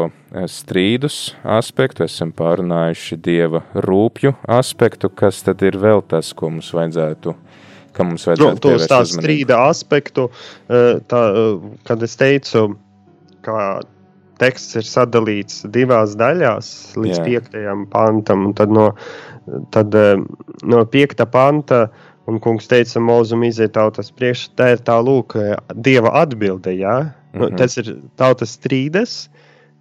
strīdus 0.50 1.18
aspektu, 1.46 2.02
esam 2.08 2.32
pārunājuši 2.34 3.18
dieva 3.22 3.60
rūpju 3.86 4.32
aspektu, 4.50 5.12
kas 5.14 5.44
tad 5.46 5.62
ir 5.62 5.78
vēl 5.78 6.02
tas, 6.10 6.32
ko 6.34 6.50
mums 6.50 6.72
vajadzētu. 6.74 7.36
Mums 8.02 8.24
vajadzētu 8.26 8.56
no, 8.56 8.62
tos 8.64 8.88
tā 8.88 9.02
strīda 9.04 9.58
aspektu, 9.68 10.30
tā, 11.12 11.18
kad 11.84 12.02
es 12.02 12.16
teicu, 12.16 12.62
ka 13.44 13.56
teksts 14.40 14.78
ir 14.80 14.86
sadalīts 14.88 15.60
divās 15.74 16.16
daļās 16.18 16.70
līdz 16.96 17.18
Jā. 17.18 17.26
piektajam 17.26 17.84
pantam, 17.92 18.48
tad 18.56 18.72
no, 18.72 18.86
tad, 19.76 19.92
no 20.64 20.80
piekta 20.88 21.28
panta 21.28 21.82
uh, 21.84 22.11
Un 22.30 22.38
kungs 22.38 22.68
teica, 22.70 23.00
mūzum 23.02 23.42
iziet 23.48 23.72
tautas 23.74 24.12
priekšā, 24.14 24.52
tā 24.58 24.68
ir 24.76 24.82
tā 24.86 24.94
lūk, 25.02 25.34
dieva 25.74 26.12
atbilde, 26.22 26.70
jā. 26.70 27.00
Mm 27.02 27.10
-hmm. 27.10 27.40
nu, 27.40 27.46
mhm. 27.48 27.56
tas 27.56 27.76
ir 27.76 27.96
tautas 28.16 28.58
strīdes. 28.58 29.28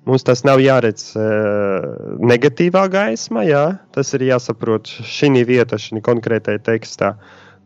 Mums 0.05 0.23
tas 0.23 0.43
nav 0.43 0.57
jāredz 0.57 1.13
uh, 1.13 2.17
negatīvā 2.17 2.87
gaismā, 2.89 3.43
jā. 3.45 3.77
Tas 3.91 4.13
ir 4.13 4.21
jāsaprot 4.21 4.89
šī 5.05 5.45
vieta, 5.45 5.77
šī 5.77 6.01
konkrētajā 6.01 6.57
tekstā, 6.57 7.13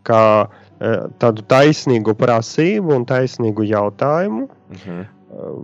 kā 0.03 0.47
uh, 0.49 1.07
tādu 1.17 1.41
taisnīgu 1.47 2.13
prasību 2.13 2.95
un 2.95 3.05
taisnīgu 3.05 3.63
jautājumu. 3.63 4.49
Mm 4.69 4.75
-hmm. 4.75 5.05
uh, 5.31 5.63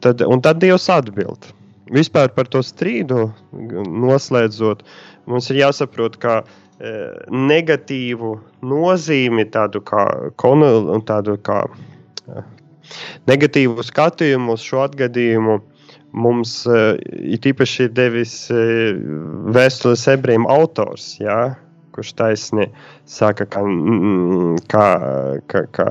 tad, 0.00 0.22
un 0.22 0.40
tad 0.40 0.60
Dievs 0.60 0.88
atbild. 0.88 1.59
Vispār 1.90 2.30
par 2.34 2.46
to 2.50 2.62
strīdu 2.62 3.28
noslēdzot, 3.52 4.84
mums 5.26 5.50
ir 5.50 5.64
jāsaprot, 5.64 6.18
ka 6.22 6.40
Eh, 6.80 7.26
negatīvu 7.28 8.38
nozīmi, 8.64 9.44
tādu 9.52 9.82
kā, 9.84 10.04
tādu 11.04 11.34
kā 11.44 11.58
eh, 11.68 12.46
negatīvu 13.28 13.84
skatījumu 13.84 14.56
uz 14.56 14.64
šo 14.64 14.86
atgadījumu. 14.86 15.58
Mums 16.10 16.64
uh, 16.66 16.96
ir 16.98 17.44
īpaši 17.46 17.84
devis 17.94 18.32
uh, 18.50 18.96
vēstules 19.54 20.08
ebrejiem 20.10 20.48
autors, 20.50 21.12
ja, 21.20 21.36
kurš 22.00 22.16
taisni 22.16 22.70
saka, 23.04 23.44
ka, 23.46 23.60
mm, 23.60 24.64
ka, 24.72 24.84
ka, 25.50 25.64
ka, 25.76 25.86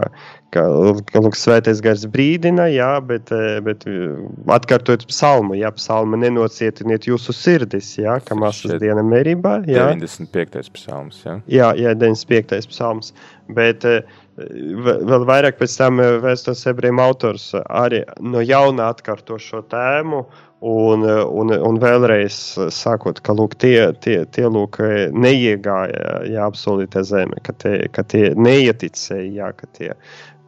ka 0.53 0.63
lūk, 0.65 1.37
svētais 1.37 1.81
gars 1.85 2.05
brīdina, 2.09 2.65
jā, 2.73 2.91
bet, 3.05 3.29
eh, 3.35 3.59
bet 3.65 3.85
eh, 3.89 4.15
atkārtojot 4.55 5.05
psalmu, 5.11 5.57
jā, 5.59 5.69
psalmu 5.77 6.17
nenocietiniet 6.21 7.05
jūsu 7.09 7.35
sirdis, 7.35 7.91
jā, 8.01 8.17
ka 8.25 8.37
masas 8.39 8.79
diena 8.81 9.05
merībā, 9.05 9.59
jā. 9.69 9.91
95. 9.93 10.73
psalms, 10.73 11.21
jā. 11.27 11.37
Jā, 11.51 11.69
jā, 11.77 11.93
95. 11.93 12.71
psalms, 12.73 13.13
bet 13.53 13.85
eh, 13.85 14.01
vēl 14.39 15.25
vairāk 15.29 15.59
pēc 15.59 15.77
tam 15.77 15.99
vēstos 16.23 16.65
ebrejiem 16.71 17.01
autors 17.03 17.51
arī 17.67 18.05
no 18.23 18.41
jauna 18.41 18.89
atkārto 18.93 19.37
šo 19.41 19.61
tēmu, 19.69 20.23
Un, 20.59 21.05
un, 21.07 21.53
un 21.55 21.77
vēlreiz 21.79 22.35
sakot, 22.75 23.21
ka 23.23 23.31
lūk, 23.31 23.53
tie, 23.63 23.93
tie, 24.03 24.25
tie 24.27 24.47
lūk, 24.51 24.81
neiegāja 25.15 26.17
jā, 26.27 26.43
absolūti 26.43 27.03
zeme, 27.07 27.39
ka 27.45 27.55
tie, 27.55 27.87
ka 27.95 28.03
tie 28.03 28.33
neieticēja, 28.35 29.29
jā, 29.37 29.53
ka 29.55 29.69
tie 29.77 29.93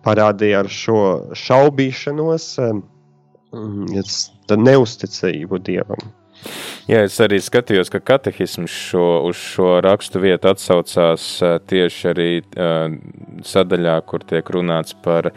parādīja 0.03 0.65
ar 0.65 0.71
šo 0.71 1.03
šaubīšanos. 1.31 2.47
mm, 3.55 4.01
neusticību 4.57 5.59
dievam. 5.63 6.11
Jā, 6.89 7.03
es 7.05 7.15
arī 7.21 7.37
skatījos, 7.43 7.91
ka 7.93 8.01
katehisms 8.01 8.73
šo, 8.73 9.05
uz 9.29 9.37
šo 9.37 9.75
rakstu 9.85 10.19
vietu 10.23 10.49
atsaucās 10.49 11.27
tieši 11.69 12.07
arī 12.09 12.29
sadaļā, 13.45 13.99
kur 14.09 14.25
tiek 14.27 14.49
runāts 14.55 14.97
par 15.05 15.29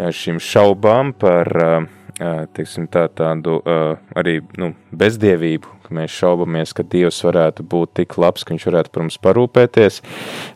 šīm 0.00 0.40
šaubām, 0.40 1.12
par 1.20 1.52
teiksim, 2.18 2.86
tā, 2.88 3.06
tādu 3.12 3.58
arī 4.16 4.38
nu, 4.60 4.72
bezdievību, 4.96 5.72
ka 5.86 5.94
mēs 5.94 6.14
šaubamies, 6.16 6.72
ka 6.76 6.84
Dievs 6.86 7.20
varētu 7.26 7.66
būt 7.66 7.92
tik 8.00 8.16
labs, 8.18 8.44
ka 8.44 8.54
viņš 8.54 8.66
varētu 8.70 8.92
par 8.94 9.04
mums 9.04 9.18
parūpēties. 9.22 10.00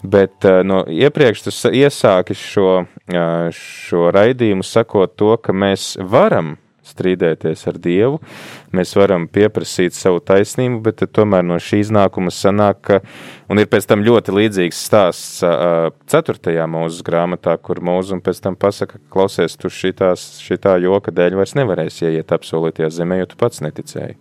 Bet 0.02 0.48
no 0.66 0.82
iepriekš 0.88 1.44
tu 1.46 1.54
sa- 1.54 1.70
iesāki 1.74 2.34
šo, 2.38 2.86
šo 3.54 4.08
raidījumu 4.16 4.66
sakot 4.66 5.14
to, 5.20 5.36
ka 5.36 5.52
mēs 5.52 5.94
varam 6.00 6.56
strīdēties 6.90 7.66
ar 7.70 7.78
Dievu, 7.82 8.20
mēs 8.76 8.94
varam 8.98 9.26
pieprasīt 9.30 9.96
savu 9.96 10.22
taisnību, 10.24 10.80
bet 10.86 11.04
tomēr 11.16 11.46
no 11.46 11.58
šī 11.62 11.82
iznākuma 11.84 12.32
sanāk, 12.34 12.80
ka, 12.86 13.00
un 13.50 13.62
ir 13.62 13.70
pēc 13.70 13.88
tam 13.90 14.04
ļoti 14.06 14.36
līdzīgs 14.36 14.84
stāsts 14.86 15.44
ā, 15.46 15.90
4. 16.10 16.56
mūzes 16.70 17.04
grāmatā, 17.06 17.56
kur 17.62 17.82
mūzum 17.84 18.22
pēc 18.24 18.42
tam 18.46 18.58
pasaka, 18.60 18.98
ka 18.98 19.14
klausies, 19.18 19.58
tu 19.60 19.72
šitās, 19.72 20.32
šitā 20.44 20.78
joka 20.84 21.14
dēļ 21.14 21.38
vairs 21.40 21.56
nevarēsi 21.58 22.10
ieiet 22.10 22.34
apsolītajā 22.36 22.90
zemē, 23.00 23.22
jo 23.22 23.30
tu 23.32 23.40
pats 23.40 23.64
neticēji. 23.64 24.18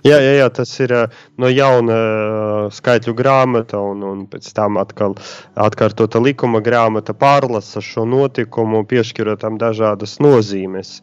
Jā, 0.00 0.16
jā, 0.16 0.30
jā, 0.38 0.46
tas 0.56 0.70
ir 0.80 0.92
no 1.36 1.48
jauna 1.52 1.96
skaitļu 2.72 3.12
grāmata, 3.18 3.82
un, 3.84 4.00
un 4.08 4.22
pēc 4.32 4.46
tam 4.56 4.78
atkal 4.80 5.12
atkārtota 5.60 6.22
likuma 6.24 6.62
grāmata 6.64 7.12
pārlasa 7.12 7.82
šo 7.84 8.06
notikumu, 8.08 8.80
piešķirot 8.88 9.42
tam 9.44 9.58
dažādas 9.60 10.16
nozīmes. 10.24 11.02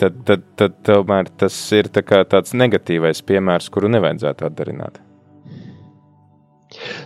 Tad, 0.00 0.20
tad, 0.26 0.46
tad 0.58 0.78
tomēr 0.86 1.30
tas 1.38 1.56
ir 1.76 1.88
tā 1.94 2.02
tāds 2.02 2.54
negatīvais 2.56 3.22
piemērs, 3.26 3.70
kuru 3.70 3.92
nevajadzētu 3.94 4.48
atdarināt. 4.48 4.98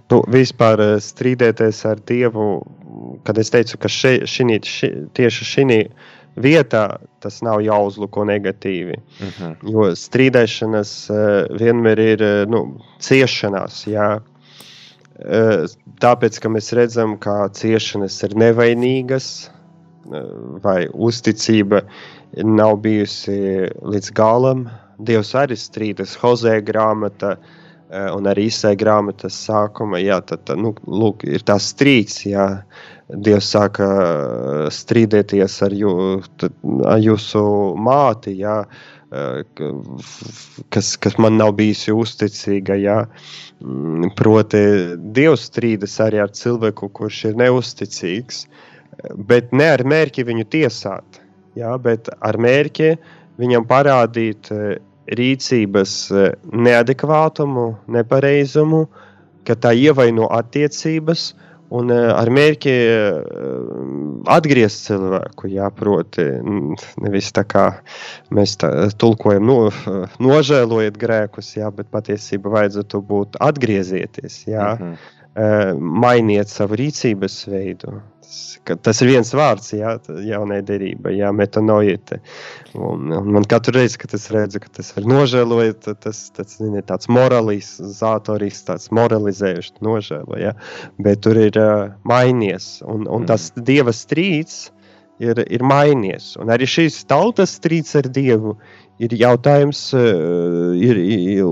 Nu, 0.09 0.23
vispār 0.33 0.81
ā, 0.81 0.93
strīdēties 1.05 1.83
ar 1.91 2.01
Dievu, 2.09 2.47
kad 3.29 3.39
es 3.41 3.53
teicu, 3.53 3.77
ka 3.83 3.91
še, 3.93 4.15
šinī, 4.31 4.57
ši, 4.65 4.91
tieši 5.17 5.49
šī 5.51 5.67
vietā 6.39 6.85
tas 7.21 7.41
nav 7.45 7.61
jāuzluko 7.65 8.25
negatīvi. 8.25 8.97
Uh 8.97 9.29
-huh. 9.37 9.55
Jo 9.73 9.91
strīdēšanas 9.93 10.93
uh, 11.11 11.59
vienmēr 11.61 11.99
ir 11.99 12.23
uh, 12.23 12.51
nu, 12.51 12.81
ciešanās. 13.01 13.87
Jā. 13.87 14.21
Tāpēc, 15.99 16.39
ka 16.39 16.49
mēs 16.49 16.73
redzam, 16.79 17.17
ka 17.19 17.49
ciešanas 17.51 18.23
ir 18.23 18.37
nevainīgas, 18.39 19.51
vai 20.63 20.89
uzticība 20.93 21.83
nav 22.45 22.77
bijusi 22.85 23.71
līdz 23.83 24.13
galam. 24.15 24.69
Dievs 24.99 25.35
arī 25.39 25.57
strīdas 25.59 26.17
Hozē 26.23 26.61
grāmatā. 26.63 27.37
uh, 27.37 27.55
Un 27.89 28.27
arī 28.29 28.51
izsai 28.51 28.75
grāmatas 28.77 29.33
sākuma, 29.47 29.97
jā, 29.97 30.19
tad, 30.21 30.43
tad, 30.45 30.59
nu, 30.61 30.75
lūk, 30.85 31.23
ir 31.25 31.41
tā 31.41 31.55
strīds, 31.57 32.19
jā. 32.29 32.63
Dievs 33.09 33.49
sāka 33.55 33.87
uh, 33.89 34.67
strīdēties 34.69 35.63
ar, 35.65 35.73
jū, 35.73 35.93
tad, 36.37 36.53
ar 36.85 37.01
jūsu 37.01 37.41
māti, 37.81 38.35
jā, 38.43 38.59
uh, 38.69 39.41
ka- 39.57 39.71
kas, 40.69 40.91
kas 41.01 41.17
man 41.17 41.39
nav 41.41 41.55
bijusi 41.57 41.95
uzticīga. 41.97 42.77
Jā. 42.77 42.99
Mm, 43.65 44.13
Proti, 44.21 44.61
Dievs 45.17 45.49
strīdas 45.49 45.97
arī 46.05 46.21
ar 46.27 46.29
cilvēku, 46.37 46.91
kurš 46.93 47.25
ir 47.31 47.41
neusticīgs, 47.41 48.45
bet 49.31 49.53
ne 49.53 49.71
ar 49.77 49.85
mērķi 49.87 50.25
viņu 50.29 50.47
tiesāt, 50.53 51.21
jā, 51.59 51.73
bet 51.83 52.09
ar 52.21 52.39
mērķi 52.39 52.93
viņam 53.39 53.67
parādīt 53.71 54.51
eh, 54.55 54.79
rīcības 55.19 55.93
eh, 56.13 56.33
neadekvātumu, 56.53 57.69
nepareizumu, 57.89 58.87
ka 59.49 59.57
tā 59.57 59.75
ievaino 59.77 60.29
attiecības. 60.39 61.35
Un 61.69 61.91
uh, 61.93 62.15
ar 62.17 62.31
mērķi 62.33 62.73
atgriezt 64.33 64.87
cilvēku, 64.87 65.51
jā, 65.53 65.67
proti, 65.77 66.25
mm, 66.25 66.79
nevis 67.05 67.29
tā 67.37 67.45
kā 67.45 67.67
mēs 68.33 68.55
tā, 68.63 68.71
tulkojam, 68.97 69.45
no, 69.45 69.57
nožēlojiet 70.25 70.97
grēkus, 70.97 71.51
jā, 71.59 71.69
bet 71.77 71.91
patiesībā 71.93 72.55
vajadzētu 72.55 73.03
būt 73.11 73.37
atgriezieties, 73.45 74.39
jā, 74.49 74.71
Mhm. 74.79 74.95
uh, 75.37 75.75
mainiet 75.77 76.49
savu 76.49 76.81
rīcības 76.81 77.37
veidu. 77.53 77.99
Tas, 78.29 78.59
ka- 78.65 78.75
tas 78.77 78.99
ir 79.01 79.09
viens 79.09 79.31
vārds, 79.33 79.71
jā, 79.73 79.95
jaunai 80.29 80.59
derībai, 80.69 81.15
jā, 81.17 81.31
metanojiet. 81.33 82.13
Un, 82.77 83.09
un 83.17 83.31
man 83.33 83.47
katru 83.49 83.73
reizi, 83.79 83.97
kad 84.03 84.13
es 84.19 84.27
redzu, 84.35 84.61
ka 84.61 84.69
tas 84.77 84.91
ir 85.01 85.07
nožēlojot, 85.09 85.89
tas, 86.05 86.21
tas 86.37 86.59
zini, 86.59 86.83
tāds 86.85 87.09
moralizatorisks, 87.09 88.67
tāds 88.69 88.91
moralizējušs 88.93 89.81
nožēlo, 89.81 90.37
jā, 90.43 90.53
bet 91.01 91.23
tur 91.25 91.41
ir 91.41 91.57
uh, 91.57 91.87
mainies, 92.05 92.83
un, 92.85 93.09
un 93.09 93.25
tas 93.31 93.49
Dieva 93.57 93.97
strīds 93.97 94.67
ir, 95.25 95.41
ir 95.49 95.65
mainies, 95.65 96.35
un 96.37 96.53
arī 96.53 96.69
šīs 96.69 97.01
tautas 97.09 97.57
strīds 97.57 97.97
ar 97.97 98.13
Dievu 98.13 98.59
ir 99.01 99.17
jautājums, 99.17 99.87
uh, 99.97 100.77
ir, 100.77 101.01
ir, 101.01 101.49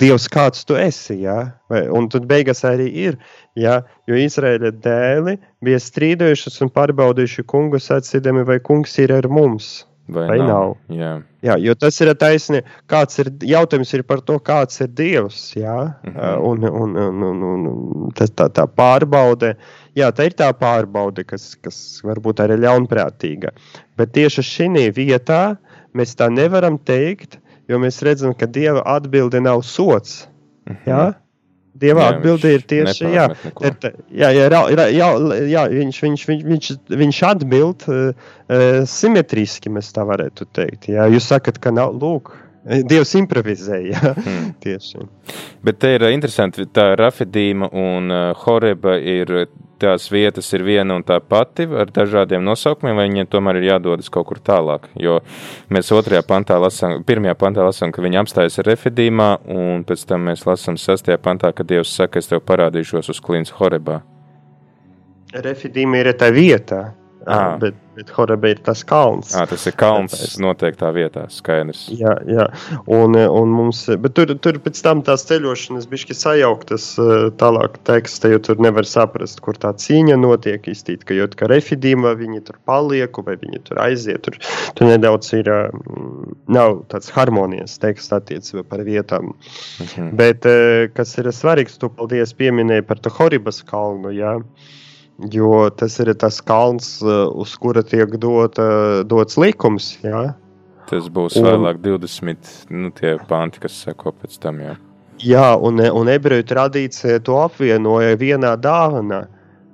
Dievs, 0.00 0.26
kāds 0.32 0.64
tu 0.66 0.74
esi, 0.78 1.20
jā? 1.22 1.36
Vai, 1.70 1.84
un 1.94 2.08
tad 2.10 2.26
beigās 2.30 2.64
arī 2.66 2.88
ir, 3.06 3.18
jā, 3.58 3.76
jo 4.10 4.18
Izraēla 4.18 4.72
dēli 4.82 5.36
bija 5.64 5.78
strīdējušies 5.82 6.58
un 6.66 6.72
pārbaudījuši 6.74 7.44
kungu 7.46 7.78
sacīdami, 7.82 8.42
vai 8.48 8.58
kungs 8.58 8.98
ir 8.98 9.14
ar 9.14 9.28
mums. 9.30 9.84
Vai, 10.08 10.24
Vai 10.30 10.38
nav? 10.40 10.70
Jā. 10.88 11.10
Jā, 11.44 11.54
jo 11.60 11.74
tas 11.76 11.98
ir 12.00 12.08
taisni, 12.16 12.62
kāds 12.88 13.18
ir 13.20 13.28
jautājums 13.44 13.90
ir 13.94 14.02
par 14.08 14.22
to, 14.24 14.38
kāds 14.40 14.80
ir 14.80 14.88
Dievs, 14.96 15.52
jā, 15.54 15.94
Mhm. 16.08 16.46
un, 16.48 16.64
un, 16.64 16.96
un, 16.96 17.42
un, 17.44 17.66
un 18.06 18.14
tas 18.16 18.30
tā, 18.30 18.48
tā 18.48 18.64
pārbaude, 18.66 19.52
jā, 19.94 20.08
tā 20.10 20.30
ir 20.30 20.34
tā 20.34 20.48
pārbaude, 20.56 21.26
kas, 21.28 21.54
kas 21.60 22.00
varbūt 22.02 22.40
arī 22.40 22.56
ļaunprātīga, 22.64 23.52
bet 24.00 24.12
tieši 24.16 24.42
šī 24.42 24.88
vietā 24.96 25.58
mēs 25.94 26.16
tā 26.16 26.30
nevaram 26.32 26.78
teikt, 26.78 27.38
jo 27.68 27.80
mēs 27.82 28.02
redzam, 28.06 28.34
ka 28.36 28.48
Dieva 28.50 28.84
atbilde 28.96 29.40
nav 29.44 29.64
sots, 29.66 30.22
jā, 30.88 31.12
Dieva 31.78 32.02
Jā, 32.02 32.14
atbilde 32.16 32.50
ir 32.56 32.64
tieši, 32.66 33.06
jā, 33.14 33.24
ir 33.62 33.76
jā, 34.10 34.30
jā, 34.34 34.46
jā, 34.50 34.86
jā, 34.90 35.08
jā, 35.46 35.62
viņš, 35.70 36.00
viņš, 36.04 36.24
viņš, 36.30 36.42
viņš, 36.48 36.70
viņš 37.02 37.20
atbild 37.28 37.84
uh, 37.86 38.00
uh, 38.10 38.80
simetriski, 38.88 39.70
mēs 39.70 39.92
tā 39.94 40.02
varētu 40.08 40.48
teikt. 40.58 40.88
Jā, 40.90 41.06
jūs 41.12 41.28
sakat, 41.30 41.60
ka 41.62 41.70
nav, 41.74 41.94
lūk, 42.02 42.32
Dievs 42.68 43.14
improvizēja. 43.18 44.00
Hmm. 44.18 44.50
tieši. 44.64 45.06
Bet 45.64 45.80
te 45.82 45.94
ir 45.96 46.04
uh, 46.04 46.12
interesanti, 46.12 46.66
tā 46.72 46.90
Rafidīma 46.98 47.70
un 47.72 48.12
uh, 48.12 48.44
Horeba 48.44 48.98
ir 49.00 49.48
tās 49.78 50.08
vietas 50.10 50.48
ir 50.56 50.64
viena 50.66 50.96
un 50.98 51.04
tā 51.06 51.18
pati 51.22 51.66
ar 51.68 51.90
dažādiem 51.94 52.42
nosaukumiem, 52.44 52.96
vai 52.98 53.06
viņiem 53.08 53.28
tomēr 53.30 53.60
ir 53.60 53.68
jādodas 53.70 54.10
kaut 54.12 54.28
kur 54.30 54.40
tālāk. 54.42 54.88
Jo 54.98 55.20
mēs 55.72 55.92
otrajā 55.94 56.24
pantā 56.26 56.58
lasām, 56.60 56.98
pirmajā 57.06 57.36
pantā 57.38 57.66
lasām, 57.66 57.92
ka 57.94 58.02
viņi 58.04 58.20
apstājas 58.22 58.60
Refidīmā, 58.66 59.30
un 59.54 59.84
pēc 59.88 60.04
tam 60.10 60.26
mēs 60.28 60.44
lasām 60.48 60.78
sastajā 60.80 61.18
pantā, 61.22 61.52
ka 61.54 61.66
Dievs 61.66 61.94
saka, 61.94 62.18
es 62.18 62.30
tev 62.30 62.42
parādīšos 62.48 63.12
uz 63.14 63.22
klīns 63.24 63.54
Horebā. 63.58 64.00
Refidīma 65.34 66.02
ir 66.02 66.12
tā 66.18 66.30
vieta, 66.34 66.92
Ā. 67.28 67.58
bet, 67.60 67.76
bet 67.98 68.12
Horeba 68.14 68.52
ir 68.52 68.60
tas 68.62 68.84
kalns. 68.86 69.32
À, 69.34 69.44
tas 69.50 69.64
ir 69.66 69.74
kalns 69.78 70.14
Tāpēc. 70.14 70.36
noteiktā 70.44 70.90
vietā, 70.94 71.24
skaidrs. 71.34 71.86
Jā, 71.98 72.14
jā. 72.30 72.46
Un, 72.86 73.16
un 73.18 73.54
mums, 73.54 73.82
bet 74.02 74.14
tur, 74.14 74.30
tur 74.44 74.60
pēc 74.62 74.78
tam 74.84 75.02
tās 75.06 75.26
ceļošanas 75.28 75.88
bija 75.90 76.16
sajauktas 76.16 76.86
eh, 77.02 77.26
tālāk 77.40 77.80
tekstā, 77.88 78.30
jo 78.34 78.42
tur 78.46 78.62
nevar 78.62 78.86
saprast, 78.88 79.42
kur 79.44 79.58
tā 79.58 79.74
cīņa 79.74 80.18
notiek. 80.20 80.68
Iztīt, 80.68 81.04
ka 81.08 81.16
jau 81.16 81.26
kā 81.38 81.48
refidīma 81.50 82.14
viņi 82.18 82.44
tur 82.46 82.58
paliek, 82.68 83.18
vai 83.24 83.36
viņi 83.40 83.62
tur 83.66 83.82
aiziet. 83.82 84.22
Tur, 84.26 84.38
tur 84.78 84.90
nedaudz 84.90 85.32
ir, 85.38 85.48
mm, 85.48 86.38
nav 86.54 86.82
tāds 86.92 87.10
harmonijas 87.14 87.78
teksts 87.82 88.14
attiecībā 88.14 88.66
par 88.68 88.84
vietām. 88.86 89.34
Mhm. 89.82 90.10
Bet 90.18 90.46
kas 90.94 91.16
ir 91.18 91.30
svarīgs, 91.34 91.78
tu 91.80 91.90
paldies 91.90 92.34
pieminēji 92.38 92.86
par 92.86 93.00
to 93.02 93.12
Horibas 93.14 93.62
kalnu, 93.66 94.12
jā. 94.14 94.36
Jo 95.18 95.66
tas 95.74 95.96
ir 95.98 96.12
tas 96.14 96.40
kalns, 96.40 97.00
eh, 97.02 97.26
uz 97.34 97.56
kura 97.58 97.82
tiek 97.82 98.12
dota, 98.22 99.02
dots 99.04 99.34
likums, 99.36 99.96
jā. 100.04 100.34
Tas 100.88 101.08
būs 101.10 101.36
Un- 101.36 101.44
vēlāk 101.44 101.80
20, 101.82 102.38
nu, 102.70 102.90
panti, 103.28 103.58
kas 103.60 103.72
seko 103.84 104.12
pēc 104.12 104.38
tam, 104.38 104.58
jā. 104.60 104.76
Jā, 105.18 105.58
un, 105.60 105.80
un 105.80 106.06
ebreju 106.06 106.44
tradīcija 106.46 107.18
to 107.26 107.34
apvienoja 107.42 108.14
vienā 108.16 108.56
dāvanā. 108.56 109.26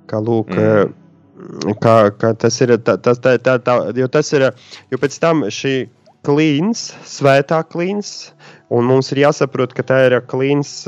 Ka, 0.07 0.17
lūk, 0.17 0.49
Mm. 0.49 0.93
mm. 1.37 1.79
ka, 1.79 2.09
ka 2.09 2.33
tas 2.33 2.59
ir. 2.61 2.77
Tā, 2.77 2.97
tā, 2.97 3.13
tā, 3.37 3.59
tā, 3.59 3.95
jo 3.95 4.07
tas 4.07 4.33
ir. 4.33 4.51
Jo 4.91 4.97
pēc 4.97 5.19
tam 5.19 5.41
šī 5.43 5.87
klīns, 6.25 6.91
svētā 7.05 7.61
klīns, 7.69 8.31
un 8.69 8.85
mums 8.89 9.11
ir 9.13 9.21
jāsaprot, 9.25 9.73
ka 9.77 9.83
tā 9.85 9.97
ir 10.07 10.15
klīns, 10.29 10.85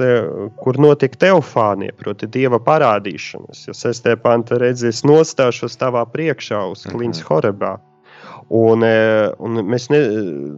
kur 0.61 0.80
notiek 0.82 1.15
teofānija, 1.19 1.93
proti 1.99 2.28
dieva 2.28 2.59
parādīšanas. 2.63 3.67
Jo 3.67 3.75
sestē 3.78 4.15
panta 4.21 4.57
redzēs 4.61 5.03
nostāšos 5.05 5.78
tavā 5.78 6.05
priekšā 6.09 6.63
uz 6.71 6.86
klīns 6.89 7.21
Mhm. 7.21 7.28
horebā. 7.30 7.78
Un, 8.49 8.84
un 8.84 9.59
mēs 9.67 9.89
ne, 9.91 9.99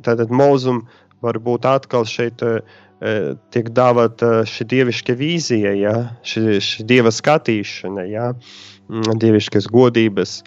tātad 0.05 0.29
mūzum 0.29 0.83
varbūt 1.25 1.65
atkal 1.65 2.05
šeit 2.05 2.41
eh, 2.45 2.61
tiek 3.51 3.69
dāvāta 3.71 4.43
šī 4.45 4.67
dievišķa 4.69 5.15
vīzija, 5.15 5.73
ja? 5.79 5.95
šī, 6.23 6.59
šī 6.59 6.85
dieva 6.85 7.09
skatīšana, 7.09 8.05
ja? 8.11 8.33
Mm, 8.89 9.17
dievišķas 9.21 9.67
godības 9.71 10.43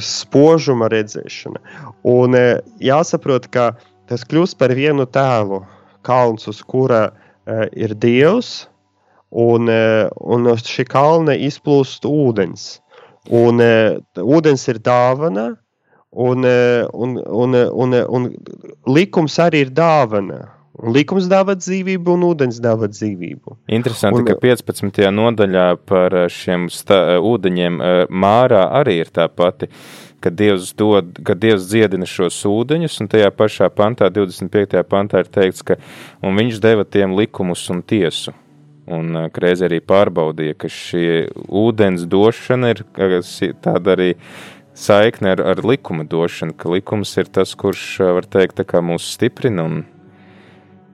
spožuma 0.00 0.88
redzēšana. 0.88 1.60
Un 2.08 2.36
jāsaprot, 2.80 3.48
ka 3.52 3.74
tas 4.08 4.24
kļūst 4.26 4.58
par 4.58 4.74
vienu 4.76 5.06
tēlu, 5.06 5.64
kalns, 6.06 6.48
uz 6.50 6.62
kura 6.62 7.10
eh, 7.46 7.66
ir 7.74 7.94
dievs, 7.98 8.66
un, 9.30 9.68
eh, 9.68 10.08
un 10.20 10.48
uz 10.50 10.64
šī 10.66 10.86
kalna 10.88 11.36
izplūst 11.36 12.06
ūdens. 12.08 12.76
Un 13.34 13.62
eh, 13.62 13.98
ūdens 14.22 14.66
ir 14.70 14.80
dāvana, 14.84 15.52
un, 16.10 16.44
eh, 16.46 16.84
un, 16.94 17.16
un, 17.18 17.56
un, 17.72 17.96
un 18.18 18.28
likums 18.86 19.40
arī 19.42 19.66
ir 19.66 19.72
dāvana. 19.74 20.46
Likums 20.92 21.24
dāvā 21.24 21.54
dzīvību, 21.56 22.18
un 22.18 22.24
ūdens 22.26 22.58
dāvā 22.60 22.90
dzīvību. 22.92 23.54
Interesanti, 23.72 24.20
Un- 24.20 24.26
ka 24.28 24.34
15. 24.42 25.06
nodaļā 25.08 25.68
par 25.88 26.16
šiem 26.28 26.66
stā, 26.68 27.16
ūdeņiem 27.24 27.80
Mārā 28.12 28.66
arī 28.82 28.98
ir 29.00 29.08
tā 29.08 29.24
pati, 29.32 29.70
ka 30.26 30.32
Dievs, 30.34 30.72
dod, 30.74 31.12
ka 31.22 31.36
Dievs 31.38 31.68
dziedina 31.70 32.08
šos 32.10 32.40
ūdeņus, 32.50 32.98
un 33.02 33.10
tajā 33.12 33.30
pašā 33.34 33.70
pantā, 33.74 34.10
25. 34.10 34.82
pantā 34.90 35.22
ir 35.22 35.30
teikts, 35.30 35.62
ka 35.62 35.78
viņš 36.24 36.58
deva 36.64 36.82
tiem 36.82 37.14
likumus 37.14 37.62
un 37.70 37.84
tiesu. 37.86 38.34
Un 38.90 39.14
eh, 39.18 39.30
Kreiz 39.34 39.62
arī 39.66 39.80
pārbaudīja, 39.82 40.58
ka 40.58 40.70
šī 40.70 41.06
ūdens 41.46 42.06
došana 42.10 42.74
ir 42.74 42.84
eh, 42.98 43.18
tāda 43.62 43.94
arī 43.94 44.12
saikne 44.76 45.36
ar, 45.36 45.42
ar 45.54 45.62
likuma 45.66 46.06
došanu, 46.06 46.54
ka 46.58 46.70
likums 46.74 47.14
ir 47.18 47.30
tas, 47.30 47.54
kurš, 47.58 47.88
eh, 48.02 48.14
var 48.18 48.26
teikt, 48.30 48.62
mūs 48.62 49.10
stiprina 49.14 49.66
un 49.66 49.84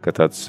ka 0.02 0.12
tāds 0.16 0.48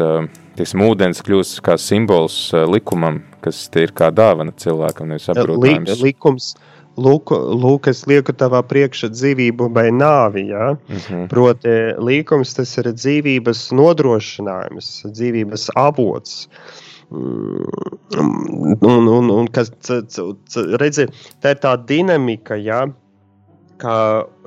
tiksim, 0.58 0.84
ūdens 0.86 1.22
kļūst 1.26 1.62
kā 1.66 1.78
simbols 1.82 2.38
eh, 2.54 2.66
likumam, 2.70 3.22
kas 3.44 3.66
ir 3.80 3.94
kā 3.96 4.10
dāvana 4.14 4.54
cilvēkam, 4.60 5.12
nevis 5.12 5.30
Li, 5.30 5.36
apgrūtinājums. 5.36 6.04
likums, 6.04 6.50
lūk, 6.98 7.32
lūk, 7.34 7.88
es 7.90 8.04
lieku 8.08 8.34
tavā 8.38 8.62
priekšā 8.66 9.10
dzīvību 9.14 9.70
vai 9.74 9.90
nāvi. 9.92 10.48
Ja? 10.52 10.74
Mhm. 10.90 11.28
Proti, 11.32 11.76
likums 11.98 12.54
tas 12.58 12.78
ir 12.78 12.92
dzīvības 12.94 13.72
nodrošinājums, 13.74 14.92
dzīvības 15.12 15.70
avots. 15.76 16.48
Mm, 17.12 17.64
Un, 18.14 19.08
un, 19.10 19.30
un 19.32 19.48
kas, 19.54 19.70
redzi, 20.82 21.06
tā 21.42 21.54
ir 21.54 21.60
tā 21.64 21.72
dinamika, 21.90 22.56
ja, 22.60 22.84
ka 23.82 23.96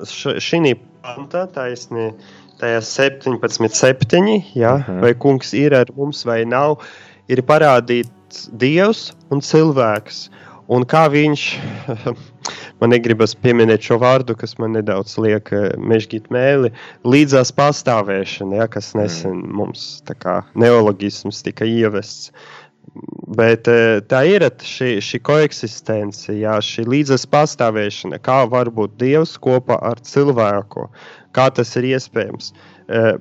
šī 0.07 0.74
panta 1.03 1.47
taisni, 1.55 2.12
tajā 2.61 2.80
17, 2.82 4.44
ja, 4.55 4.76
Mhm. 4.78 5.01
vai 5.01 5.14
kungs 5.14 5.53
ir 5.55 5.74
ar 5.74 5.86
mums 5.97 6.24
vai 6.24 6.44
nav, 6.44 6.78
ir 7.28 7.42
parādīts 7.42 8.49
Dievs 8.53 9.12
un 9.30 9.40
cilvēks. 9.40 10.28
Un 10.73 10.83
kā 10.89 11.05
viņš, 11.12 11.43
man 12.81 12.91
negribas 12.91 13.37
pieminēt 13.39 13.87
šo 13.87 14.01
vārdu, 14.03 14.35
kas 14.39 14.57
man 14.62 14.75
nedaudz 14.75 15.14
liek 15.23 15.53
eh, 15.55 15.69
mežģīt 15.79 16.27
mēli, 16.35 16.73
līdzās 17.07 17.53
pastāvēšana, 17.55 18.62
ja, 18.62 18.69
kas 18.71 18.93
nesen 18.99 19.45
mums 19.47 19.87
tā 20.09 20.17
kā 20.19 20.41
neologisms 20.59 21.45
tika 21.47 21.69
ievests. 21.71 22.33
Bet 23.39 23.71
eh, 23.71 24.01
tā 24.11 24.25
ir 24.27 24.47
šī, 24.47 24.97
šī 25.05 25.23
koeksistence, 25.27 26.35
jā, 26.35 26.59
šī 26.62 26.87
līdzās 26.91 27.29
pastāvēšana, 27.31 28.19
kā 28.27 28.43
var 28.51 28.73
būt 28.75 28.99
Dievs 28.99 29.37
kopā 29.43 29.79
ar 29.87 30.03
cilvēku, 30.03 30.89
kā 31.37 31.49
tas 31.55 31.75
ir 31.79 31.93
iespējams. 31.95 32.53
Eh, 32.91 33.14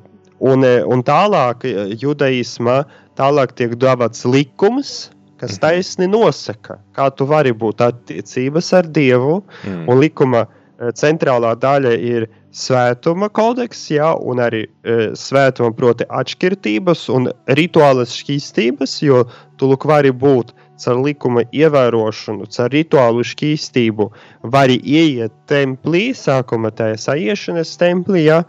Un, 0.45 0.65
un 0.67 0.99
tālāk, 1.07 1.61
judaismā, 1.95 2.81
tālāk 3.15 3.53
tiek 3.55 3.77
dāvāts 3.79 4.25
likums, 4.27 5.05
kas 5.41 5.59
taisni 5.61 6.07
nosaka, 6.11 6.79
kā 6.95 7.09
tu 7.15 7.27
vari 7.29 7.53
būt 7.55 7.83
attiecības 7.85 8.71
ar 8.79 8.89
Dievu. 8.95 9.41
Mm. 9.65 9.85
Un 9.91 10.01
likuma 10.01 10.45
eh, 10.45 10.91
centrālā 10.95 11.55
daļa 11.59 11.95
ir 11.99 12.29
svētuma 12.55 13.29
kodeks, 13.35 13.81
jā, 13.91 14.13
un 14.15 14.39
arī 14.43 14.63
e, 14.63 15.09
svētuma, 15.19 15.73
proti, 15.75 16.07
atšķirības 16.07 17.07
un 17.11 17.27
rituālas 17.57 18.15
šķīstības, 18.15 18.93
jo 19.03 19.25
tu 19.59 19.69
lūk 19.71 19.87
vari 19.89 20.13
būt 20.15 20.53
caur 20.79 21.01
likuma 21.03 21.43
ievērošanu, 21.55 22.47
caur 22.55 22.71
rituālu 22.71 23.25
šķīstību, 23.27 24.07
vari 24.55 24.79
ieiet 24.79 25.35
templī, 25.51 26.09
sākuma 26.15 26.71
tajā 26.75 26.99
saiešanas 27.09 27.75
templī, 27.81 28.25
jā, 28.29 28.41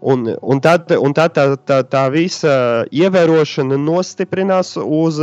un, 0.00 0.28
un 0.38 0.62
tad, 0.62 0.94
un 0.94 1.14
tad 1.14 1.34
tā, 1.34 1.48
tā, 1.58 1.82
tā 1.90 2.06
visa 2.14 2.86
ievērošana 2.94 3.78
nostiprinās 3.82 4.76
uz 4.82 5.22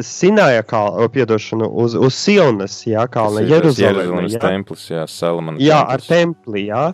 Sinaja 0.00 0.62
kalna, 0.62 1.08
piedošanu, 1.12 1.68
uz, 1.82 1.94
uz 1.94 2.16
Sionas, 2.16 2.80
jā, 2.88 3.04
kalna. 3.12 3.42
Jeruzalemes 3.44 4.38
templis, 4.40 4.88
jā, 4.90 5.04
Salamana 5.10 5.60
Jā, 5.60 5.82
ar 5.84 6.00
templis. 6.00 6.08
templi. 6.08 6.66
Jā. 6.70 6.90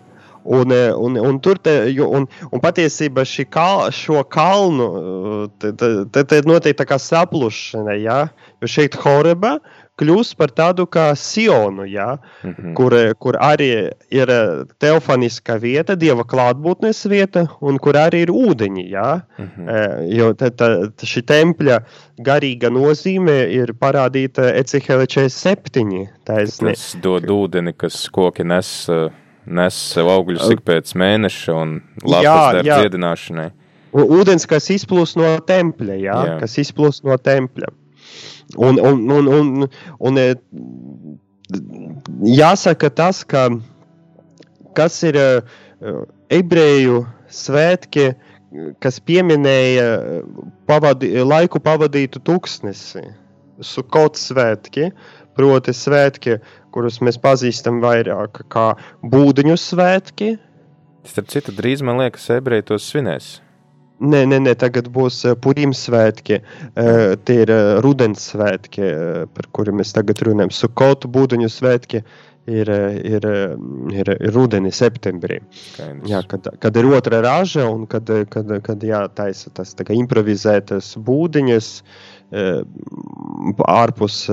Un, 0.47 0.71
eh, 0.71 0.93
un, 0.95 1.17
un 1.19 1.39
tur 1.43 1.57
te, 1.59 1.73
un, 1.99 2.23
un 2.51 2.61
patiesībā 2.63 3.25
kal, 3.51 3.89
šo 3.91 4.21
kalnu 4.31 4.85
eh, 4.95 5.49
te, 5.59 5.73
te, 6.07 6.23
te, 6.23 6.41
notiek 6.47 6.77
tā 6.79 6.85
kā 6.87 6.95
saplušana, 6.95 7.97
jā, 7.99 8.19
jo 8.61 8.69
šeit 8.71 8.95
Horeba 8.95 9.57
kļūst 9.97 10.35
par 10.37 10.51
tādu 10.53 10.85
kā 10.85 11.07
Sionu, 11.17 11.85
jā, 11.89 12.17
Mhm. 12.43 12.73
kur, 12.77 12.93
eh, 12.93 13.13
kur 13.19 13.33
arī 13.33 13.91
ir 14.11 14.27
teofaniska 14.79 15.57
vieta, 15.59 15.95
dieva 15.95 16.23
klātbūtnes 16.23 16.99
vieta, 17.09 17.47
un 17.61 17.77
kur 17.79 17.93
arī 17.93 18.21
ir 18.27 18.27
ūdeņi, 18.27 18.85
jā. 18.91 19.23
Mhm. 19.39 19.69
Eh, 19.69 20.17
Jo 20.17 20.33
tā, 20.33 20.49
tā, 20.51 20.91
šī 20.97 21.21
tempļa 21.25 21.79
garīga 22.21 22.69
nozīme 22.69 23.49
ir 23.51 23.73
parādīta 23.73 24.53
Ecehele 24.55 25.05
47. 25.07 26.07
Taisni. 26.25 26.73
Tas 26.73 26.95
dod 27.01 27.23
ūdeni, 27.23 27.73
kas 27.77 28.07
koki 28.09 28.45
nes, 28.45 28.89
nes 29.45 29.73
sev 29.73 30.05
augļus 30.07 30.51
ik 30.51 30.61
pēc 30.65 30.93
mēneša 30.93 31.55
un 31.61 31.81
lapas 32.03 32.63
jā. 32.65 32.81
dziedināšanai. 32.83 33.51
Ūdens, 33.97 34.45
kas 34.45 34.67
izplūst 34.69 35.15
no 35.17 35.37
tempļa, 35.47 35.95
Jā. 35.97 36.17
jā. 36.27 36.39
kas 36.41 36.57
izplūst 36.61 37.03
no 37.07 37.15
tempļa. 37.17 37.69
Un, 38.55 38.79
un, 38.79 39.03
un, 39.11 39.27
un, 39.27 39.67
un 39.99 40.19
e, 40.21 40.27
jāsaka 42.37 42.89
tas, 42.93 43.23
ka 43.27 43.49
kas 44.77 45.01
ir 45.07 45.19
e, 45.19 45.27
ebreju 46.39 47.03
svētki, 47.27 48.09
kas 48.83 49.01
pieminēja 49.03 49.87
pavadi, 50.69 51.11
laiku 51.27 51.59
pavadītu 51.63 52.23
tūkstnesi, 52.23 53.03
sukot 53.59 54.19
svētki, 54.19 54.91
proti 55.37 55.75
svētki, 55.75 56.39
kurus 56.73 57.01
mēs 57.03 57.19
pazīstam 57.21 57.81
vairāk 57.83 58.45
kā 58.53 58.71
būdiņu 59.03 59.57
svētki, 59.59 60.37
Starp 61.07 61.29
citu, 61.31 61.53
drīz 61.55 61.83
man 61.87 62.01
liekas, 62.01 62.25
ebreji 62.35 62.65
tos 62.67 62.87
svinēs. 62.91 63.37
Nē, 63.97 64.19
nē, 64.29 64.37
nē, 64.45 64.53
tagad 64.61 64.91
būs 64.93 65.23
uh, 65.25 65.33
Purim 65.41 65.71
svētki. 65.73 66.37
Uh, 66.77 67.15
tie 67.25 67.41
ir 67.47 67.51
uh, 67.53 67.79
rudens 67.81 68.27
svētki, 68.29 68.85
par 69.33 69.49
kuriem 69.57 69.79
mēs 69.81 69.95
tagad 69.95 70.21
runājam. 70.27 70.53
Sukotu 70.53 71.09
būduņu 71.09 71.49
svētki 71.49 72.03
ir, 72.45 72.69
ir, 72.69 73.25
ir, 73.97 74.13
ir 74.13 74.35
rudenī, 74.35 74.69
septembrī. 74.75 75.39
Skaidrs. 75.49 76.05
Jā, 76.11 76.21
kad, 76.29 76.45
kad 76.61 76.77
ir 76.77 76.91
otra 76.93 77.23
raža 77.25 77.65
un 77.71 77.87
kad, 77.89 78.11
kad, 78.29 78.53
kad 78.69 78.85
jātaisa 78.85 79.49
tas 79.57 79.73
tā 79.73 79.87
kā 79.87 79.97
improvizētas 79.97 80.93
būdiņas 81.01 81.73
ārpus 83.71 84.23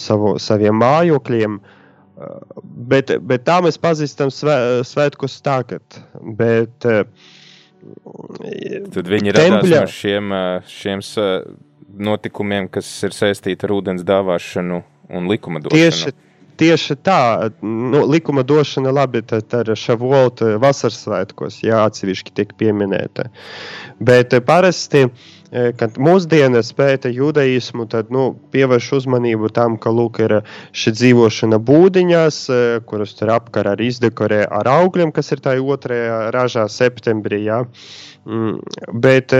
savu, 0.00 0.36
saviem 0.40 0.80
mājokļiem. 0.80 1.60
Bet, 2.88 3.12
bet 3.30 3.44
tā 3.46 3.60
mēs 3.62 3.76
pazīstam 3.78 4.32
svē, 4.34 4.56
svētkus 4.86 5.36
tagad. 5.44 6.00
Bet, 6.38 6.88
uh, 6.88 7.36
Tad 8.94 9.08
viņi 9.08 9.32
radās 9.34 9.68
no 9.70 9.82
šiem, 9.86 10.32
eh, 10.32 10.60
šiem 10.68 11.02
sa- 11.02 11.42
notikumiem, 11.98 12.68
kas 12.70 12.86
ir 13.02 13.10
saistīti 13.16 13.64
ar 13.64 13.72
ūdens 13.74 14.04
dāvāšanu 14.06 14.82
un 15.10 15.26
likuma 15.26 15.58
došanu. 15.60 15.78
Tieši, 15.78 16.12
tieši 16.58 16.98
tā, 17.06 17.50
nu, 17.62 18.04
likuma 18.10 18.44
došana 18.46 18.92
labi, 18.94 19.22
tad 19.26 19.54
ar 19.54 19.72
šavot 19.78 20.42
vasaras 20.62 21.00
svētkos, 21.06 21.62
jā, 21.64 21.82
atsevišķi 21.88 22.34
tiek 22.36 22.54
pieminēta. 22.58 23.28
Bet 24.02 24.34
parasti, 24.46 25.06
kad 25.80 25.96
mūsdienas 26.02 26.70
pēta 26.76 27.10
judaismu, 27.12 27.86
tad, 27.90 28.12
nu, 28.14 28.30
pievērš 28.52 28.90
uzmanību 29.00 29.50
tam, 29.56 29.78
ka, 29.80 29.92
lūk, 29.94 30.20
ir 30.26 30.36
šī 30.76 30.94
dzīvošana 30.98 31.60
būdiņās, 31.70 32.42
kuras 32.88 33.16
tur 33.18 33.32
apkar 33.38 33.72
arī 33.72 33.88
izdekorē 33.92 34.44
ar 34.60 34.68
augļiem, 34.78 35.14
kas 35.16 35.32
ir 35.32 35.42
tā 35.44 35.56
otrajā 35.58 36.28
ražā 36.34 36.68
septembrī, 36.72 37.44
jā. 37.48 37.64
Mm, 38.28 38.58
bet 39.00 39.32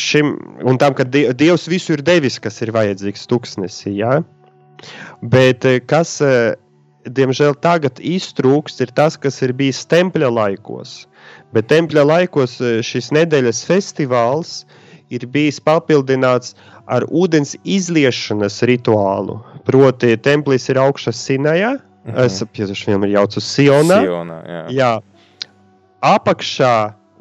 šim, 0.00 0.34
un 0.64 0.78
tam, 0.80 0.96
ka 0.96 1.04
Dievs 1.04 1.68
visu 1.68 1.98
ir 1.98 2.04
devis, 2.06 2.40
kas 2.40 2.62
ir 2.64 2.72
vajadzīgs 2.74 3.28
tuksnesī, 3.28 3.98
jā. 4.00 4.20
Bet 5.20 5.64
eh, 5.68 5.80
kas, 5.84 6.18
eh, 6.24 6.54
diemžēl, 7.04 7.56
tagad 7.64 8.00
iztrūkst, 8.00 8.80
ir 8.84 8.92
tas, 8.96 9.18
kas 9.20 9.40
ir 9.44 9.54
bijis 9.56 9.82
tempļa 9.90 10.30
laikos. 10.32 11.04
Bet 11.54 11.68
tempļa 11.72 12.06
laikos 12.06 12.58
eh, 12.60 12.80
šis 12.86 13.10
nedēļas 13.16 13.64
festivāls 13.68 14.62
ir 15.10 15.26
bijis 15.26 15.58
papildināts 15.60 16.54
ar 16.90 17.06
ūdens 17.10 17.56
izliešanas 17.64 18.60
rituālu. 18.66 19.40
Proti, 19.66 20.16
templis 20.22 20.68
ir 20.70 20.80
augšā 20.80 21.12
Sinajā, 21.14 21.76
mhm. 22.06 22.22
es 22.24 22.40
piesaku 22.54 22.90
viņam 22.90 23.06
ir 23.06 23.16
jaucu 23.18 23.44
Sionā. 23.44 24.00
Sionā 24.06 24.40
jā. 24.46 24.64
jā. 24.78 24.92
Apakšā, 26.00 26.74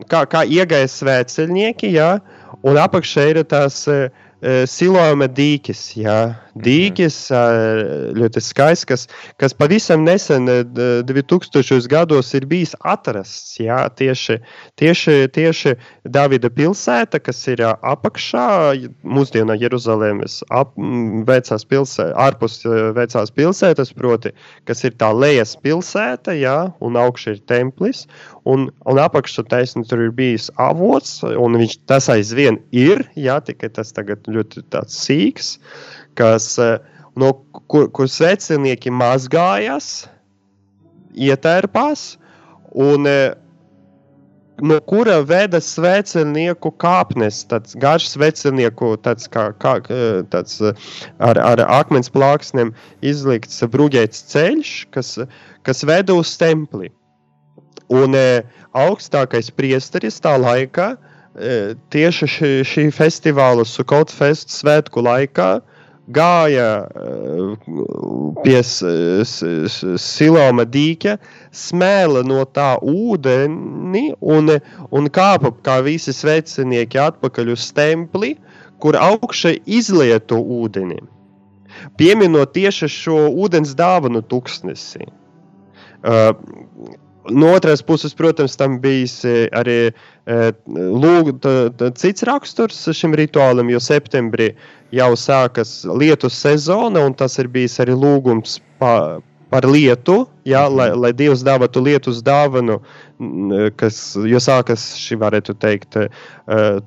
kā, 0.07 0.24
kā 0.32 0.45
iegāja 0.47 0.88
svētceļnieki, 0.88 1.91
jā, 1.97 2.14
un 2.64 2.80
apakšā 2.80 3.26
ir 3.34 3.41
tās 3.51 3.82
uh, 3.91 4.07
Silojuma 4.39 5.27
dīķis, 5.35 5.79
jā, 5.99 6.19
dīķis 6.63 7.15
ļoti 8.15 8.43
skaists, 8.43 8.87
kas, 8.87 9.01
kas 9.41 9.55
pavisam 9.57 10.05
nesen, 10.07 10.47
2000. 10.47 11.79
gados, 11.91 12.31
ir 12.37 12.47
bijis 12.47 12.71
atrasts. 12.87 13.57
Jā, 13.59 13.81
tieši, 13.99 14.37
tieši, 14.79 15.17
tieši 15.35 15.73
Davida 16.07 16.47
pilsēta, 16.55 17.19
kas 17.19 17.41
ir 17.51 17.65
apakšā, 17.67 18.47
mūsdienā 19.03 19.57
Jeruzalemes 19.59 20.39
ap, 20.47 20.71
vecās 21.27 21.67
pilsētas, 21.67 22.15
ārpus 22.15 22.61
vecās 22.95 23.35
pilsētas, 23.35 23.91
proti, 23.97 24.31
kas 24.69 24.85
ir 24.87 24.95
tā 24.95 25.11
lejas 25.11 25.57
pilsēta, 25.59 26.37
jā, 26.39 26.57
un 26.79 26.95
augšā 26.99 27.35
ir 27.35 27.43
templis, 27.51 28.05
un, 28.47 28.69
un 28.87 29.03
apakšā 29.03 29.43
taisni 29.51 29.83
tur 29.89 30.07
ir 30.07 30.15
bijis 30.15 30.47
avots, 30.55 31.19
un 31.27 31.59
viņš 31.59 31.77
tas 31.91 32.07
aizvien 32.13 32.61
ir, 32.71 33.03
jā, 33.19 33.41
tikai 33.43 33.71
tas 33.75 33.91
tagad 33.95 34.28
ļoti 34.36 34.63
sīks, 34.93 35.57
kas, 36.19 36.57
eh, 36.59 36.77
no 37.19 37.34
kur, 37.67 37.89
kur 37.91 38.09
svecinieki 38.09 38.91
mazgājas, 38.91 40.07
ietērpās, 41.15 42.17
un 42.75 43.07
eh, 43.09 43.34
no 44.59 44.80
kura 44.84 45.19
veda 45.23 45.61
svecenieku 45.63 46.71
kāpnes, 46.84 47.41
tāds 47.47 47.75
garš 47.80 48.11
svecenieku, 48.13 48.95
tāds 49.05 49.27
kā, 49.32 49.49
kā 49.63 49.80
eh, 49.89 50.21
tāds 50.32 50.61
ar, 50.61 51.39
ar 51.39 51.65
akmens 51.67 52.11
plāksnēm 52.11 52.73
izlikts 53.01 53.63
bruģēts 53.63 54.25
ceļš, 54.34 54.73
kas, 54.95 55.17
kas 55.63 55.86
veda 55.88 56.15
uz 56.15 56.36
templi. 56.38 56.91
Un 57.89 58.13
augstākais 58.77 59.47
priesteris 59.57 60.19
tā 60.21 60.36
laikā 60.38 60.91
e, 60.93 61.09
tieši 61.93 62.27
šī, 62.35 62.53
šī 62.67 62.87
festivāla 62.95 63.65
Sukot 63.67 64.11
Fest 64.11 64.51
svētku 64.51 65.03
laikā 65.05 65.51
gāja 66.09 66.69
eh, 66.85 67.53
pie 68.43 68.61
Siloma 70.01 70.65
dīķa, 70.65 71.15
smēla 71.53 72.23
no 72.27 72.43
tā 72.49 72.71
ūdeni 72.81 74.05
un, 74.19 74.55
un 74.89 75.09
kāpa 75.13 75.53
kā 75.65 75.79
visi 75.85 76.13
svecinieki 76.15 77.01
atpakaļ 77.05 77.53
uz 77.53 77.69
templi, 77.75 78.35
kur 78.79 78.97
augšā 78.97 79.57
izlieto 79.67 80.39
ūdeni. 80.39 81.01
Pieminot 81.99 82.55
tieši 82.55 82.89
šo 82.91 83.19
ūdens 83.29 83.75
dāvanu 83.77 84.23
tuksnesi. 84.25 85.05
Uh, 85.99 86.31
No 87.28 87.53
otras 87.53 87.82
puses, 87.82 88.13
protams, 88.15 88.55
tam 88.55 88.80
bijis 88.80 89.20
e, 89.28 89.49
arī 89.51 89.78
e, 89.91 90.38
lūg, 90.72 91.34
tā, 91.43 91.53
tā, 91.76 91.89
cits 91.99 92.24
raksturs 92.24 92.80
šim 92.95 93.15
rituālam, 93.17 93.70
jo 93.74 93.82
septembrī 93.84 94.53
jau 94.95 95.11
sākas 95.20 95.82
lietu 95.99 96.32
sezona, 96.32 97.03
un 97.05 97.13
tas 97.13 97.36
ir 97.41 97.49
bijis 97.51 97.76
arī 97.84 97.97
lūgums 97.99 98.57
pa, 98.80 99.20
par 99.51 99.67
lietu, 99.67 100.22
jā, 100.47 100.63
lai, 100.72 100.88
mhm. 100.93 101.01
lai 101.03 101.11
Dievs 101.20 101.43
dāvātu 101.43 101.84
lietus 101.84 102.22
dāvanu, 102.26 102.80
kas 103.82 103.99
jau 104.15 104.41
sākas 104.45 104.88
šī, 105.01 105.20
varētu 105.20 105.57
teikt, 105.59 105.99
e, 105.99 106.07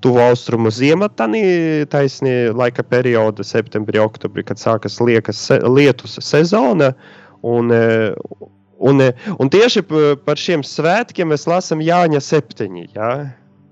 tuvu 0.00 0.22
austrumu 0.24 0.72
ziematani, 0.72 1.44
taisni 1.92 2.48
laika 2.56 2.86
perioda, 2.86 3.44
septembrī, 3.44 4.00
oktobrī, 4.00 4.46
kad 4.48 4.62
sākas 4.62 4.96
liekas, 5.04 5.44
lietus 5.68 6.16
sezona. 6.24 6.94
Un, 7.42 7.74
Un, 8.82 9.00
e, 9.00 9.12
un 9.38 9.50
tieši 9.52 9.84
par 10.26 10.40
šiem 10.40 10.64
svētkiem 10.66 11.30
mēs 11.30 11.46
lasām 11.50 11.82
Jāņa 11.84 12.22
septiņi. 12.24 12.88
Ja? 12.96 13.12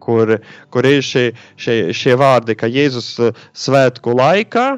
Kur, 0.00 0.36
kur 0.72 0.86
ir 0.88 1.02
šie, 1.04 1.30
šie, 1.60 1.90
šie 1.96 2.14
vārdi, 2.18 2.56
ka 2.56 2.70
Jēzus 2.70 3.10
e, 3.18 3.32
svētku 3.52 4.14
laikā 4.16 4.68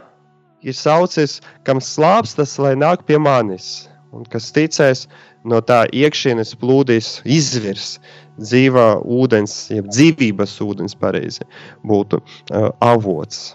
ir 0.63 0.77
saucis, 0.79 1.41
kam 1.67 1.83
slāpstas, 1.83 2.57
lai 2.63 2.75
nāk 2.79 3.05
pie 3.07 3.19
manis, 3.21 3.89
un 4.15 4.25
kas 4.31 4.51
ticēs, 4.55 5.07
no 5.49 5.59
tā 5.65 5.85
iekšienes 5.91 6.55
plūdīs 6.61 7.17
izvirs 7.27 7.97
dzīvā 8.39 9.03
ūdens, 9.03 9.57
jeb 9.75 9.89
dzīvības 9.91 10.55
ūdens, 10.63 10.95
pareizi 10.99 11.43
būtu 11.87 12.21
uh, 12.23 12.71
avots. 12.79 13.53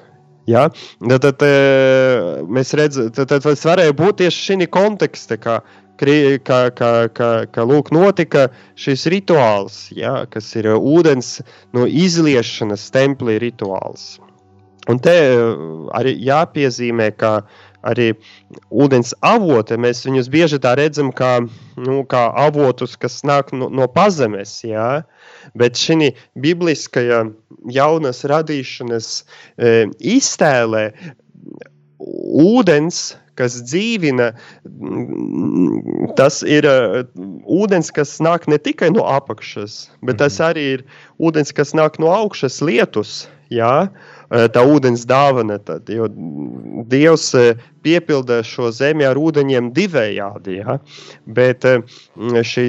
Ja? 0.47 0.67
Tad, 0.99 1.25
tad, 1.25 1.45
mēs 2.51 2.73
redzam, 2.77 3.09
tas 3.15 3.65
varēja 3.67 3.95
būt 3.95 4.21
tieši 4.23 4.43
šī 4.51 4.67
konteksta, 4.71 5.39
kā 5.39 5.61
ka, 5.97 6.59
ka, 6.77 6.91
ka, 7.13 7.29
ka 7.51 7.65
lūk, 7.67 7.91
notika 7.95 8.47
šis 8.79 9.07
rituāls, 9.13 9.87
ja, 9.95 10.25
kas 10.29 10.53
ir 10.55 10.69
ūdens 10.75 11.39
no 11.73 11.87
izliešanas 11.87 12.89
templī 12.93 13.39
rituāls. 13.41 14.17
Un 14.87 15.01
te 15.03 15.15
arī 15.97 16.13
jāpiezīmē, 16.23 17.09
ka 17.19 17.41
arī 17.87 18.11
ūdens 18.71 19.13
avoti, 19.25 19.77
mēs 19.79 20.05
viņus 20.07 20.29
bieži 20.31 20.59
tā 20.63 20.73
redzam 20.79 21.11
kā, 21.15 21.39
nu, 21.79 21.99
kā 22.09 22.23
avotus, 22.39 22.95
kas 22.99 23.21
nāk 23.27 23.51
no, 23.55 23.69
no 23.69 23.87
pazemes, 23.91 24.59
jā, 24.65 25.03
bet 25.59 25.79
šī 25.79 26.11
bibliskajā 26.43 27.23
jaunas 27.73 28.23
radīšanas 28.31 29.11
e, 29.21 29.87
iztēlē 30.17 30.89
ūdens 31.99 33.17
kas 33.37 33.59
dzīvina, 33.63 34.31
tas 36.19 36.41
ir 36.43 36.67
uh, 36.67 36.99
ūdens, 37.45 37.93
kas 37.95 38.17
nāk 38.23 38.49
ne 38.51 38.59
tikai 38.61 38.91
no 38.95 39.05
apakšas, 39.07 39.87
bet 40.03 40.19
tas 40.23 40.39
mhm. 40.39 40.49
arī 40.49 40.67
ir 40.77 40.85
ūdens, 41.21 41.53
kas 41.55 41.75
nāk 41.77 42.01
no 42.03 42.13
augšas 42.13 42.61
lietus. 42.65 43.25
Jā, 43.47 43.87
uh, 43.87 44.45
tā 44.51 44.61
ūdens 44.67 45.05
dāvana, 45.07 45.55
tad, 45.63 45.87
jo 45.87 46.09
Dievs 46.91 47.29
uh, 47.39 47.53
piepilda 47.85 48.41
šo 48.43 48.73
zemi 48.75 49.07
ar 49.07 49.15
ūdeņiem 49.15 49.71
divējādi. 49.75 50.57
Jā, 50.59 50.79
bet 51.37 51.63
šī 52.51 52.67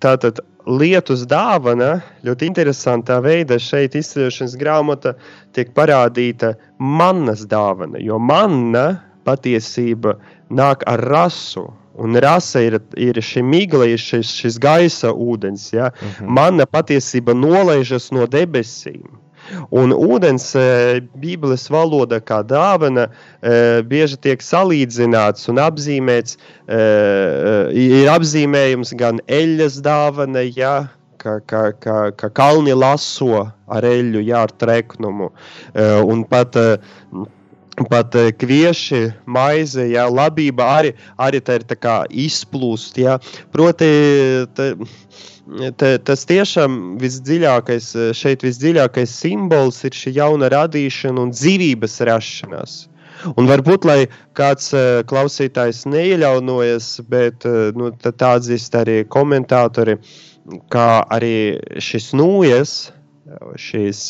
tātad 0.00 0.40
lietus 0.66 1.24
dāvana 1.30 2.00
ļoti 2.26 2.48
interesantā 2.50 3.20
veidā 3.22 3.58
šeit 3.62 3.94
izceļošanas 3.98 4.56
grāmata 4.58 5.14
tiek 5.54 5.70
parādīta 5.76 6.54
mannas 6.78 7.46
dāvana, 7.48 8.00
jo 8.02 8.18
manna 8.18 8.88
patiesība 9.26 10.16
nāk 10.50 10.86
ar 10.86 11.02
rasu. 11.10 11.66
Un 11.96 12.12
rasa 12.20 12.60
ir, 12.60 12.74
ir 13.00 13.16
šī 13.24 13.40
migla, 13.40 13.86
ir 13.88 14.00
šis, 14.00 14.34
šis 14.42 14.58
gaisa 14.60 15.14
ūdens. 15.14 15.70
Ja? 15.72 15.86
Uh 15.88 16.02
mhm. 16.02 16.24
-huh. 16.24 16.34
Mana 16.38 16.66
patiesība 16.66 17.34
nolaižas 17.34 18.12
no 18.12 18.26
debesīm. 18.26 19.06
Un 19.70 19.94
ūdens 19.94 20.48
e, 20.58 21.00
Bībeles 21.20 21.68
valoda 21.70 22.18
kā 22.20 22.42
dāvana 22.46 23.06
e, 23.06 23.82
bieži 23.86 24.18
tiek 24.26 24.42
salīdzināts 24.42 25.48
un 25.52 25.60
apzīmēts. 25.62 26.36
E, 26.66 26.80
ir 27.86 28.10
apzīmējums 28.10 28.94
gan 28.98 29.20
eļļas 29.26 29.80
dāvana, 29.86 30.42
ja, 30.56 30.88
ka, 31.22 31.38
ka, 31.46 31.70
ka, 31.82 32.10
ka 32.18 32.30
kalni 32.34 32.74
laso 32.74 33.46
ar 33.66 33.86
eļļu, 33.86 34.26
jā, 34.26 34.44
ar 34.46 34.52
treknumu. 34.62 35.32
Un 36.06 36.22
pat 36.30 36.58
pat 37.90 38.16
eh, 38.16 38.32
kvieši, 38.32 39.02
maize, 39.26 39.84
jā, 39.90 40.06
labība 40.08 40.68
arī, 40.78 40.94
arī 41.20 41.42
tā 41.44 41.60
ir 41.60 41.66
tā 41.68 41.76
kā 41.78 41.96
izplūst. 42.10 42.98
Jā. 43.02 43.18
Proti, 43.52 43.90
tā, 44.56 44.72
tā, 45.80 45.92
tas 46.08 46.26
tiešām 46.28 46.96
visdziļākais, 47.02 47.92
šeit 48.16 48.44
visdziļākais 48.46 49.16
simbols 49.22 49.82
ir 49.84 49.96
šī 49.96 50.16
jauna 50.16 50.50
radīšana 50.52 51.26
un 51.26 51.34
dzīvības 51.36 52.00
rašanās. 52.08 52.84
Un 53.34 53.48
varbūt, 53.48 53.86
lai 53.88 54.00
kāds 54.36 54.70
uh, 54.76 55.00
klausītājs 55.08 55.86
neieļaunojas, 55.88 56.90
bet 57.10 57.46
uh, 57.48 57.72
nu, 57.76 57.90
tā 58.04 58.32
atzīst 58.36 58.76
arī 58.76 58.98
komentātori, 59.08 59.96
kā 60.70 60.90
arī 61.10 61.56
šis 61.82 62.12
nūjas, 62.18 62.76
šis, 63.58 64.00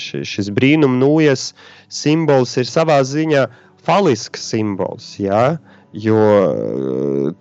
šis, 0.00 0.26
šis 0.28 0.50
brīnum 0.54 0.98
nūjas 1.00 1.52
simbols 1.92 2.56
ir 2.60 2.68
savā 2.68 3.00
ziņā 3.06 3.46
falisks 3.84 4.48
simbols, 4.50 5.14
ja? 5.20 5.56
jo 5.94 6.18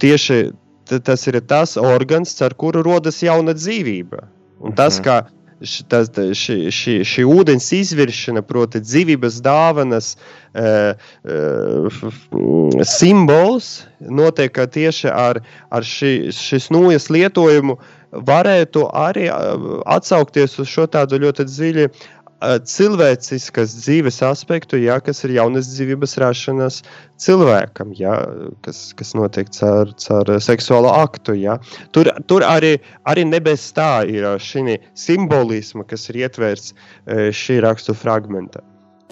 tieši 0.03 0.51
tas 0.85 1.27
ir 1.27 1.39
tas 1.47 1.77
organs, 1.79 2.35
ar 2.45 2.53
kuru 2.59 2.83
rodas 2.85 3.23
jauna 3.23 3.55
dzīvība. 3.57 4.27
Un 4.63 4.75
tas, 4.77 4.99
mhm. 4.99 5.05
kā 5.07 5.17
tas, 5.89 6.09
šī, 6.37 6.57
šī, 6.75 6.95
šī 7.07 7.25
ūdens 7.29 7.69
izviršana, 7.75 8.43
proti, 8.45 8.81
dzīvības 8.83 9.39
dāvanas 9.43 10.13
e, 10.53 10.93
e, 11.23 12.83
simbols, 12.87 13.85
notiek 14.03 14.59
tieši 14.75 15.11
ar, 15.11 15.39
ar 15.71 15.87
šī, 15.87 16.33
šis 16.35 16.69
nūjas 16.73 17.09
lietojumu, 17.13 17.79
varētu 18.13 18.87
arī 18.93 19.29
atsaukties 19.89 20.59
uz 20.61 20.69
šo 20.69 20.87
tādu 20.91 21.21
ļoti 21.23 21.47
dziļu 21.49 21.87
cilvēciskas 22.67 23.75
dzīves 23.77 24.17
aspektu, 24.27 24.77
ja, 24.81 24.97
kas 24.99 25.23
ir 25.23 25.35
jaunas 25.37 25.69
dzīvības 25.71 26.17
rašanās 26.19 26.81
cilvēkam, 27.23 27.93
ja, 27.95 28.17
kas, 28.65 28.81
kas 28.99 29.13
notiek 29.15 29.51
caur, 29.55 29.93
caur 30.03 30.33
seksuālo 30.43 30.91
aktu. 30.91 31.37
Ja. 31.39 31.57
Tur, 31.95 32.11
tur 32.27 32.43
arī, 32.47 32.75
arī 33.09 33.25
nebez 33.29 33.69
tā 33.77 34.03
ir 34.09 34.27
šī 34.43 34.77
simbolisma, 34.99 35.87
kas 35.87 36.09
ir 36.11 36.23
ietverts 36.25 36.75
šī 37.07 37.61
rakstu 37.63 37.95
fragmentā. 37.95 38.63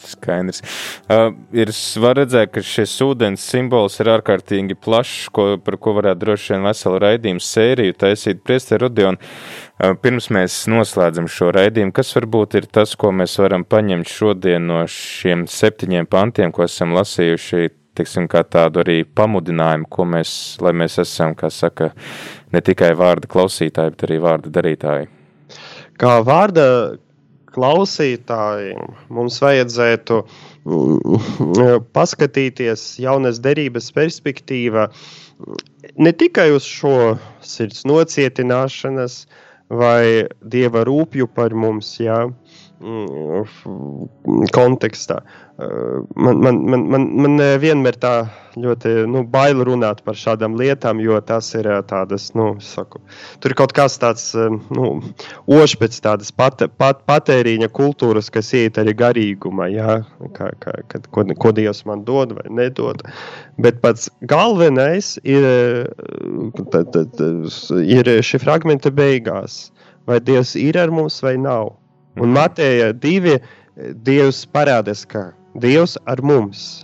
Skaidrs. 0.02 0.62
Uh, 1.06 1.34
ir 1.54 1.72
svarīgi 1.76 2.46
ka 2.54 2.64
šis 2.66 2.94
ūdens 3.06 3.44
simbols 3.44 4.00
ir 4.02 4.10
ārkārtīgi 4.16 4.78
plašs, 4.82 5.28
ko, 5.34 5.46
par 5.62 5.78
ko 5.82 5.94
varētu 6.00 6.24
droši 6.24 6.56
vien 6.56 6.66
veselu 6.66 7.02
raidījumu 7.04 7.44
sēriju 7.46 7.98
taisīt 8.02 8.42
priesteri 8.46 8.86
Rodionu. 8.86 9.20
Uh, 9.82 9.94
pirms 10.02 10.32
mēs 10.34 10.64
noslēdzam 10.72 11.30
šo 11.32 11.52
raidījumu, 11.58 11.94
kas 11.96 12.16
varbūt 12.18 12.58
ir 12.62 12.70
tas, 12.72 12.96
ko 12.96 13.12
mēs 13.16 13.38
varam 13.42 13.66
paņemt 13.68 14.10
šodien 14.10 14.66
no 14.72 14.82
šiem 14.90 15.46
septiņiem 15.50 16.10
pantiem, 16.10 16.56
ko 16.56 16.66
esam 16.66 16.96
lasījuši, 16.98 17.70
tiksim, 17.98 18.28
kā 18.32 18.44
tādu 18.48 18.82
arī 18.86 19.02
pamudinājumu, 19.06 19.90
ko 19.92 20.08
mēs, 20.10 20.34
lai 20.64 20.74
mēs 20.78 20.98
esam, 21.04 21.36
kā 21.38 21.52
saka, 21.54 21.92
ne 22.54 22.62
tikai 22.64 22.94
vārda 22.98 23.30
klausītāji, 23.32 23.96
bet 23.96 24.06
arī 24.08 24.20
vārda 24.24 24.54
darītāji. 24.60 25.10
Kā 26.02 26.18
vārda 26.26 26.66
klausītājiem 27.56 28.96
mums 29.12 29.40
vajadzētu 29.44 30.22
mm, 30.24 31.82
paskatīties 31.96 32.86
jaunas 33.04 33.42
derības 33.44 33.92
perspektīvā 33.96 34.88
ne 35.98 36.12
tikai 36.14 36.52
uz 36.56 36.68
šo 36.68 37.16
sirds 37.46 37.86
nocietināšanas 37.90 39.26
vai 39.72 40.28
dieva 40.54 40.84
rūpju 40.88 41.30
par 41.36 41.56
mums, 41.56 41.94
jā, 42.04 42.26
kontekstā. 44.56 45.22
Man, 46.16 46.40
man, 46.42 46.58
man, 46.66 46.86
man, 46.90 47.04
man 47.22 47.42
vienmēr 47.62 47.98
tā 48.02 48.14
ļoti 48.58 49.04
nu, 49.12 49.22
bail 49.30 49.62
runāt 49.68 50.02
par 50.06 50.18
šādām 50.18 50.56
lietām, 50.58 51.00
jo 51.04 51.20
tas 51.22 51.52
ir 51.54 51.68
tādas, 51.90 52.32
nu, 52.38 52.56
saku, 52.66 53.02
tur 53.44 53.54
ir 53.54 53.58
kaut 53.60 53.76
kas 53.78 54.00
tāds, 54.02 54.32
nu, 54.74 54.90
ošs 55.46 55.78
pēc 55.82 56.00
tādas 56.02 56.34
pat, 56.34 56.64
pat, 56.82 57.04
patēriņa 57.10 57.70
kultūras, 57.78 58.32
kas 58.34 58.50
iet 58.58 58.80
arī 58.82 58.96
garīgumā, 58.98 59.70
jā, 59.72 60.00
kā, 60.38 60.50
kā, 60.64 60.74
kad, 60.92 61.06
ko, 61.14 61.26
ko 61.38 61.54
Dievs 61.56 61.84
man 61.90 62.02
dod 62.08 62.34
vai 62.40 62.48
nedod. 62.50 63.04
Bet 63.62 63.84
pats 63.86 64.10
galvenais 64.26 65.14
ir, 65.22 65.46
tad, 66.74 66.90
tad, 66.96 67.22
ir 67.86 68.12
šī 68.26 68.42
fragmenta 68.42 68.90
beigās. 68.90 69.68
Vai 70.10 70.18
Dievs 70.26 70.56
ir 70.58 70.80
ar 70.82 70.90
mums 70.90 71.20
vai 71.22 71.36
nav? 71.38 71.76
Un 72.20 72.28
mhm. 72.28 72.36
Mateja 72.36 72.92
divi 72.94 73.38
Dievs 73.76 74.44
parādās, 74.52 75.06
ka 75.08 75.32
Dievs 75.60 75.98
ar 76.06 76.22
mums, 76.24 76.84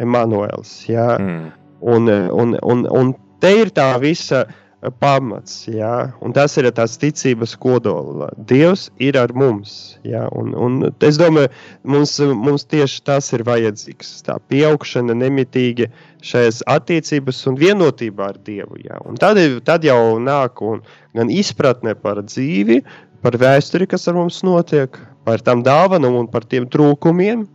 Emanuēls. 0.00 0.72
Ja? 0.88 1.14
Mm. 1.20 1.52
Un, 1.84 2.10
un, 2.32 2.58
un, 2.64 2.84
un 2.88 3.14
te 3.44 3.52
ir 3.60 3.72
tā 3.76 3.92
visa 4.00 4.44
pamats, 5.00 5.64
ja? 5.68 6.12
un 6.24 6.32
tas 6.36 6.56
ir 6.60 6.68
tās 6.76 6.96
ticības 7.00 7.54
kodola. 7.60 8.30
Dievs 8.36 8.88
ir 9.00 9.16
ar 9.20 9.32
mums. 9.36 9.96
Ja? 10.04 10.26
Un, 10.36 10.52
un 10.56 10.90
es 11.04 11.20
domāju, 11.20 11.52
mums, 11.88 12.16
mums 12.20 12.66
tieši 12.68 13.00
tas 13.06 13.30
ir 13.36 13.44
vajadzīgs. 13.46 14.16
Tā 14.26 14.36
pieaugšana 14.50 15.16
nemitīgi 15.20 15.88
šajās 16.24 16.62
attiecībās 16.74 17.44
un 17.50 17.60
vienotībā 17.60 18.32
ar 18.32 18.40
Dievu. 18.44 18.80
Ja? 18.84 19.00
Un 19.08 19.20
tad, 19.20 19.40
tad 19.64 19.86
jau 19.86 20.18
nāk 20.20 20.64
un, 20.64 20.84
gan 21.16 21.32
izpratne 21.32 21.96
par 22.00 22.24
dzīvi, 22.24 22.82
par 23.24 23.38
vēsturi, 23.40 23.88
kas 23.88 24.04
ar 24.10 24.18
mums 24.18 24.42
notiek, 24.44 24.98
par 25.24 25.40
tām 25.40 25.64
dāvanām 25.64 26.18
un 26.20 26.30
par 26.30 26.44
tiem 26.44 26.68
trūkumiem. 26.68 27.46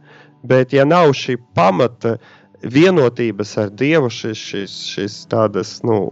Bet, 0.50 0.72
ja 0.74 0.86
nav 0.88 1.12
šī 1.20 1.36
pamata 1.58 2.16
vienotības 2.64 3.53
ar 3.62 3.70
Dievu, 3.80 4.10
šis, 4.12 4.38
šis, 4.38 4.74
šis 4.93 5.20
tādas 5.32 5.78
nu, 5.88 6.10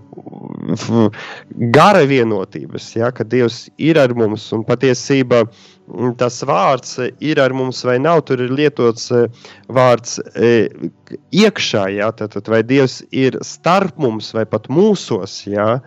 gara 1.74 2.04
vienotības, 2.08 2.92
ja, 2.96 3.12
ka 3.12 3.26
Dievs 3.28 3.66
ir 3.78 4.00
ar 4.00 4.14
mums 4.18 4.48
un 4.56 4.64
patiesībā 4.68 5.44
tas 6.20 6.42
vārds 6.44 6.98
ir 7.24 7.40
ar 7.40 7.54
mums 7.56 7.84
vai 7.88 7.96
nav, 8.00 8.26
tur 8.28 8.42
ir 8.44 8.52
lietots 8.52 9.08
e, 9.16 9.24
vārds 9.72 10.18
e, 10.36 10.68
iekšā, 11.32 11.86
ja, 11.96 12.12
tad, 12.12 12.34
tad 12.36 12.52
vai 12.52 12.60
Dievs 12.68 13.00
ir 13.16 13.40
starp 13.46 14.00
mums 14.02 14.34
vai 14.36 14.44
pat 14.46 14.68
mūsos, 14.68 15.40
ja, 15.48 15.78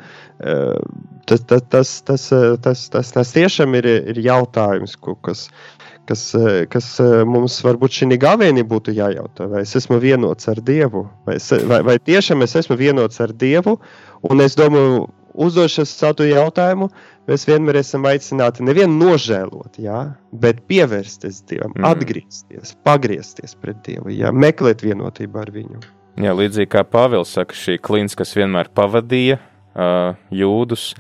tas, 1.28 1.44
tas, 1.44 1.66
tas, 1.68 1.92
tas, 2.08 2.28
tas, 2.64 2.86
tas, 2.88 3.12
tas 3.12 3.34
tiešām 3.36 3.76
ir, 3.76 3.88
ir 4.14 4.22
jautājums, 4.24 4.96
kas, 5.24 5.48
kas, 6.10 6.24
kas 6.72 6.90
mums 7.30 7.60
varbūt 7.64 8.00
šī 8.00 8.18
gavēnī 8.20 8.66
būtu 8.66 8.94
jājautā. 8.96 9.46
Vai 9.52 9.62
es 9.62 9.76
esmu 9.78 10.00
vienots 10.02 10.50
ar 10.50 10.60
Dievu, 10.66 11.06
vai, 11.28 11.38
es, 11.38 11.48
vai, 11.70 11.80
vai 11.86 11.96
tiešām 12.02 12.42
es 12.46 12.58
esmu 12.58 12.78
vienots 12.80 13.22
ar 13.22 13.32
Dievu? 13.32 13.78
Un 14.28 14.42
es 14.44 14.58
domāju, 14.58 15.06
uzdošas 15.34 15.92
savu 15.94 16.26
jautājumu, 16.28 16.88
mēs 17.30 17.46
vienmēr 17.48 17.80
esam 17.80 18.06
aicināti 18.10 18.64
nevienu 18.66 18.96
nožēlot, 18.98 19.78
jā, 19.82 20.02
bet 20.42 20.64
pievērsties 20.70 21.44
Dievam, 21.50 21.74
mm. 21.76 21.86
atgriezties, 21.90 22.74
pagriezties 22.86 23.56
pret 23.60 23.80
Dievu, 23.86 24.10
jā, 24.14 24.32
meklēt 24.34 24.84
vienotību 24.86 25.42
ar 25.42 25.52
Viņu. 25.54 25.82
Jā, 26.20 26.34
līdzīgi 26.36 26.72
kā 26.72 26.82
Pāvils 26.84 27.32
saka, 27.36 27.56
šī 27.56 27.78
klints, 27.80 28.18
kas 28.18 28.34
vienmēr 28.36 28.72
pavadīja 28.76 29.38
uh, 29.40 30.18
jūdus, 30.34 30.90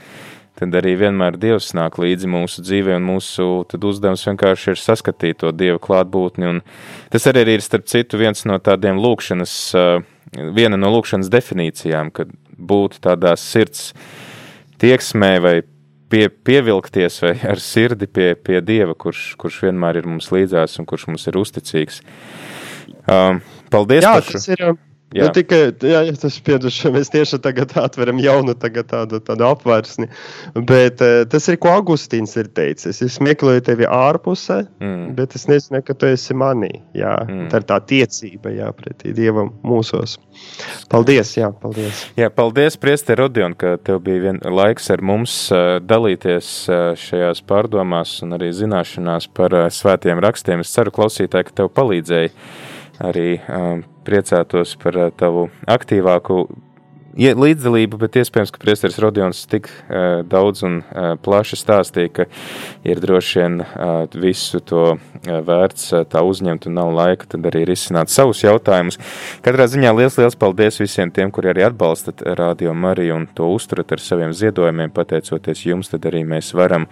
tad 0.60 0.76
arī 0.76 0.94
vienmēr 1.00 1.38
Dievs 1.40 1.72
nāk 1.76 1.96
līdzi 2.00 2.28
mūsu 2.30 2.64
dzīvē, 2.64 2.98
un 3.00 3.06
mūsu 3.08 3.48
uzdevums 3.64 4.26
vienkārši 4.28 4.74
ir 4.74 4.80
saskatīt 4.80 5.40
to 5.40 5.52
Dieva 5.56 5.80
klātbūtni. 5.82 6.50
Un 6.50 6.60
tas 7.12 7.26
arī 7.30 7.46
ir, 7.56 7.64
starp 7.64 7.88
citu, 7.90 8.20
viens 8.20 8.44
no 8.48 8.58
tādiem 8.60 9.00
lūkšanas, 9.00 9.56
uh, 9.78 10.04
viena 10.56 10.76
no 10.80 10.92
lūkšanas 10.94 11.32
definīcijām, 11.32 12.12
kad 12.14 12.32
būt 12.60 13.00
tādā 13.06 13.32
sirds 13.40 13.90
tieksmē 14.80 15.32
vai 15.40 15.56
pie, 16.12 16.28
pievilkties 16.28 17.22
vai 17.24 17.34
ar 17.54 17.62
sirdi 17.62 18.10
pie, 18.10 18.34
pie 18.36 18.60
Dieva, 18.60 18.94
kurš, 18.98 19.34
kurš 19.40 19.62
vienmēr 19.68 20.02
ir 20.02 20.10
mums 20.10 20.30
līdzās 20.34 20.76
un 20.80 20.88
kurš 20.90 21.08
mums 21.10 21.26
ir 21.30 21.40
uzticīgs. 21.40 22.02
Um, 23.08 23.40
paldies! 23.72 24.04
Jā, 24.04 24.18
tas 24.28 24.48
ir. 24.52 24.68
Uh 25.10 25.10
Jā. 25.10 25.26
Nu, 25.26 25.34
tikai 25.34 25.58
jā, 25.82 26.04
ja 26.06 26.12
tas 26.14 26.36
pieduši, 26.46 26.90
mēs 26.94 27.08
tieši 27.10 27.40
tagad 27.42 27.72
atveram 27.80 28.20
jaunu 28.22 28.52
tādu, 28.54 29.18
tādu 29.18 29.46
apvārsni. 29.48 30.06
Bet 30.54 31.02
uh, 31.02 31.24
tas 31.30 31.48
ir, 31.50 31.58
ko 31.58 31.72
Augustīns 31.80 32.36
ir 32.38 32.46
teicis. 32.54 33.00
Es 33.02 33.16
meklēju 33.18 33.64
tevi 33.66 33.88
ārpusē, 33.90 34.60
mm. 34.78 35.10
bet 35.18 35.34
es 35.34 35.48
nezinu, 35.50 35.82
ka 35.82 35.98
tu 35.98 36.06
esi 36.06 36.36
manī. 36.38 36.70
Jā, 36.94 37.16
mm. 37.26 37.50
Tā 37.50 37.58
ir 37.58 37.66
tā 37.72 37.80
tiecība 37.90 38.54
jā, 38.54 38.70
pretī 38.78 39.10
Dievam 39.16 39.50
mūsos. 39.66 40.14
Paldies! 40.92 41.34
Jā, 41.40 41.50
paldies, 41.58 42.06
jā, 42.14 42.30
paldies 42.30 42.78
Priester 42.78 43.18
Rodion, 43.18 43.58
ka 43.58 43.80
tev 43.82 43.98
bija 44.06 44.28
vien, 44.28 44.38
laiks 44.46 44.92
ar 44.94 45.02
mums 45.02 45.40
uh, 45.50 45.80
dalīties 45.82 46.54
uh, 46.70 46.80
šajās 46.94 47.42
pārdomās 47.50 48.20
un 48.22 48.38
arī 48.38 48.54
zināšanās 48.54 49.26
par 49.34 49.58
svētiem 49.74 50.22
rakstiem. 50.22 50.62
Es 50.62 50.70
ceru, 50.70 50.94
klausītāji, 50.94 51.50
ka 51.50 51.62
tev 51.64 51.74
palīdzēja 51.74 52.30
arī 53.00 53.38
um, 53.48 53.84
priecātos 54.06 54.76
par 54.80 54.98
uh, 54.98 55.12
tavu 55.16 55.48
aktīvāku 55.70 56.44
līdzdalību, 57.18 57.98
bet 57.98 58.16
iespējams, 58.20 58.52
ka 58.54 58.60
Priesteris 58.62 58.98
Rodions 59.02 59.42
tik 59.50 59.66
uh, 59.66 60.22
daudz 60.22 60.62
un 60.62 60.80
uh, 60.80 61.16
plaši 61.20 61.58
stāstīja, 61.58 62.10
ka 62.14 62.26
ir 62.86 63.00
droši 63.02 63.40
vien 63.40 63.60
uh, 63.60 64.06
visu 64.14 64.60
to 64.60 64.94
uh, 64.94 65.00
vērts 65.26 65.92
uh, 65.92 66.04
tā 66.06 66.22
uzņemt 66.22 66.68
un 66.70 66.76
nav 66.78 66.92
laika 66.94 67.26
tad 67.34 67.46
arī 67.50 67.64
risināt 67.68 68.12
savus 68.12 68.44
jautājumus. 68.44 69.00
Katrā 69.42 69.66
ziņā 69.70 69.92
liels, 69.96 70.18
liels 70.20 70.38
paldies 70.38 70.80
visiem 70.80 71.10
tiem, 71.10 71.32
kuri 71.34 71.50
arī 71.52 71.66
atbalstat 71.66 72.22
Radio 72.38 72.74
Mariju 72.74 73.16
un 73.18 73.26
to 73.34 73.48
uzturat 73.50 73.90
ar 73.92 74.02
saviem 74.02 74.34
ziedojumiem. 74.36 74.92
Pateicoties 74.94 75.66
jums, 75.66 75.90
tad 75.90 76.06
arī 76.10 76.22
mēs 76.28 76.52
varam 76.54 76.86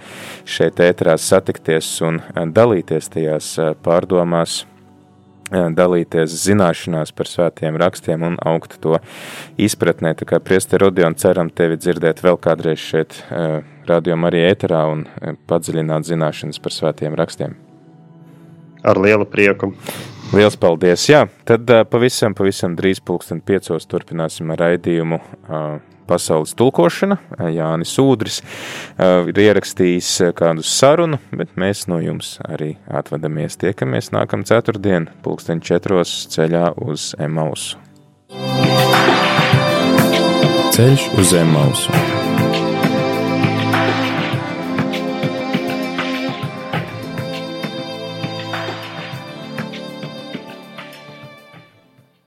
šeit 0.48 0.82
ētrās 0.82 1.28
satikties 1.30 1.94
un 2.02 2.20
uh, 2.24 2.42
dalīties 2.42 3.14
tajās 3.14 3.54
uh, 3.62 3.72
pārdomās 3.86 4.64
dalīties 5.50 6.34
zināšanās 6.44 7.14
par 7.16 7.30
svētiem 7.30 7.78
rakstiem 7.80 8.24
un 8.26 8.36
augt 8.44 8.78
to 8.82 8.98
izpratnē. 9.60 10.14
Tā 10.18 10.28
kā 10.28 10.42
priester 10.44 10.82
Rodion 10.84 11.16
ceram 11.18 11.50
tevi 11.50 11.78
dzirdēt 11.80 12.22
vēl 12.24 12.38
kādreiz 12.42 12.82
šeit 12.82 13.22
rādījumā 13.88 14.30
arī 14.32 14.44
ēterā 14.50 14.84
un 14.92 15.06
padziļināt 15.48 16.08
zināšanas 16.10 16.60
par 16.62 16.76
svētiem 16.76 17.16
rakstiem. 17.18 17.56
Ar 18.84 19.00
lielu 19.00 19.26
prieku. 19.26 19.72
Liels 20.28 20.58
paldies! 20.60 21.06
Jā, 21.08 21.22
tad 21.48 21.70
pavisam, 21.88 22.34
pavisam 22.36 22.74
drīz 22.76 22.98
pulksten 23.00 23.40
piecos 23.40 23.86
turpināsim 23.88 24.52
raidījumu 24.60 25.18
pasaules 26.08 26.52
tulkošana. 26.58 27.16
Jānis 27.54 27.94
Udris 28.02 28.42
ir 29.00 29.40
ierakstījis 29.46 30.10
kādu 30.36 30.64
sarunu, 30.68 31.16
bet 31.32 31.56
mēs 31.56 31.86
no 31.88 32.02
jums 32.04 32.36
arī 32.44 32.74
atvadamies. 33.00 33.56
Tiekamies 33.60 34.12
nākamā 34.12 34.44
ceturtdiena, 34.52 35.16
pulksten 35.24 35.64
četros 35.64 36.26
ceļā 36.36 36.74
uz 36.84 37.14
Emausu. 37.16 37.80
Ceļš 40.76 41.12
uz 41.18 41.36
Emausu. 41.40 42.67